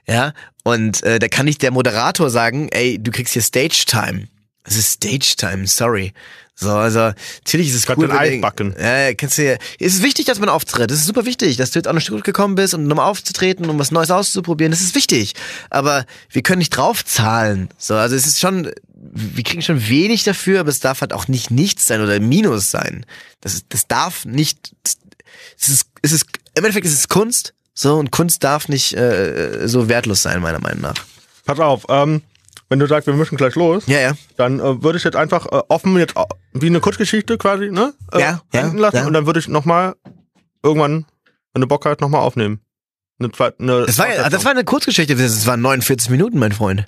ja. 0.07 0.33
Und 0.63 1.01
äh, 1.01 1.17
da 1.17 1.29
kann 1.29 1.45
nicht 1.45 1.63
der 1.63 1.71
Moderator 1.71 2.29
sagen, 2.29 2.69
ey, 2.69 2.99
du 3.01 3.09
kriegst 3.09 3.33
hier 3.33 3.41
Stage 3.41 3.85
Time. 3.87 4.27
Es 4.65 4.77
ist 4.77 4.91
Stage 4.91 5.33
Time, 5.35 5.65
sorry. 5.65 6.13
So, 6.57 6.71
also 6.71 7.11
natürlich 7.43 7.67
ist 7.67 7.75
es 7.75 7.85
Kannst 7.85 8.01
cool. 8.01 8.11
ein 8.11 8.31
wenn 8.31 8.41
backen. 8.41 8.75
Ja, 8.79 9.13
kannst 9.13 9.37
du 9.37 9.45
ja, 9.45 9.57
es 9.77 9.95
ist 9.95 10.03
wichtig, 10.03 10.25
dass 10.25 10.39
man 10.39 10.47
auftritt. 10.47 10.89
Es 10.89 10.99
ist 10.99 11.05
super 11.05 11.25
wichtig, 11.25 11.57
dass 11.57 11.71
du 11.71 11.79
jetzt 11.79 11.87
auch 11.87 11.93
nach 11.93 12.01
Stuttgart 12.01 12.23
gekommen 12.23 12.55
bist, 12.55 12.73
um 12.73 12.87
nochmal 12.87 13.09
aufzutreten, 13.09 13.69
um 13.69 13.77
was 13.77 13.91
Neues 13.91 14.09
auszuprobieren. 14.09 14.71
Das 14.71 14.79
ist 14.79 14.95
wichtig. 14.95 15.33
Aber 15.69 16.05
wir 16.29 16.43
können 16.43 16.59
nicht 16.59 16.69
draufzahlen. 16.69 17.69
So, 17.77 17.95
also 17.95 18.15
es 18.15 18.25
ist 18.25 18.39
schon, 18.39 18.71
wir 18.93 19.43
kriegen 19.43 19.61
schon 19.61 19.89
wenig 19.89 20.23
dafür, 20.23 20.61
aber 20.61 20.69
es 20.69 20.79
darf 20.79 21.01
halt 21.01 21.11
auch 21.11 21.27
nicht 21.27 21.51
nichts 21.51 21.87
sein 21.87 22.01
oder 22.01 22.21
Minus 22.21 22.71
sein. 22.71 23.05
Das, 23.41 23.61
das 23.67 23.87
darf 23.87 24.23
nicht, 24.23 24.71
es 25.59 25.67
ist, 25.67 25.87
es 26.01 26.11
ist, 26.13 26.25
im 26.55 26.63
Endeffekt 26.63 26.85
ist 26.85 26.93
es 26.93 27.09
Kunst. 27.09 27.53
So, 27.73 27.95
und 27.97 28.11
Kunst 28.11 28.45
darf 28.45 28.69
nicht 28.69 28.93
äh, 28.93 29.67
so 29.67 29.89
wertlos 29.89 30.21
sein, 30.21 30.41
meiner 30.41 30.61
Meinung 30.61 30.79
nach. 30.79 30.95
Pass 31.45 31.59
auf, 31.59 31.85
ähm, 31.89 32.21
wenn 32.69 32.79
du 32.79 32.87
sagst, 32.87 33.07
wir 33.07 33.13
müssen 33.13 33.37
gleich 33.37 33.55
los, 33.55 33.83
Ja, 33.87 33.99
ja. 33.99 34.13
dann 34.37 34.59
äh, 34.59 34.83
würde 34.83 34.97
ich 34.97 35.03
jetzt 35.03 35.15
einfach 35.15 35.45
äh, 35.47 35.61
offen 35.69 35.97
jetzt 35.97 36.15
äh, 36.17 36.23
wie 36.53 36.67
eine 36.67 36.79
Kurzgeschichte 36.79 37.37
quasi, 37.37 37.69
ne? 37.69 37.93
Äh, 38.11 38.21
Ja, 38.21 38.41
enden 38.51 38.77
lassen 38.77 38.97
ja. 38.97 39.05
und 39.07 39.13
dann 39.13 39.25
würde 39.25 39.39
ich 39.39 39.47
nochmal 39.47 39.95
irgendwann, 40.63 41.05
wenn 41.53 41.61
du 41.61 41.67
Bock 41.67 41.85
hast, 41.85 42.01
nochmal 42.01 42.21
aufnehmen. 42.21 42.59
Eine 43.19 43.29
eine 43.59 43.85
Das 43.85 43.97
war, 43.97 44.13
ja- 44.13 44.29
das 44.29 44.43
war 44.43 44.51
eine 44.51 44.63
Kurzgeschichte, 44.65 45.15
das 45.15 45.45
waren 45.47 45.61
49 45.61 46.09
Minuten, 46.09 46.37
mein 46.39 46.51
Freund. 46.51 46.85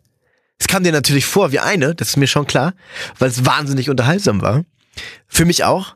Es 0.60 0.68
kam 0.68 0.84
dir 0.84 0.92
natürlich 0.92 1.26
vor 1.26 1.52
wie 1.52 1.60
eine, 1.60 1.94
das 1.96 2.10
ist 2.10 2.18
mir 2.18 2.28
schon 2.28 2.48
klar, 2.48 2.74
weil 3.20 3.30
es 3.30 3.46
wahnsinnig 3.46 3.90
unterhaltsam 3.90 4.42
war. 4.42 4.64
Für 5.28 5.46
mich 5.46 5.64
auch, 5.64 5.96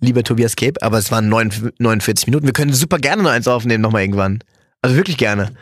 lieber 0.00 0.24
Tobias 0.24 0.56
Cape, 0.56 0.82
aber 0.82 0.98
es 0.98 1.12
waren 1.12 1.28
9 1.28 1.72
49 1.78 2.26
Minuten. 2.26 2.46
Wir 2.46 2.52
können 2.52 2.72
super 2.72 2.98
gerne 2.98 3.22
noch 3.22 3.30
eins 3.30 3.46
aufnehmen, 3.46 3.80
nochmal 3.80 4.02
irgendwann. 4.02 4.40
Also 4.82 4.96
wirklich 4.96 5.16
gerne. 5.16 5.54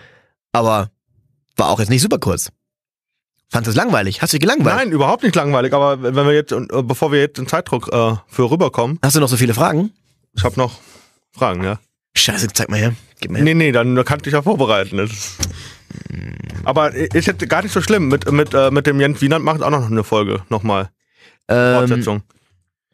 Aber 0.53 0.91
war 1.57 1.69
auch 1.69 1.79
jetzt 1.79 1.91
nicht 1.91 2.01
super 2.01 2.19
kurz. 2.19 2.51
Fandest 3.51 3.67
du 3.67 3.71
es 3.71 3.77
langweilig? 3.85 4.23
Hast 4.23 4.33
du 4.33 4.39
dich 4.39 4.43
gelangweilt? 4.49 4.77
Nein, 4.77 4.93
überhaupt 4.93 5.23
nicht 5.25 5.35
langweilig, 5.35 5.73
aber 5.73 6.03
wenn 6.03 6.15
wir 6.15 6.33
jetzt, 6.33 6.53
äh, 6.53 6.61
bevor 6.83 7.11
wir 7.11 7.19
jetzt 7.21 7.39
in 7.39 7.47
Zeitdruck 7.49 7.89
äh, 7.93 8.15
für 8.29 8.51
rüberkommen, 8.51 8.99
Hast 9.03 9.17
du 9.17 9.21
noch 9.21 9.29
so 9.29 9.37
viele 9.37 9.55
Fragen? 9.55 9.91
ich 10.37 10.45
habe 10.45 10.57
noch 10.57 10.79
Fragen, 11.33 11.65
ja. 11.65 11.81
Scheiße, 12.17 12.49
zeig 12.53 12.69
mal 12.71 12.79
her. 12.79 12.95
Gib 13.21 13.31
mir 13.33 13.39
her. 13.39 13.45
Nee, 13.45 13.55
nee, 13.55 13.73
dann 13.73 13.97
kannst 14.05 14.25
du 14.25 14.31
dich 14.31 14.35
ja 14.35 14.43
vorbereiten. 14.43 14.97
Das 14.99 15.11
ist 15.11 15.39
aber 16.65 16.93
ist 16.95 17.27
jetzt 17.27 17.49
gar 17.49 17.63
nicht 17.63 17.73
so 17.73 17.81
schlimm. 17.81 18.09
Mit, 18.09 18.31
mit, 18.31 18.55
äh, 18.55 18.71
mit 18.71 18.87
dem 18.87 19.01
Jens 19.01 19.21
Wienand 19.21 19.45
macht 19.45 19.63
auch 19.63 19.71
noch 19.71 19.91
eine 19.91 20.05
Folge, 20.05 20.43
nochmal. 20.49 20.91
ähm, 21.49 21.79
Fortsetzung. 21.79 22.23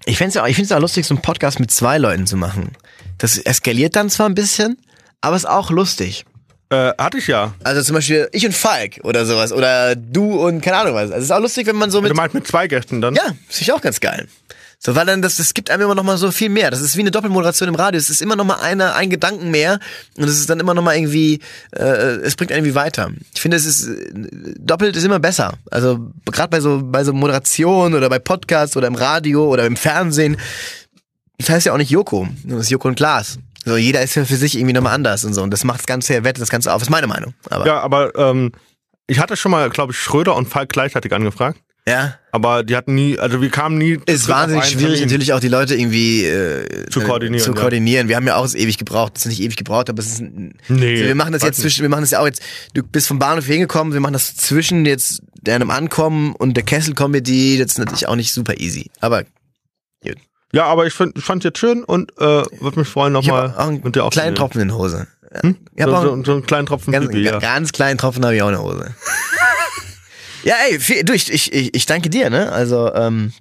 Ich 0.04 0.16
find's 0.18 0.34
ja 0.34 0.42
auch, 0.42 0.46
ich 0.46 0.56
find's 0.56 0.72
auch 0.72 0.80
lustig, 0.80 1.06
so 1.06 1.14
einen 1.14 1.22
Podcast 1.22 1.58
mit 1.60 1.70
zwei 1.70 1.98
Leuten 1.98 2.26
zu 2.26 2.36
machen. 2.36 2.72
Das 3.18 3.38
eskaliert 3.38 3.96
dann 3.96 4.08
zwar 4.08 4.28
ein 4.28 4.34
bisschen, 4.34 4.78
aber 5.20 5.36
ist 5.36 5.48
auch 5.48 5.70
lustig. 5.70 6.24
Äh, 6.68 6.92
hatte 6.98 7.18
ich 7.18 7.28
ja. 7.28 7.54
Also 7.62 7.82
zum 7.82 7.94
Beispiel 7.94 8.28
ich 8.32 8.44
und 8.44 8.54
Falk 8.54 8.98
oder 9.04 9.24
sowas. 9.24 9.52
Oder 9.52 9.94
du 9.94 10.46
und 10.46 10.60
keine 10.62 10.78
Ahnung 10.78 10.94
was. 10.94 11.12
Also 11.12 11.16
es 11.18 11.24
ist 11.24 11.30
auch 11.30 11.40
lustig, 11.40 11.66
wenn 11.66 11.76
man 11.76 11.90
so 11.90 12.00
mit. 12.00 12.10
Du 12.10 12.16
meinst 12.16 12.34
mit 12.34 12.46
zwei 12.46 12.66
Gästen 12.66 13.00
dann? 13.00 13.14
Ja, 13.14 13.24
finde 13.24 13.62
ich 13.62 13.72
auch 13.72 13.80
ganz 13.80 14.00
geil. 14.00 14.26
So, 14.78 14.94
weil 14.94 15.06
dann 15.06 15.22
das, 15.22 15.36
das 15.36 15.54
gibt 15.54 15.70
einem 15.70 15.84
immer 15.84 15.94
noch 15.94 16.02
mal 16.02 16.18
so 16.18 16.30
viel 16.30 16.48
mehr. 16.48 16.70
Das 16.70 16.80
ist 16.80 16.96
wie 16.96 17.00
eine 17.00 17.10
Doppelmoderation 17.10 17.68
im 17.68 17.74
Radio. 17.76 17.98
Es 17.98 18.10
ist 18.10 18.20
immer 18.20 18.36
noch 18.36 18.44
mal 18.44 18.56
eine, 18.56 18.94
ein 18.94 19.08
Gedanken 19.08 19.50
mehr 19.50 19.78
und 20.16 20.24
es 20.24 20.38
ist 20.38 20.50
dann 20.50 20.60
immer 20.60 20.74
noch 20.74 20.82
mal 20.82 20.94
irgendwie, 20.94 21.40
äh, 21.74 21.82
es 21.82 22.36
bringt 22.36 22.50
irgendwie 22.50 22.74
weiter. 22.74 23.10
Ich 23.34 23.40
finde, 23.40 23.56
es 23.56 23.64
ist 23.64 23.88
doppelt 24.58 24.96
ist 24.96 25.04
immer 25.04 25.18
besser. 25.18 25.54
Also 25.70 26.10
gerade 26.26 26.50
bei 26.50 26.60
so 26.60 26.82
bei 26.82 27.04
so 27.04 27.12
Moderation 27.12 27.94
oder 27.94 28.10
bei 28.10 28.18
Podcasts 28.18 28.76
oder 28.76 28.88
im 28.88 28.96
Radio 28.96 29.48
oder 29.48 29.64
im 29.66 29.76
Fernsehen. 29.76 30.36
Das 31.38 31.48
heißt 31.48 31.66
ja 31.66 31.72
auch 31.72 31.78
nicht 31.78 31.90
Joko, 31.90 32.28
das 32.44 32.62
ist 32.62 32.70
Joko 32.70 32.88
und 32.88 32.96
Glas. 32.96 33.38
So, 33.66 33.76
jeder 33.76 34.00
ist 34.00 34.14
ja 34.14 34.24
für 34.24 34.36
sich 34.36 34.56
irgendwie 34.56 34.72
nochmal 34.74 34.94
anders 34.94 35.24
und 35.24 35.34
so. 35.34 35.42
Und 35.42 35.50
das 35.50 35.64
macht 35.64 35.80
das 35.80 35.86
Ganze, 35.86 36.22
wettet 36.22 36.40
das 36.40 36.50
Ganze 36.50 36.72
auf. 36.72 36.80
ist 36.82 36.88
meine 36.88 37.08
Meinung. 37.08 37.34
Aber, 37.50 37.66
Ja, 37.66 37.80
aber 37.80 38.14
ähm, 38.16 38.52
ich 39.08 39.18
hatte 39.18 39.36
schon 39.36 39.50
mal, 39.50 39.68
glaube 39.70 39.92
ich, 39.92 39.98
Schröder 39.98 40.36
und 40.36 40.48
Falk 40.48 40.68
gleichzeitig 40.68 41.12
angefragt. 41.12 41.58
ja. 41.88 42.14
Aber 42.30 42.62
die 42.62 42.76
hatten 42.76 42.94
nie, 42.94 43.18
also 43.18 43.40
wir 43.40 43.48
kamen 43.50 43.78
nie. 43.78 43.96
zu 43.96 44.04
ist 44.06 44.28
wahnsinnig 44.28 44.66
schwierig, 44.66 44.98
Termin. 44.98 45.02
natürlich 45.04 45.32
auch 45.32 45.40
die 45.40 45.48
Leute 45.48 45.74
irgendwie 45.74 46.26
äh, 46.26 46.86
Zu 46.90 47.00
koordinieren, 47.00 47.42
Zu 47.42 47.54
ja. 47.54 47.60
koordinieren. 47.60 48.08
Wir 48.08 48.16
haben 48.16 48.26
ja 48.26 48.36
auch 48.36 48.44
es 48.44 48.54
ewig 48.54 48.78
gebraucht. 48.78 49.14
Das 49.16 49.24
ist 49.24 49.30
nicht 49.30 49.40
ewig 49.40 49.56
gebraucht, 49.56 49.90
aber 49.90 50.00
es 50.00 50.12
ist 50.12 50.20
ein, 50.20 50.52
Nee, 50.68 50.98
so, 50.98 51.04
wir 51.04 51.14
machen 51.16 51.32
das 51.32 51.42
jetzt 51.42 51.60
zwischen, 51.60 51.82
wir 51.82 51.88
machen 51.88 52.02
das 52.02 52.10
ja 52.12 52.20
auch 52.20 52.26
jetzt. 52.26 52.42
Du 52.74 52.82
bist 52.84 53.08
vom 53.08 53.18
Bahnhof 53.18 53.46
hingekommen, 53.46 53.94
wir 53.94 54.00
machen 54.00 54.12
das 54.12 54.36
zwischen 54.36 54.84
jetzt 54.86 55.22
deinem 55.42 55.70
Ankommen 55.70 56.34
und 56.36 56.54
der 56.56 56.62
Kessel 56.64 56.94
Comedy. 56.94 57.58
Das 57.58 57.72
ist 57.72 57.78
natürlich 57.78 58.06
auch 58.06 58.16
nicht 58.16 58.32
super 58.32 58.60
easy. 58.60 58.90
Aber 59.00 59.24
Ja, 60.56 60.64
aber 60.64 60.86
ich, 60.86 60.94
find, 60.94 61.22
fand 61.22 61.44
jetzt 61.44 61.58
schön 61.58 61.84
und 61.84 62.12
äh, 62.16 62.42
würde 62.60 62.78
mich 62.78 62.88
freuen, 62.88 63.12
nochmal 63.12 63.54
mit 63.82 63.94
dir 63.94 64.04
auch 64.04 64.10
kleinen 64.10 64.34
Tropfen 64.34 64.62
in 64.62 64.74
Hose. 64.74 65.06
Hm? 65.42 65.54
Ich 65.74 65.84
so, 65.84 65.90
so, 65.90 66.24
so 66.24 66.32
einen 66.32 66.46
kleinen 66.46 66.66
Tropfen 66.66 66.94
ganz, 66.94 67.08
Pipi, 67.08 67.24
ja. 67.24 67.38
ganz 67.40 67.72
kleinen 67.72 67.98
Tropfen 67.98 68.24
habe 68.24 68.34
ich 68.34 68.40
auch 68.40 68.48
in 68.48 68.54
der 68.54 68.62
Hose. 68.62 68.94
ja, 70.44 70.54
ey, 70.66 70.80
viel, 70.80 71.04
du, 71.04 71.12
ich, 71.12 71.30
ich, 71.30 71.52
ich 71.52 71.74
ich 71.74 71.84
danke 71.84 72.08
dir, 72.08 72.30
ne? 72.30 72.50
Also, 72.50 72.90
ähm, 72.94 73.34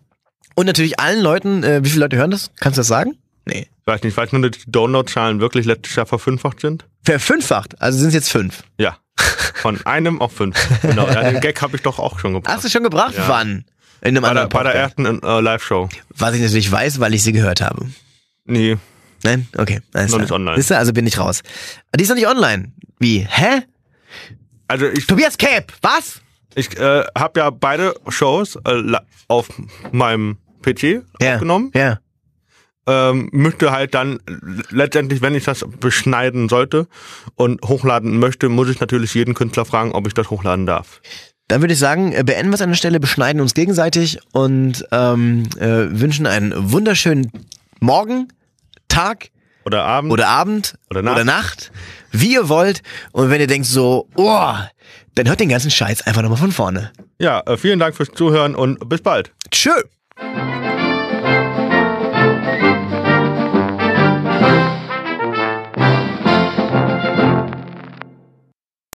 und 0.56 0.66
natürlich 0.66 1.00
allen 1.00 1.22
Leuten, 1.22 1.64
äh, 1.64 1.86
wie 1.86 1.90
viele 1.90 2.04
Leute 2.04 2.18
hören 2.18 2.32
das? 2.32 2.52
Kannst 2.60 2.78
du 2.78 2.82
das 2.82 2.88
sagen? 2.88 3.18
Nee. 3.46 3.70
Ich 3.80 3.88
weiß 3.88 4.04
nicht, 4.04 4.12
ich 4.12 4.18
weiß 4.18 4.34
nur, 4.34 4.50
dass 4.50 4.60
die 4.66 4.70
Downloadzahlen 4.70 5.40
wirklich 5.40 5.66
letztes 5.66 5.96
Jahr 5.96 6.08
verfünffacht 6.08 6.60
sind. 6.60 6.86
Verfünffacht, 7.04 7.82
also 7.82 7.98
sind 7.98 8.10
es 8.10 8.14
jetzt 8.14 8.30
fünf. 8.30 8.64
Ja. 8.78 8.98
Von 9.54 9.86
einem 9.86 10.20
auf 10.20 10.34
fünf. 10.34 10.58
Genau. 10.82 11.08
Ja, 11.08 11.32
den 11.32 11.40
Gag 11.40 11.62
habe 11.62 11.78
ich 11.78 11.82
doch 11.82 11.98
auch 11.98 12.20
schon 12.20 12.34
gebracht. 12.34 12.54
Hast 12.54 12.66
du 12.66 12.70
schon 12.70 12.84
gebracht? 12.84 13.14
Ja. 13.16 13.30
Wann? 13.30 13.64
In 14.06 14.16
einem 14.18 14.22
bei, 14.22 14.34
der, 14.34 14.44
anderen 14.44 14.50
bei 14.50 14.64
der 14.64 14.76
ersten 14.76 15.06
äh, 15.24 15.40
Live-Show. 15.42 15.90
Was 16.10 16.36
ich 16.36 16.42
natürlich 16.42 16.72
weiß, 16.72 17.00
weil 17.00 17.14
ich 17.14 17.24
sie 17.24 17.32
gehört 17.32 17.62
habe. 17.62 17.88
Nee. 18.46 18.78
Nein? 19.24 19.48
Okay. 19.58 19.82
Alles 19.94 20.12
Noch 20.12 20.18
klar. 20.18 20.22
nicht 20.22 20.32
online. 20.32 20.58
Siehst 20.58 20.70
du, 20.72 20.78
also 20.78 20.94
bin 20.94 21.08
ich 21.08 21.18
raus. 21.18 21.42
Die 21.98 22.04
ist 22.04 22.10
noch 22.10 22.16
nicht 22.16 22.28
online. 22.28 22.72
Wie? 23.00 23.26
Hä? 23.28 23.64
Also 24.68 24.86
ich, 24.88 25.08
Tobias 25.08 25.38
Cape, 25.38 25.68
was? 25.82 26.22
ich 26.56 26.78
äh, 26.80 27.04
habe 27.18 27.40
ja 27.40 27.50
beide 27.50 27.96
Shows 28.08 28.56
äh, 28.66 28.82
auf 29.28 29.50
meinem 29.92 30.38
PC 30.62 31.02
Ja. 31.22 31.34
aufgenommen. 31.34 31.72
Ja. 31.76 32.00
ähm, 32.88 33.30
möchte 33.34 33.72
halt 33.72 33.94
dann 33.96 34.20
letztendlich, 34.70 35.22
wenn 35.22 35.34
ich 35.36 35.44
das 35.44 35.66
beschneiden 35.80 36.48
sollte 36.48 36.88
und 37.36 37.62
hochladen 37.64 38.20
möchte, 38.20 38.48
muss 38.50 38.70
ich 38.70 38.80
natürlich 38.80 39.14
jeden 39.16 39.34
Künstler 39.34 39.66
fragen, 39.66 39.92
ob 39.92 40.06
ich 40.08 40.14
das 40.14 40.30
hochladen 40.30 40.66
darf. 40.66 41.02
Dann 41.48 41.62
würde 41.62 41.74
ich 41.74 41.80
sagen, 41.80 42.12
äh, 42.12 42.24
beenden 42.24 42.50
wir 42.50 42.56
es 42.56 42.62
an 42.62 42.70
der 42.70 42.76
Stelle, 42.76 43.00
beschneiden 43.00 43.40
uns 43.42 43.54
gegenseitig 43.54 44.18
und 44.34 44.84
ähm, 44.92 45.44
äh, 45.60 45.68
wünschen 45.92 46.26
einen 46.26 46.54
wunderschönen 46.72 47.32
Morgen, 47.80 48.30
Tag 48.88 49.30
Oder 49.66 49.84
Abend. 49.84 50.12
oder 50.12 50.28
Abend 50.28 50.76
Oder 50.90 51.02
Nacht. 51.04 51.16
oder 51.16 51.24
Nacht, 51.24 51.72
wie 52.12 52.34
ihr 52.34 52.50
wollt. 52.50 52.82
Und 53.12 53.30
wenn 53.30 53.40
ihr 53.42 53.48
denkt 53.48 53.68
so, 53.68 54.08
oh, 54.16 54.54
dann 55.14 55.28
hört 55.28 55.40
den 55.40 55.50
ganzen 55.50 55.70
Scheiß 55.72 56.08
einfach 56.08 56.22
nochmal 56.24 56.40
von 56.40 56.52
vorne. 56.52 56.92
Ja, 57.20 57.42
äh, 57.42 57.58
vielen 57.58 57.80
Dank 57.80 57.96
fürs 57.96 58.10
Zuhören 58.12 58.56
und 58.56 58.90
bis 58.90 59.02
bald. 59.02 59.32
Tschö. 59.52 59.72